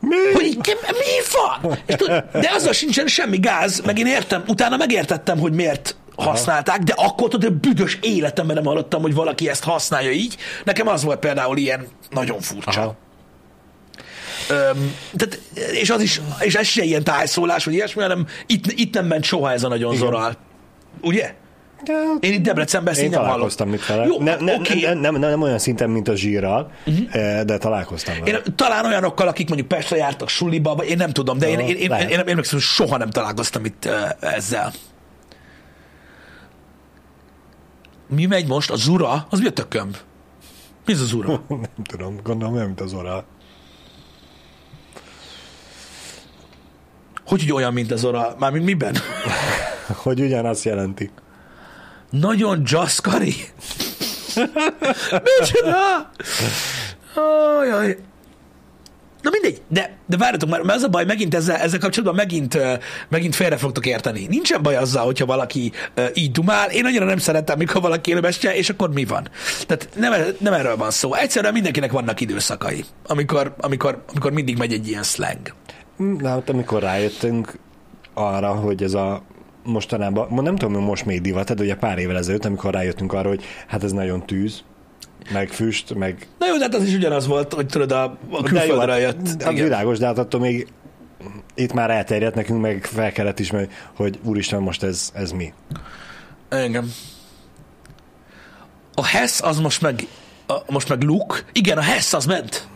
Mi? 0.00 0.16
hogy 0.32 0.44
így, 0.44 0.56
mi 0.90 1.04
van? 1.32 1.78
És 1.86 1.94
tudod, 1.94 2.24
de 2.32 2.50
azzal 2.54 2.72
sincsen 2.72 3.06
semmi 3.06 3.38
gáz, 3.38 3.80
meg 3.80 3.98
én 3.98 4.06
értem, 4.06 4.42
utána 4.46 4.76
megértettem, 4.76 5.38
hogy 5.38 5.52
miért 5.52 5.96
használták, 6.16 6.78
de 6.78 6.92
akkor 6.96 7.28
tudod, 7.28 7.52
büdös 7.52 7.98
életemben 8.02 8.56
nem 8.56 8.64
hallottam, 8.64 9.02
hogy 9.02 9.14
valaki 9.14 9.48
ezt 9.48 9.64
használja 9.64 10.10
így. 10.10 10.36
Nekem 10.64 10.88
az 10.88 11.02
volt 11.02 11.18
például 11.18 11.56
ilyen 11.56 11.86
nagyon 12.10 12.40
furcsa. 12.40 12.80
Aha. 12.80 12.96
Öm, 14.48 14.94
tehát, 15.16 15.40
és 15.72 15.90
az 15.90 16.00
is, 16.00 16.20
és 16.40 16.54
ez 16.54 16.66
se 16.66 16.82
ilyen 16.82 17.04
tájszólás, 17.04 17.64
vagy 17.64 17.74
ilyesmi, 17.74 18.02
hanem 18.02 18.26
itt, 18.46 18.66
itt 18.66 18.94
nem 18.94 19.06
ment 19.06 19.24
soha 19.24 19.52
ez 19.52 19.62
a 19.64 19.68
nagyon 19.68 19.92
Igen. 19.92 20.04
zorál. 20.04 20.36
Ugye? 21.00 21.34
Én 22.20 22.32
itt 22.32 22.42
Debrecenben 22.42 22.92
ezt 22.92 23.02
Én 23.02 23.10
nem 23.10 23.20
találkoztam 23.20 23.68
hallottam. 23.68 23.96
mit 23.96 24.08
vele. 24.08 24.34
Jó, 24.34 24.44
ne, 24.44 24.52
ne, 24.52 24.58
oké. 24.58 24.80
nem, 24.80 24.98
nem, 24.98 25.12
nem, 25.12 25.30
nem 25.30 25.42
olyan 25.42 25.58
szinten, 25.58 25.90
mint 25.90 26.08
a 26.08 26.16
zsírral, 26.16 26.70
uh-huh. 26.86 27.42
de 27.42 27.58
találkoztam 27.58 28.14
vele. 28.20 28.36
Én 28.36 28.42
talán 28.54 28.84
olyanokkal, 28.84 29.28
akik 29.28 29.48
mondjuk 29.48 29.68
Pestre 29.68 29.96
jártak 29.96 30.28
suliba, 30.28 30.74
vagy 30.74 30.88
én 30.88 30.96
nem 30.96 31.10
tudom, 31.10 31.38
de 31.38 31.48
én, 31.48 31.58
én, 31.58 31.68
én, 31.68 31.76
én, 31.76 31.90
én, 31.90 32.08
én 32.08 32.18
emlékszem, 32.18 32.58
hogy 32.58 32.60
soha 32.60 32.96
nem 32.96 33.10
találkoztam 33.10 33.64
itt 33.64 33.84
uh, 33.84 34.32
ezzel. 34.34 34.72
Mi 38.08 38.26
megy 38.26 38.46
most? 38.46 38.70
A 38.70 38.76
zura? 38.76 39.26
Az 39.30 39.40
mi 39.40 39.46
a 39.46 39.52
tököm? 39.52 39.90
Mi 40.86 40.92
ez 40.92 41.00
a 41.00 41.04
zura? 41.04 41.42
nem 41.48 41.84
tudom, 41.84 42.20
gondolom 42.22 42.54
olyan, 42.54 42.66
mint 42.66 42.80
az 42.80 42.92
orál. 42.92 43.24
Hogy, 47.26 47.40
hogy 47.40 47.52
olyan, 47.52 47.72
mint 47.72 47.92
az 47.92 48.04
ora? 48.04 48.34
Mármint 48.38 48.64
miben? 48.64 48.96
Hogy 50.02 50.20
ugyanazt 50.20 50.64
jelenti. 50.64 51.10
Nagyon 52.10 52.62
jazzkari. 52.64 53.34
Micsoda? 55.38 56.10
Ajaj. 57.60 57.98
Na 59.22 59.32
mindegy, 59.32 59.62
de, 59.68 59.96
de 60.06 60.16
várjatok 60.16 60.48
mert 60.48 60.70
az 60.70 60.82
a 60.82 60.88
baj, 60.88 61.04
megint 61.04 61.34
ezzel, 61.34 61.56
ezzel 61.56 61.78
kapcsolatban 61.78 62.16
megint, 62.16 62.58
megint 63.08 63.34
félre 63.34 63.56
fogtok 63.56 63.86
érteni. 63.86 64.26
Nincsen 64.26 64.62
baj 64.62 64.76
azzal, 64.76 65.04
hogyha 65.04 65.26
valaki 65.26 65.72
így 66.14 66.30
dumál. 66.30 66.70
Én 66.70 66.84
annyira 66.84 67.04
nem 67.04 67.18
szeretem, 67.18 67.58
mikor 67.58 67.80
valaki 67.80 68.10
élőmestje, 68.10 68.56
és 68.56 68.68
akkor 68.70 68.92
mi 68.92 69.04
van? 69.04 69.28
Tehát 69.66 69.88
nem, 69.94 70.12
nem 70.38 70.52
erről 70.52 70.76
van 70.76 70.90
szó. 70.90 71.14
Egyszerűen 71.14 71.52
mindenkinek 71.52 71.92
vannak 71.92 72.20
időszakai, 72.20 72.84
amikor, 73.06 73.54
amikor, 73.60 74.04
amikor 74.10 74.32
mindig 74.32 74.58
megy 74.58 74.72
egy 74.72 74.88
ilyen 74.88 75.02
slang. 75.02 75.54
De 75.96 76.28
hát 76.28 76.48
amikor 76.48 76.82
rájöttünk 76.82 77.58
arra, 78.14 78.54
hogy 78.54 78.82
ez 78.82 78.94
a 78.94 79.22
mostanában, 79.66 80.26
mo- 80.30 80.44
nem 80.44 80.56
tudom, 80.56 80.74
hogy 80.74 80.84
most 80.84 81.04
még 81.04 81.20
divat, 81.20 81.54
de 81.54 81.62
ugye 81.62 81.74
pár 81.74 81.98
évvel 81.98 82.16
ezelőtt, 82.16 82.44
amikor 82.44 82.72
rájöttünk 82.72 83.12
arra, 83.12 83.28
hogy 83.28 83.44
hát 83.66 83.84
ez 83.84 83.92
nagyon 83.92 84.26
tűz, 84.26 84.64
meg 85.32 85.48
füst, 85.48 85.94
meg... 85.94 86.26
Na 86.38 86.46
jó, 86.46 86.56
de 86.56 86.62
hát 86.62 86.74
az 86.74 86.82
is 86.82 86.94
ugyanaz 86.94 87.26
volt, 87.26 87.52
hogy 87.52 87.66
tudod, 87.66 87.92
a, 87.92 88.02
a 88.02 88.08
De 88.10 88.18
jó, 88.30 88.42
külföldre 88.42 88.92
hát, 88.92 89.00
jött. 89.00 89.42
hát 89.42 89.52
világos, 89.52 89.98
de 89.98 90.06
hát 90.06 90.18
attól 90.18 90.40
még 90.40 90.68
itt 91.54 91.72
már 91.72 91.90
elterjedt 91.90 92.34
nekünk, 92.34 92.60
meg 92.60 92.84
fel 92.84 93.12
kellett 93.12 93.38
ismerni, 93.38 93.68
hogy 93.96 94.18
úristen, 94.24 94.62
most 94.62 94.82
ez, 94.82 95.10
ez 95.14 95.30
mi. 95.30 95.52
Igen. 96.50 96.90
A 98.94 99.04
Hess 99.04 99.40
az 99.40 99.58
most 99.58 99.82
meg, 99.82 100.06
a, 100.46 100.54
most 100.68 100.88
meg 100.88 101.02
Luke. 101.02 101.36
Igen, 101.52 101.78
a 101.78 101.82
Hess 101.82 102.12
az 102.12 102.26
ment. 102.26 102.68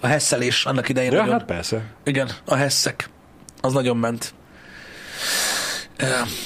A 0.00 0.06
hesszelés 0.06 0.64
annak 0.64 0.88
idején. 0.88 1.12
Ja, 1.12 1.18
nagyon. 1.18 1.32
hát 1.32 1.44
persze. 1.44 1.82
Igen, 2.04 2.30
a 2.44 2.54
Hessek. 2.54 3.08
Az 3.60 3.72
nagyon 3.72 3.96
ment. 3.96 4.34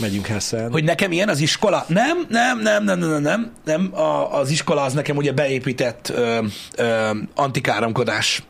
Megyünk 0.00 0.26
Hessel. 0.26 0.68
Hogy 0.70 0.84
nekem 0.84 1.12
ilyen 1.12 1.28
az 1.28 1.40
iskola? 1.40 1.84
Nem, 1.88 2.26
nem, 2.28 2.58
nem, 2.58 2.84
nem, 2.84 2.98
nem, 2.98 3.22
nem, 3.22 3.52
nem. 3.64 3.90
A, 3.94 4.38
az 4.38 4.50
iskola 4.50 4.82
az 4.82 4.92
nekem 4.92 5.16
ugye 5.16 5.32
beépített 5.32 6.08
ö, 6.08 6.38
ö, 6.76 7.10
antikáromkodás. 7.34 8.42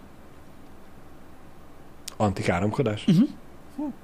Antikáromkodás? 2.17 3.05
Mhm. 3.07 3.17
Uh-huh. 3.77 3.95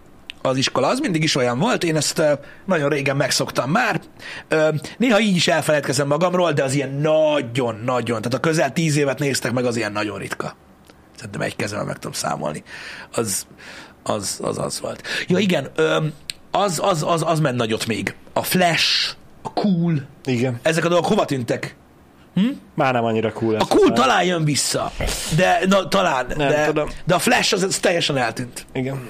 az 0.42 0.56
iskola, 0.56 0.88
az 0.88 0.98
mindig 0.98 1.22
is 1.22 1.34
olyan 1.36 1.58
volt, 1.58 1.84
én 1.84 1.96
ezt 1.96 2.18
ö, 2.18 2.32
nagyon 2.66 2.88
régen 2.88 3.16
megszoktam 3.16 3.70
már. 3.70 4.00
Ö, 4.48 4.68
Néha 4.98 5.20
így 5.20 5.36
is 5.36 5.48
elfeledkezem 5.48 6.06
magamról, 6.06 6.52
de 6.52 6.62
az 6.62 6.74
ilyen 6.74 6.92
nagyon-nagyon, 6.94 8.22
tehát 8.22 8.34
a 8.34 8.40
közel 8.40 8.72
tíz 8.72 8.96
évet 8.96 9.18
néztek 9.18 9.52
meg, 9.52 9.64
az 9.64 9.76
ilyen 9.76 9.92
nagyon 9.92 10.18
ritka. 10.18 10.56
Szerintem 11.16 11.40
egy 11.40 11.56
kezemben 11.56 11.86
meg 11.86 11.94
tudom 11.94 12.12
számolni. 12.12 12.62
Az 13.12 13.46
az, 14.02 14.38
az, 14.42 14.58
az 14.58 14.80
volt. 14.80 15.02
Ja 15.26 15.38
igen, 15.38 15.68
ö, 15.74 15.96
az, 16.52 16.80
az, 16.82 17.02
az, 17.06 17.22
az 17.26 17.40
ment 17.40 17.56
nagyot 17.56 17.86
még. 17.86 18.14
A 18.32 18.42
Flash, 18.42 19.14
a 19.42 19.52
Cool, 19.52 20.02
Igen. 20.24 20.58
ezek 20.62 20.84
a 20.84 20.88
dolgok 20.88 21.08
hova 21.08 21.24
tűntek? 21.24 21.76
Már 22.74 22.92
nem 22.92 23.04
annyira 23.04 23.32
cool. 23.32 23.54
A. 23.54 23.64
Cool 23.64 23.92
talán 23.92 24.24
jön 24.24 24.44
vissza, 24.44 24.92
de 25.36 25.58
na, 25.68 25.88
talán, 25.88 26.26
Nem 26.36 26.48
de, 26.48 26.64
tudom. 26.66 26.88
de 27.04 27.14
a 27.14 27.18
Flash 27.18 27.52
az, 27.54 27.62
az 27.62 27.78
teljesen 27.78 28.16
eltűnt. 28.16 28.66
Igen. 28.72 29.08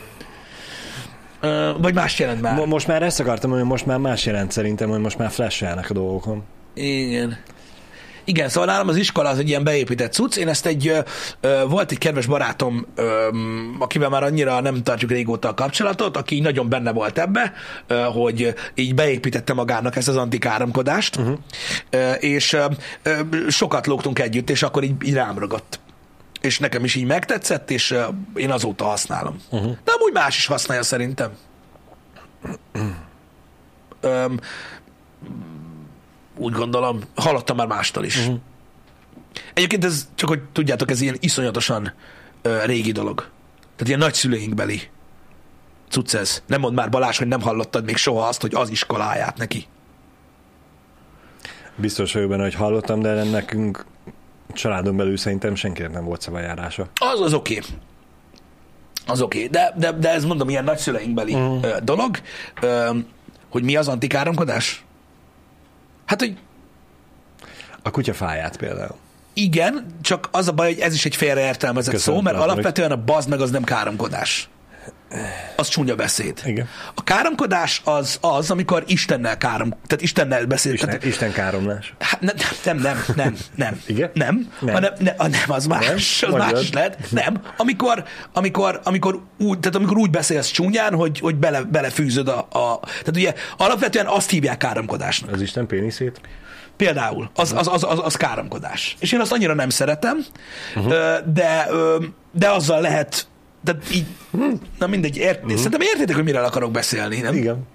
Ö, 1.40 1.72
Vagy 1.78 1.94
más 1.94 2.18
jelent 2.18 2.40
már. 2.40 2.54
Mo- 2.54 2.66
most 2.66 2.86
már 2.86 3.02
ezt 3.02 3.20
akartam, 3.20 3.50
hogy 3.50 3.62
most 3.64 3.86
már 3.86 3.98
más 3.98 4.26
jelent 4.26 4.50
szerintem, 4.52 4.88
hogy 4.88 5.00
most 5.00 5.18
már 5.18 5.30
flashelnek 5.30 5.90
a 5.90 5.92
dolgokon. 5.94 6.42
Igen. 6.74 7.38
Igen, 8.24 8.48
szóval 8.48 8.68
nálam 8.68 8.88
az 8.88 8.96
iskola 8.96 9.28
az 9.28 9.38
egy 9.38 9.48
ilyen 9.48 9.64
beépített 9.64 10.12
cucc. 10.12 10.36
Én 10.36 10.48
ezt 10.48 10.66
egy, 10.66 11.04
ö, 11.40 11.64
volt 11.68 11.90
egy 11.90 11.98
kedves 11.98 12.26
barátom, 12.26 12.86
ö, 12.94 13.28
akivel 13.78 14.08
már 14.08 14.22
annyira 14.22 14.60
nem 14.60 14.82
tartjuk 14.82 15.10
régóta 15.10 15.48
a 15.48 15.54
kapcsolatot, 15.54 16.16
aki 16.16 16.34
így 16.34 16.42
nagyon 16.42 16.68
benne 16.68 16.92
volt 16.92 17.18
ebbe, 17.18 17.52
ö, 17.86 18.00
hogy 18.00 18.54
így 18.74 18.94
beépítette 18.94 19.52
magának 19.52 19.96
ezt 19.96 20.08
az 20.08 20.16
antikáromkodást, 20.16 21.16
uh-huh. 21.16 21.38
ö, 21.90 22.12
és 22.12 22.52
ö, 22.52 22.64
ö, 23.02 23.20
sokat 23.48 23.86
lógtunk 23.86 24.18
együtt, 24.18 24.50
és 24.50 24.62
akkor 24.62 24.82
így, 24.82 24.94
így 25.04 25.14
rám 25.14 25.38
ragadt. 25.38 25.80
És 26.40 26.58
nekem 26.58 26.84
is 26.84 26.94
így 26.94 27.06
megtetszett, 27.06 27.70
és 27.70 27.90
ö, 27.90 28.02
én 28.34 28.50
azóta 28.50 28.84
használom. 28.84 29.36
Uh-huh. 29.50 29.76
De 29.84 29.92
amúgy 29.92 30.12
más 30.12 30.36
is 30.36 30.46
használja 30.46 30.82
szerintem. 30.82 31.30
Öm, 34.00 34.40
úgy 36.42 36.52
gondolom, 36.52 37.00
hallottam 37.14 37.56
már 37.56 37.66
mástól 37.66 38.04
is. 38.04 38.18
Uh-huh. 38.18 38.38
Egyébként 39.54 39.84
ez, 39.84 40.08
csak 40.14 40.28
hogy 40.28 40.40
tudjátok, 40.52 40.90
ez 40.90 41.00
ilyen 41.00 41.16
iszonyatosan 41.20 41.92
ö, 42.42 42.64
régi 42.64 42.92
dolog. 42.92 43.18
Tehát 43.60 43.86
ilyen 43.86 43.98
nagyszüleinkbeli 43.98 44.82
cucc 45.88 46.14
ez. 46.14 46.42
Nem 46.46 46.60
mond 46.60 46.74
már 46.74 46.88
Balázs, 46.90 47.18
hogy 47.18 47.26
nem 47.26 47.40
hallottad 47.40 47.84
még 47.84 47.96
soha 47.96 48.26
azt, 48.26 48.40
hogy 48.40 48.54
az 48.54 48.70
iskoláját 48.70 49.36
neki. 49.36 49.66
Biztos 51.76 52.12
vagyok 52.12 52.28
benne, 52.28 52.42
hogy 52.42 52.54
hallottam, 52.54 53.00
de 53.00 53.24
nekünk 53.24 53.84
családon 54.52 54.96
belül 54.96 55.16
szerintem 55.16 55.54
senkinek 55.54 55.92
nem 55.92 56.04
volt 56.04 56.20
szavajárása. 56.20 56.86
Az 56.94 57.20
az 57.20 57.34
oké. 57.34 57.56
Okay. 57.56 57.70
Az 59.06 59.20
oké. 59.20 59.38
Okay. 59.38 59.48
De, 59.50 59.74
de, 59.76 59.98
de 59.98 60.10
ez 60.10 60.24
mondom, 60.24 60.48
ilyen 60.48 60.64
nagyszüleinkbeli 60.64 61.34
uh-huh. 61.34 61.64
ö, 61.64 61.76
dolog, 61.82 62.18
hogy 63.48 63.62
mi 63.62 63.76
az 63.76 63.88
antikáromkodás? 63.88 64.84
Hát, 66.04 66.20
hogy 66.20 66.36
A 67.82 67.90
kutyafáját 67.90 68.56
például. 68.56 68.96
Igen, 69.32 69.86
csak 70.02 70.28
az 70.30 70.48
a 70.48 70.52
baj, 70.52 70.72
hogy 70.72 70.82
ez 70.82 70.94
is 70.94 71.04
egy 71.04 71.16
félreértelmezett 71.16 71.94
Köszönöm, 71.94 72.18
szó, 72.18 72.24
mert 72.24 72.36
alapvetően 72.36 72.90
a 72.90 72.96
bazd 72.96 73.28
meg 73.28 73.40
az 73.40 73.50
nem 73.50 73.64
káromkodás. 73.64 74.48
Az 75.56 75.68
csúnya 75.68 75.94
beszéd. 75.94 76.40
Igen. 76.44 76.68
A 76.94 77.02
káromkodás 77.02 77.82
az 77.84 78.18
az, 78.20 78.50
amikor 78.50 78.84
Istennel 78.86 79.38
károm, 79.38 79.68
tehát 79.70 80.02
Istennel 80.02 80.46
beszél. 80.46 80.72
Isten, 80.72 80.88
Tehát, 80.88 81.04
Isten 81.04 81.32
káromlás. 81.32 81.94
hát 81.98 82.20
nem, 82.20 82.34
nem, 82.64 82.80
nem, 82.82 83.04
nem, 83.16 83.36
nem. 83.54 83.80
Igen? 83.86 84.10
Nem, 84.14 84.52
Nem. 84.60 84.74
Hanem, 84.74 84.92
ne, 84.98 85.10
a 85.16 85.26
nem, 85.26 85.40
az 85.46 85.66
más, 85.66 85.86
Nem? 85.86 85.94
az 85.96 86.36
Mondjad. 86.36 86.52
más 86.52 86.72
lehet. 86.72 86.98
Nem, 87.10 87.42
amikor, 87.56 88.04
amikor, 88.32 88.80
amikor, 88.84 89.22
úgy, 89.38 89.58
tehát 89.58 89.76
amikor 89.76 89.96
úgy 89.96 90.10
beszélsz 90.10 90.50
csúnyán, 90.50 90.94
hogy, 90.94 91.18
hogy 91.18 91.36
bele, 91.36 91.62
belefűzöd 91.62 92.28
a, 92.28 92.38
a, 92.38 92.80
tehát 92.80 93.16
ugye 93.16 93.34
alapvetően 93.56 94.06
azt 94.06 94.30
hívják 94.30 94.56
káromkodásnak. 94.56 95.32
Az 95.32 95.40
Isten 95.40 95.66
péniszét? 95.66 96.20
Például, 96.76 97.30
az, 97.34 97.52
az, 97.52 97.68
az, 97.68 97.84
az, 97.84 97.98
az 98.02 98.16
káromkodás. 98.16 98.96
És 99.00 99.12
én 99.12 99.20
azt 99.20 99.32
annyira 99.32 99.54
nem 99.54 99.68
szeretem, 99.68 100.24
uh-huh. 100.74 101.18
de, 101.32 101.68
de 102.32 102.50
azzal 102.50 102.80
lehet, 102.80 103.26
de 103.64 103.76
így, 103.92 104.06
na 104.78 104.86
mindegy, 104.86 105.16
ért, 105.16 105.42
uh-huh. 105.42 105.56
szerintem 105.56 105.80
értitek, 105.80 106.14
hogy 106.14 106.24
miről 106.24 106.44
akarok 106.44 106.70
beszélni, 106.70 107.20
nem? 107.20 107.34
Igen. 107.34 107.66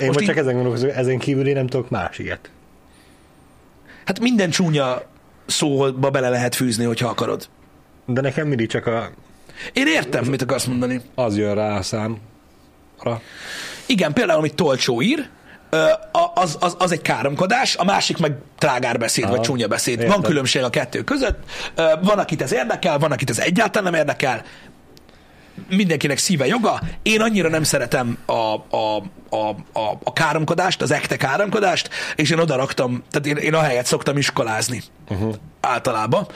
Én 0.00 0.06
Most 0.06 0.18
csak 0.18 0.28
így- 0.34 0.40
ezen 0.40 0.54
gondolkozom, 0.54 0.90
ezen 0.94 1.18
kívül 1.18 1.46
én 1.48 1.54
nem 1.54 1.66
tudok 1.66 1.90
más 1.90 2.18
ilyet. 2.18 2.50
Hát 4.04 4.20
minden 4.20 4.50
csúnya 4.50 5.02
szóba 5.46 6.10
bele 6.10 6.28
lehet 6.28 6.54
fűzni, 6.54 6.84
hogyha 6.84 7.08
akarod. 7.08 7.48
De 8.06 8.20
nekem 8.20 8.46
mindig 8.48 8.68
csak 8.68 8.86
a, 8.86 9.10
Én 9.72 9.86
értem, 9.86 10.24
mit 10.24 10.42
akarsz 10.42 10.64
mondani. 10.64 11.00
az 11.14 11.36
jön 11.36 11.54
rá 11.54 11.76
a 11.76 11.82
számra. 11.82 12.18
Igen, 13.86 14.12
például, 14.12 14.38
amit 14.38 14.54
Tolcsó 14.54 15.02
ír, 15.02 15.28
az, 16.34 16.56
az, 16.60 16.76
az 16.78 16.92
egy 16.92 17.02
káromkodás, 17.02 17.76
a 17.76 17.84
másik 17.84 18.18
meg 18.18 18.32
trágárbeszéd, 18.58 19.24
Aha, 19.24 19.32
vagy 19.32 19.40
csúnya 19.40 19.66
beszéd. 19.68 19.96
Van 19.96 20.06
értem. 20.06 20.22
különbség 20.22 20.62
a 20.62 20.70
kettő 20.70 21.04
között. 21.04 21.38
Van, 22.02 22.18
akit 22.18 22.42
ez 22.42 22.52
érdekel, 22.52 22.98
van, 22.98 23.12
akit 23.12 23.30
ez 23.30 23.38
egyáltalán 23.38 23.92
nem 23.92 24.00
érdekel. 24.00 24.42
Mindenkinek 25.68 26.18
szíve 26.18 26.46
joga. 26.46 26.80
Én 27.02 27.20
annyira 27.20 27.48
nem 27.48 27.62
szeretem 27.62 28.18
a, 28.26 28.32
a, 28.32 29.02
a, 29.28 29.48
a, 29.72 29.98
a 30.02 30.12
káromkodást, 30.12 30.82
az 30.82 30.90
ekte 30.90 31.16
káromkodást, 31.16 31.90
és 32.16 32.30
én 32.30 32.38
oda 32.38 32.56
raktam, 32.56 33.02
tehát 33.10 33.26
én, 33.26 33.36
én 33.36 33.54
ahelyett 33.54 33.86
szoktam 33.86 34.16
iskolázni 34.16 34.82
uh-huh. 35.08 35.34
általában. 35.60 36.26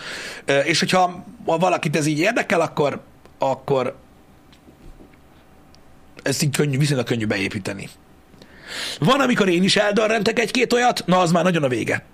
És 0.64 0.78
hogyha 0.78 1.24
ha 1.46 1.58
valakit 1.58 1.96
ez 1.96 2.06
így 2.06 2.18
érdekel, 2.18 2.60
akkor, 2.60 3.00
akkor 3.38 3.96
ezt 6.22 6.42
így 6.42 6.56
könnyű, 6.56 6.78
viszonylag 6.78 7.06
könnyű 7.06 7.26
beépíteni. 7.26 7.88
Van, 8.98 9.20
amikor 9.20 9.48
én 9.48 9.62
is 9.62 9.76
eldarrentek 9.76 10.38
egy-két 10.38 10.72
olyat, 10.72 11.02
na 11.06 11.18
az 11.18 11.32
már 11.32 11.44
nagyon 11.44 11.62
a 11.62 11.68
vége. 11.68 12.04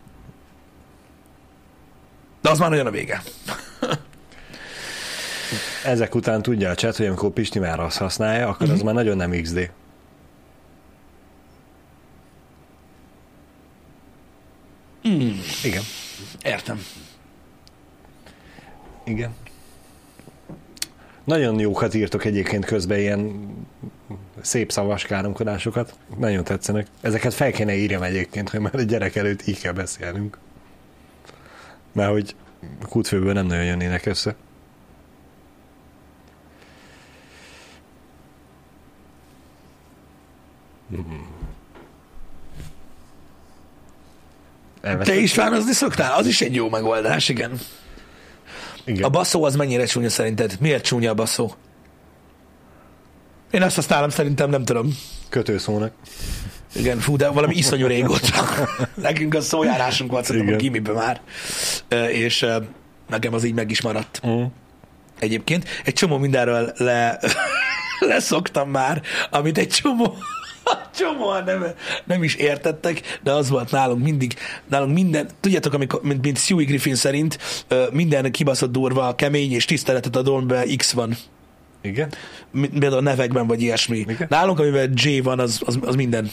De 2.43 2.51
az 2.51 2.59
már 2.59 2.71
nagyon 2.71 2.87
a 2.87 2.91
vége. 2.91 3.23
Ezek 5.89 6.15
után 6.15 6.43
tudja 6.43 6.71
a 6.71 6.75
chat, 6.75 6.97
hogy 6.97 7.07
amikor 7.07 7.31
Pisti 7.31 7.59
már 7.59 7.81
azt 7.81 7.97
használja, 7.99 8.49
akkor 8.49 8.67
Mhm. 8.67 8.75
az 8.77 8.83
már 8.83 8.95
nagyon 8.95 9.17
nem 9.17 9.31
XD. 9.43 9.71
Hmm, 15.03 15.41
Igen. 15.65 15.83
értem. 16.45 16.81
Igen. 19.05 19.35
Nagyon 21.25 21.59
jókat 21.59 21.95
írtok 21.95 22.25
egyébként 22.25 22.65
közben 22.65 22.99
ilyen 22.99 23.49
szép 24.41 24.73
szavas 24.73 25.05
káromkodásokat. 25.05 25.95
Nagyon 26.19 26.45
tetszenek. 26.45 26.87
Ezeket 27.01 27.35
fel 27.35 27.51
kéne 27.53 27.75
írjam 27.75 28.03
egyébként, 28.03 28.49
hogy 28.49 28.61
már 28.61 28.75
a 28.75 28.81
gyerek 28.83 29.17
előtt 29.17 29.47
így 29.47 29.61
kell 29.61 29.73
beszélnünk. 29.73 30.39
Mert 31.93 32.11
hogy 32.11 32.35
kútfőből 32.89 33.33
nem 33.33 33.47
nagyon 33.47 33.65
jönnének 33.65 34.07
össze. 34.07 34.35
Te 44.81 45.17
is 45.17 45.33
fánozni 45.33 45.73
szoktál? 45.73 46.13
Az 46.19 46.27
is 46.27 46.41
egy 46.41 46.55
jó 46.55 46.69
megoldás, 46.69 47.29
igen. 47.29 47.59
Igen. 48.85 49.03
A 49.03 49.09
baszó 49.09 49.45
az 49.45 49.57
mennyire 49.57 49.85
csúnya 49.85 50.11
szerinted? 50.11 50.57
Miért 50.61 50.85
csúnya 50.85 51.11
a 51.11 51.15
baszó? 51.15 51.55
Én 53.51 53.63
azt 53.63 53.75
használom, 53.75 54.09
szerintem 54.09 54.51
nem 54.51 54.65
tudom. 54.65 54.99
Kötőszónak. 55.29 55.93
Igen, 56.75 56.99
fú, 56.99 57.17
de 57.17 57.29
valami 57.29 57.57
iszonyú 57.63 57.87
régóta. 57.87 58.67
Nekünk 58.95 59.35
a 59.35 59.41
szójárásunk 59.41 60.11
volt, 60.11 60.25
szerintem 60.25 60.55
a 60.55 60.57
gimiben 60.57 60.95
már. 60.95 61.21
És 62.11 62.47
nekem 63.09 63.35
az 63.35 63.45
így 63.45 63.55
meg 63.55 63.71
is 63.71 63.81
maradt. 63.81 64.21
Mm. 64.27 64.45
Egyébként 65.19 65.69
egy 65.85 65.95
csomó 65.95 66.19
mindenről 66.19 66.73
le, 66.77 67.19
leszoktam 68.09 68.71
már, 68.71 69.03
amit 69.31 69.59
egy 69.59 69.69
csomó, 69.69 70.17
csomóan 70.99 71.45
nem, 71.45 71.65
nem 72.05 72.23
is 72.23 72.35
értettek, 72.35 73.19
de 73.23 73.33
az 73.33 73.49
volt 73.49 73.71
nálunk 73.71 74.03
mindig, 74.03 74.35
nálunk 74.69 74.95
minden, 74.95 75.29
tudjátok, 75.41 75.73
amikor, 75.73 76.01
mint, 76.03 76.23
mint 76.23 76.39
Stewie 76.39 76.67
Griffin 76.67 76.95
szerint, 76.95 77.39
minden 77.93 78.33
kibaszott 78.33 78.73
durva, 78.73 79.15
kemény 79.15 79.53
és 79.53 79.65
tiszteletet 79.65 80.17
adom 80.17 80.47
be 80.47 80.65
X 80.77 80.93
van. 80.93 81.17
Igen? 81.81 82.13
Például 82.53 82.95
a 82.95 83.01
nevekben, 83.01 83.47
vagy 83.47 83.63
ilyesmi. 83.63 83.99
Igen. 83.99 84.27
Nálunk, 84.31 84.59
amivel 84.59 84.89
J 84.95 85.19
van, 85.19 85.39
az, 85.39 85.61
az, 85.65 85.79
az 85.83 85.95
minden. 85.95 86.31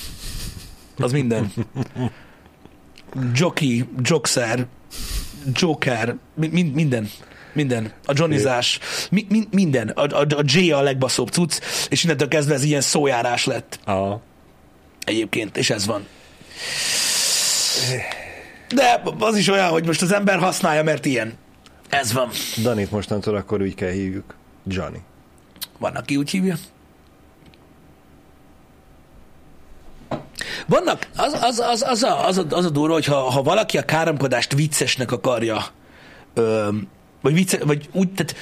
Az 0.98 1.12
minden. 1.12 1.52
Jockey, 3.34 3.84
Joxer, 4.02 4.66
Joker, 5.54 6.16
mi, 6.36 6.64
minden. 6.74 7.10
Minden. 7.56 7.92
A 8.06 8.12
Johnnyzás, 8.16 8.80
mi, 9.12 9.26
mi, 9.30 9.44
minden. 9.52 9.90
A, 9.90 10.02
a, 10.02 10.26
a 10.36 10.44
J 10.44 10.72
a 10.72 10.82
legbaszóbb 10.82 11.30
cucc, 11.30 11.60
és 11.90 12.04
innentől 12.04 12.28
kezdve 12.28 12.54
ez 12.54 12.64
ilyen 12.64 12.82
szójárás 12.82 13.46
lett 13.46 13.80
A, 13.88 14.22
egyébként, 15.04 15.58
és 15.58 15.70
ez 15.70 15.86
van. 15.86 16.06
De 18.74 19.02
az 19.20 19.38
is 19.38 19.48
olyan, 19.48 19.70
hogy 19.70 19.86
most 19.86 20.02
az 20.02 20.12
ember 20.12 20.40
használja, 20.40 20.84
mert 20.84 21.06
ilyen. 21.06 21.34
Ez 21.90 22.14
van. 22.14 22.30
Danit 22.62 22.92
mostantól 22.92 23.36
akkor 23.36 23.62
úgy 23.62 23.76
kell 23.76 23.92
hívjuk. 23.92 24.36
Johnny. 24.68 25.00
Van, 25.78 25.96
aki 25.96 26.16
úgy 26.16 26.30
hívja. 26.30 26.56
Vannak, 30.68 31.08
az, 31.16 31.38
az, 31.42 31.60
az, 31.60 31.84
az, 31.88 32.04
a, 32.04 32.26
az, 32.26 32.38
a, 32.38 32.46
az 32.50 32.66
a 32.66 32.70
durva, 32.70 32.94
hogy 32.94 33.06
ha, 33.06 33.16
ha 33.16 33.44
valaki 33.44 33.78
a 33.78 33.86
káromkodást 33.86 34.54
viccesnek 34.54 35.12
akarja, 35.12 35.66
ö, 36.34 36.70
vagy, 37.26 37.34
vicce, 37.34 37.58
vagy 37.66 37.90
úgy, 37.92 38.10
tehát 38.10 38.36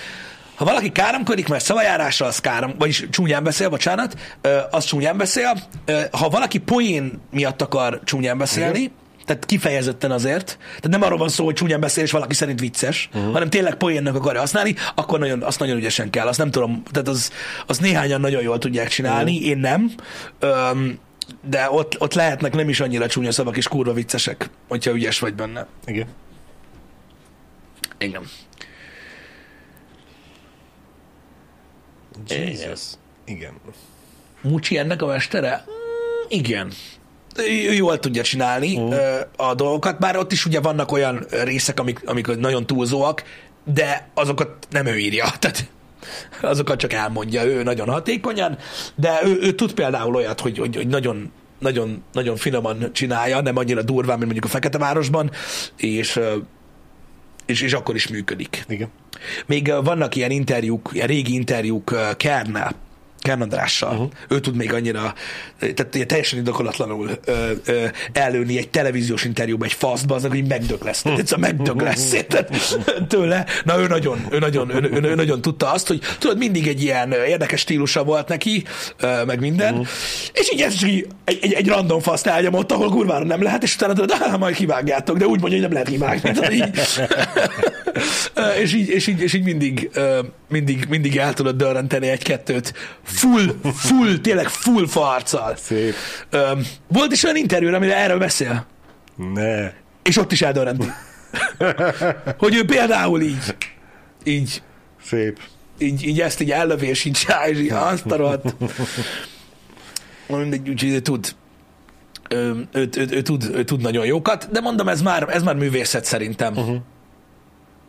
ha 0.55 0.65
valaki 0.65 0.91
káromkodik, 0.91 1.47
mert 1.47 1.63
szavajárással 1.63 2.27
az 2.27 2.39
károm, 2.39 2.73
vagyis 2.77 3.05
csúnyán 3.09 3.43
beszél, 3.43 3.69
bocsánat, 3.69 4.37
az 4.71 4.83
csúnyán 4.83 5.17
beszél. 5.17 5.53
Ha 6.11 6.29
valaki 6.29 6.57
poén 6.57 7.21
miatt 7.31 7.61
akar 7.61 8.01
csúnyán 8.03 8.37
beszélni, 8.37 8.79
Igen. 8.79 8.91
tehát 9.25 9.45
kifejezetten 9.45 10.11
azért, 10.11 10.57
tehát 10.67 10.89
nem 10.89 11.01
arról 11.01 11.17
van 11.17 11.29
szó, 11.29 11.45
hogy 11.45 11.53
csúnyán 11.53 11.79
beszél, 11.79 12.03
és 12.03 12.11
valaki 12.11 12.33
szerint 12.33 12.59
vicces, 12.59 13.09
uh-huh. 13.13 13.33
hanem 13.33 13.49
tényleg 13.49 13.75
poénnak 13.75 14.15
akarja 14.15 14.39
használni, 14.39 14.75
akkor 14.95 15.19
nagyon, 15.19 15.43
azt 15.43 15.59
nagyon 15.59 15.77
ügyesen 15.77 16.09
kell. 16.09 16.27
Azt 16.27 16.37
nem 16.37 16.51
tudom, 16.51 16.83
tehát 16.91 17.07
az, 17.07 17.31
az 17.67 17.77
néhányan 17.77 18.21
nagyon 18.21 18.41
jól 18.41 18.57
tudják 18.57 18.87
csinálni, 18.87 19.31
uh-huh. 19.31 19.47
én 19.47 19.57
nem. 19.57 19.91
Öm, 20.39 20.99
de 21.49 21.67
ott, 21.71 22.01
ott 22.01 22.13
lehetnek 22.13 22.53
nem 22.53 22.69
is 22.69 22.79
annyira 22.79 23.07
csúnya 23.07 23.31
szavak 23.31 23.57
és 23.57 23.67
kurva 23.67 23.93
viccesek, 23.93 24.49
hogyha 24.67 24.91
ügyes 24.91 25.19
vagy 25.19 25.33
benne. 25.33 25.67
Igen. 25.85 26.07
Igen. 27.97 28.21
Jesus. 32.27 32.81
Igen. 33.25 33.53
Mucsi 34.41 34.77
ennek 34.77 35.01
a 35.01 35.05
mestere? 35.05 35.63
Mm, 35.65 36.25
Igen. 36.27 36.71
Ő 37.67 37.73
jól 37.73 37.99
tudja 37.99 38.23
csinálni 38.23 38.77
uh. 38.77 38.95
a 39.35 39.53
dolgokat, 39.53 39.99
bár 39.99 40.17
ott 40.17 40.31
is 40.31 40.45
ugye 40.45 40.59
vannak 40.59 40.91
olyan 40.91 41.25
részek, 41.29 41.79
amik, 41.79 42.01
amik 42.05 42.37
nagyon 42.37 42.65
túlzóak, 42.65 43.23
de 43.63 44.09
azokat 44.13 44.67
nem 44.69 44.85
ő 44.85 44.97
írja, 44.97 45.25
tehát 45.39 45.71
azokat 46.41 46.79
csak 46.79 46.93
elmondja 46.93 47.45
ő 47.45 47.63
nagyon 47.63 47.89
hatékonyan, 47.89 48.57
de 48.95 49.19
ő, 49.25 49.37
ő 49.41 49.51
tud 49.55 49.73
például 49.73 50.15
olyat, 50.15 50.39
hogy, 50.39 50.57
hogy, 50.57 50.75
hogy 50.75 50.87
nagyon, 50.87 51.31
nagyon, 51.59 52.03
nagyon 52.13 52.35
finoman 52.35 52.89
csinálja, 52.93 53.41
nem 53.41 53.57
annyira 53.57 53.81
durván, 53.81 54.17
mint 54.17 54.31
mondjuk 54.31 54.45
a 54.45 54.47
Fekete 54.47 54.77
Városban, 54.77 55.31
és, 55.77 56.19
és, 57.45 57.61
és 57.61 57.73
akkor 57.73 57.95
is 57.95 58.07
működik. 58.07 58.63
Igen. 58.67 58.89
Még 59.45 59.73
vannak 59.83 60.15
ilyen 60.15 60.31
interjúk, 60.31 60.89
ilyen 60.93 61.07
régi 61.07 61.33
interjúk 61.33 61.95
Kernnel, 62.17 62.75
Kern 63.23 63.41
Andrással. 63.41 63.91
Uh-huh. 63.91 64.09
Ő 64.27 64.39
tud 64.39 64.55
még 64.55 64.73
annyira, 64.73 65.13
tehát 65.59 65.95
ilyen 65.95 66.07
teljesen 66.07 66.37
indokolatlanul 66.37 67.09
ö, 67.25 67.51
ö, 67.65 67.85
előni 68.13 68.57
egy 68.57 68.69
televíziós 68.69 69.23
interjúba 69.23 69.65
egy 69.65 69.73
faszba, 69.73 70.15
aznak, 70.15 70.31
hogy 70.31 70.47
megdög 70.47 70.83
lesz. 70.83 71.01
Tehát 71.01 71.19
egyszerűen 71.19 71.55
megdög 71.55 71.81
lesz 71.81 72.13
érted? 72.13 72.47
tőle. 73.07 73.45
Na 73.63 73.79
ő 73.79 73.87
nagyon, 73.87 74.27
ő 74.29 74.39
nagyon, 74.39 74.69
ő, 74.69 74.89
ő, 74.93 75.09
ő 75.09 75.15
nagyon 75.15 75.41
tudta 75.41 75.71
azt, 75.71 75.87
hogy 75.87 76.01
tudod, 76.19 76.37
mindig 76.37 76.67
egy 76.67 76.81
ilyen 76.83 77.11
érdekes 77.11 77.59
stílusa 77.59 78.03
volt 78.03 78.27
neki, 78.27 78.63
ö, 78.99 79.23
meg 79.25 79.39
minden, 79.39 79.73
uh-huh. 79.73 79.87
és 80.33 80.51
így 80.53 80.61
ez 80.61 80.73
egy, 80.81 81.07
egy, 81.23 81.53
egy 81.53 81.67
random 81.67 81.99
faszt 81.99 82.27
elnyomott, 82.27 82.71
ahol 82.71 82.89
kurvára 82.89 83.25
nem 83.25 83.41
lehet, 83.41 83.63
és 83.63 83.75
utána 83.75 83.93
tudod, 83.93 84.11
ah, 84.21 84.37
majd 84.37 84.55
kivágjátok, 84.55 85.17
de 85.17 85.25
úgy 85.25 85.39
mondja, 85.39 85.59
hogy 85.59 85.67
nem 85.67 85.71
lehet 85.71 85.87
kivágni. 85.87 86.31
Tudod, 86.31 86.51
így. 86.51 86.69
És, 88.61 88.73
így, 88.73 88.89
és, 88.89 89.07
így, 89.07 89.21
és 89.21 89.33
így 89.33 89.43
mindig, 89.43 89.89
mindig, 90.49 90.85
mindig 90.89 91.17
el 91.17 91.33
tudod 91.33 91.55
dörrenteni 91.55 92.07
egy-kettőt 92.07 92.73
full, 93.13 93.55
full, 93.73 94.17
tényleg 94.21 94.47
full 94.47 94.87
farccal. 94.87 95.55
Szép. 95.55 95.93
Ö, 96.29 96.51
volt 96.87 97.11
is 97.11 97.23
olyan 97.23 97.35
interjú, 97.35 97.73
amire 97.73 97.97
erről 97.97 98.17
beszél, 98.19 98.65
Ne. 99.33 99.71
és 100.03 100.17
ott 100.17 100.31
is 100.31 100.41
eldörrenti. 100.41 100.87
hogy 102.37 102.55
ő 102.55 102.65
például 102.65 103.21
így, 103.21 103.55
így, 104.23 104.61
Szép. 105.05 105.39
így, 105.77 106.07
így 106.07 106.21
ezt 106.21 106.41
így 106.41 106.51
ellövi, 106.51 106.87
és 106.87 107.05
így 107.05 107.13
csinálja, 107.13 107.53
és 107.53 107.59
így 107.59 107.71
azt 107.71 108.05
a 108.05 108.15
rohadt. 108.15 108.55
Mindegy, 110.27 110.69
úgyhogy 110.69 111.01
tud. 111.01 111.35
Ő, 112.29 112.67
ő, 112.71 112.89
ő, 112.95 113.07
ő, 113.11 113.21
tud, 113.21 113.49
ő 113.53 113.63
tud 113.63 113.81
nagyon 113.81 114.05
jókat, 114.05 114.51
de 114.51 114.59
mondom, 114.59 114.87
ez 114.87 115.01
már, 115.01 115.29
ez 115.29 115.43
már 115.43 115.55
művészet 115.55 116.05
szerintem. 116.05 116.57
Uh-huh. 116.57 116.77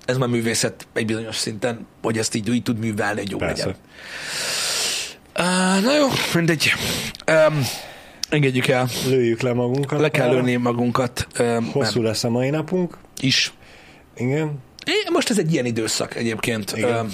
Ez 0.05 0.17
már 0.17 0.29
művészet 0.29 0.87
egy 0.93 1.07
bizonyos 1.07 1.37
szinten, 1.37 1.87
hogy 2.03 2.19
ezt 2.19 2.35
így, 2.35 2.55
így 2.55 2.63
tud 2.63 2.79
művelni, 2.79 3.21
hogy 3.21 3.31
jó 3.31 3.39
legyen. 3.39 3.75
Uh, 5.39 5.83
na 5.85 5.97
jó, 5.97 6.07
mindegy. 6.35 6.73
Um, 7.27 7.61
engedjük 8.29 8.67
el. 8.67 8.89
Lőjük 9.07 9.41
le 9.41 9.53
magunkat. 9.53 10.01
Le 10.01 10.09
kell 10.11 10.31
lőni 10.31 10.57
magunkat. 10.57 11.27
Um, 11.39 11.71
Hosszú 11.73 12.03
lesz 12.03 12.25
a 12.25 12.31
mai 12.31 12.51
napunk. 12.51 12.97
is. 13.21 13.53
Igen. 14.17 14.59
É, 14.87 14.93
most 15.13 15.31
ez 15.31 15.39
egy 15.39 15.53
ilyen 15.53 15.65
időszak 15.65 16.17
egyébként. 16.17 16.73
Igen. 16.77 16.91
Öm, 16.97 17.13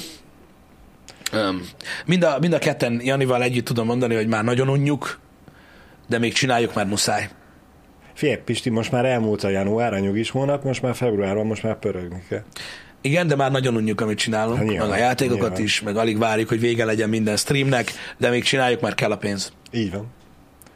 öm, 1.33 1.68
mind, 2.07 2.23
a, 2.25 2.39
mind 2.41 2.53
a 2.53 2.59
ketten 2.59 3.01
Janival 3.03 3.43
együtt 3.43 3.64
tudom 3.64 3.87
mondani, 3.87 4.14
hogy 4.14 4.27
már 4.27 4.45
nagyon 4.45 4.68
unjuk, 4.68 5.18
de 6.09 6.18
még 6.18 6.33
csináljuk, 6.33 6.75
mert 6.75 6.89
muszáj. 6.89 7.29
Figyelj, 8.14 8.39
Pisti, 8.45 8.71
most 8.71 8.91
már 8.93 9.05
elmúlt 9.05 9.45
a 9.45 9.49
január, 9.49 9.93
a 9.93 9.99
nyugis 9.99 10.31
hónap, 10.31 10.64
most 10.64 10.83
már 10.83 10.95
februárban, 10.95 11.47
most 11.47 11.62
már 11.62 11.79
pörögni 11.79 12.23
kell. 12.29 12.43
Igen, 13.01 13.26
de 13.26 13.36
már 13.36 13.51
nagyon 13.51 13.76
unjuk, 13.76 14.01
amit 14.01 14.18
csinálunk, 14.18 14.57
Hát 14.57 14.64
meg 14.64 14.74
nyilván, 14.74 14.90
a 14.90 14.96
játékokat 14.96 15.40
nyilván. 15.40 15.62
is, 15.62 15.80
meg 15.80 15.96
alig 15.96 16.18
várjuk, 16.18 16.48
hogy 16.48 16.61
vége 16.61 16.84
legyen 16.84 17.09
minden 17.09 17.36
streamnek, 17.36 17.92
de 18.18 18.30
még 18.30 18.42
csináljuk, 18.44 18.80
mert 18.80 18.94
kell 18.94 19.11
a 19.11 19.16
pénz. 19.16 19.53
Így 19.72 19.92
van. 19.92 20.07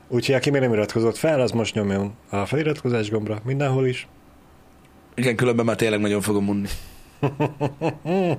Úgyhogy 0.09 0.35
aki 0.35 0.51
még 0.51 0.61
nem 0.61 0.73
iratkozott 0.73 1.17
fel, 1.17 1.41
az 1.41 1.51
most 1.51 1.75
nyomjon 1.75 2.15
a 2.31 2.47
feliratkozás 2.47 3.11
gombra, 3.11 3.41
mindenhol 3.45 3.87
is. 3.87 4.09
Igen, 5.15 5.37
különben 5.37 5.65
már 5.65 5.77
tényleg 5.77 6.01
nagyon 6.01 6.21
fogom 6.21 6.49
unni. 6.49 6.69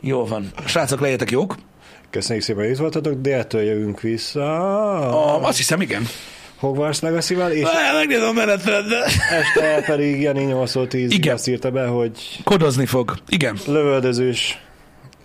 Jó 0.00 0.26
van. 0.26 0.50
Srácok, 0.66 1.00
legyetek 1.00 1.30
jók. 1.30 1.54
Köszönjük 2.10 2.44
szépen, 2.44 2.62
hogy 2.62 2.72
itt 2.72 2.78
voltatok, 2.78 3.20
déltől 3.20 3.62
jövünk 3.62 4.00
vissza 4.00 4.58
A, 5.10 5.46
azt 5.46 5.56
hiszem, 5.56 5.80
igen. 5.80 6.02
Hogwarts 6.58 7.00
Legacy-val, 7.00 7.50
és 7.50 7.66
Megnézem 7.94 8.28
a 8.28 8.32
menetrendet. 8.32 9.06
este 9.30 9.82
pedig 9.86 10.20
Jani 10.20 10.44
8 10.44 10.88
10 10.88 11.12
Igen. 11.12 11.34
azt 11.34 11.48
írta 11.48 11.70
be, 11.70 11.86
hogy 11.86 12.40
Kodozni 12.44 12.86
fog. 12.86 13.14
Igen. 13.28 13.58
lövöldözős 13.66 14.58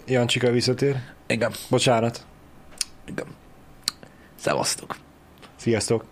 Jancsika 0.08 0.52
visszatér. 0.52 0.96
Igen. 1.28 1.52
Bocsánat. 1.70 2.26
Igen. 3.08 3.26
Szevasztok. 4.36 4.96
Sziasztok! 5.56 6.04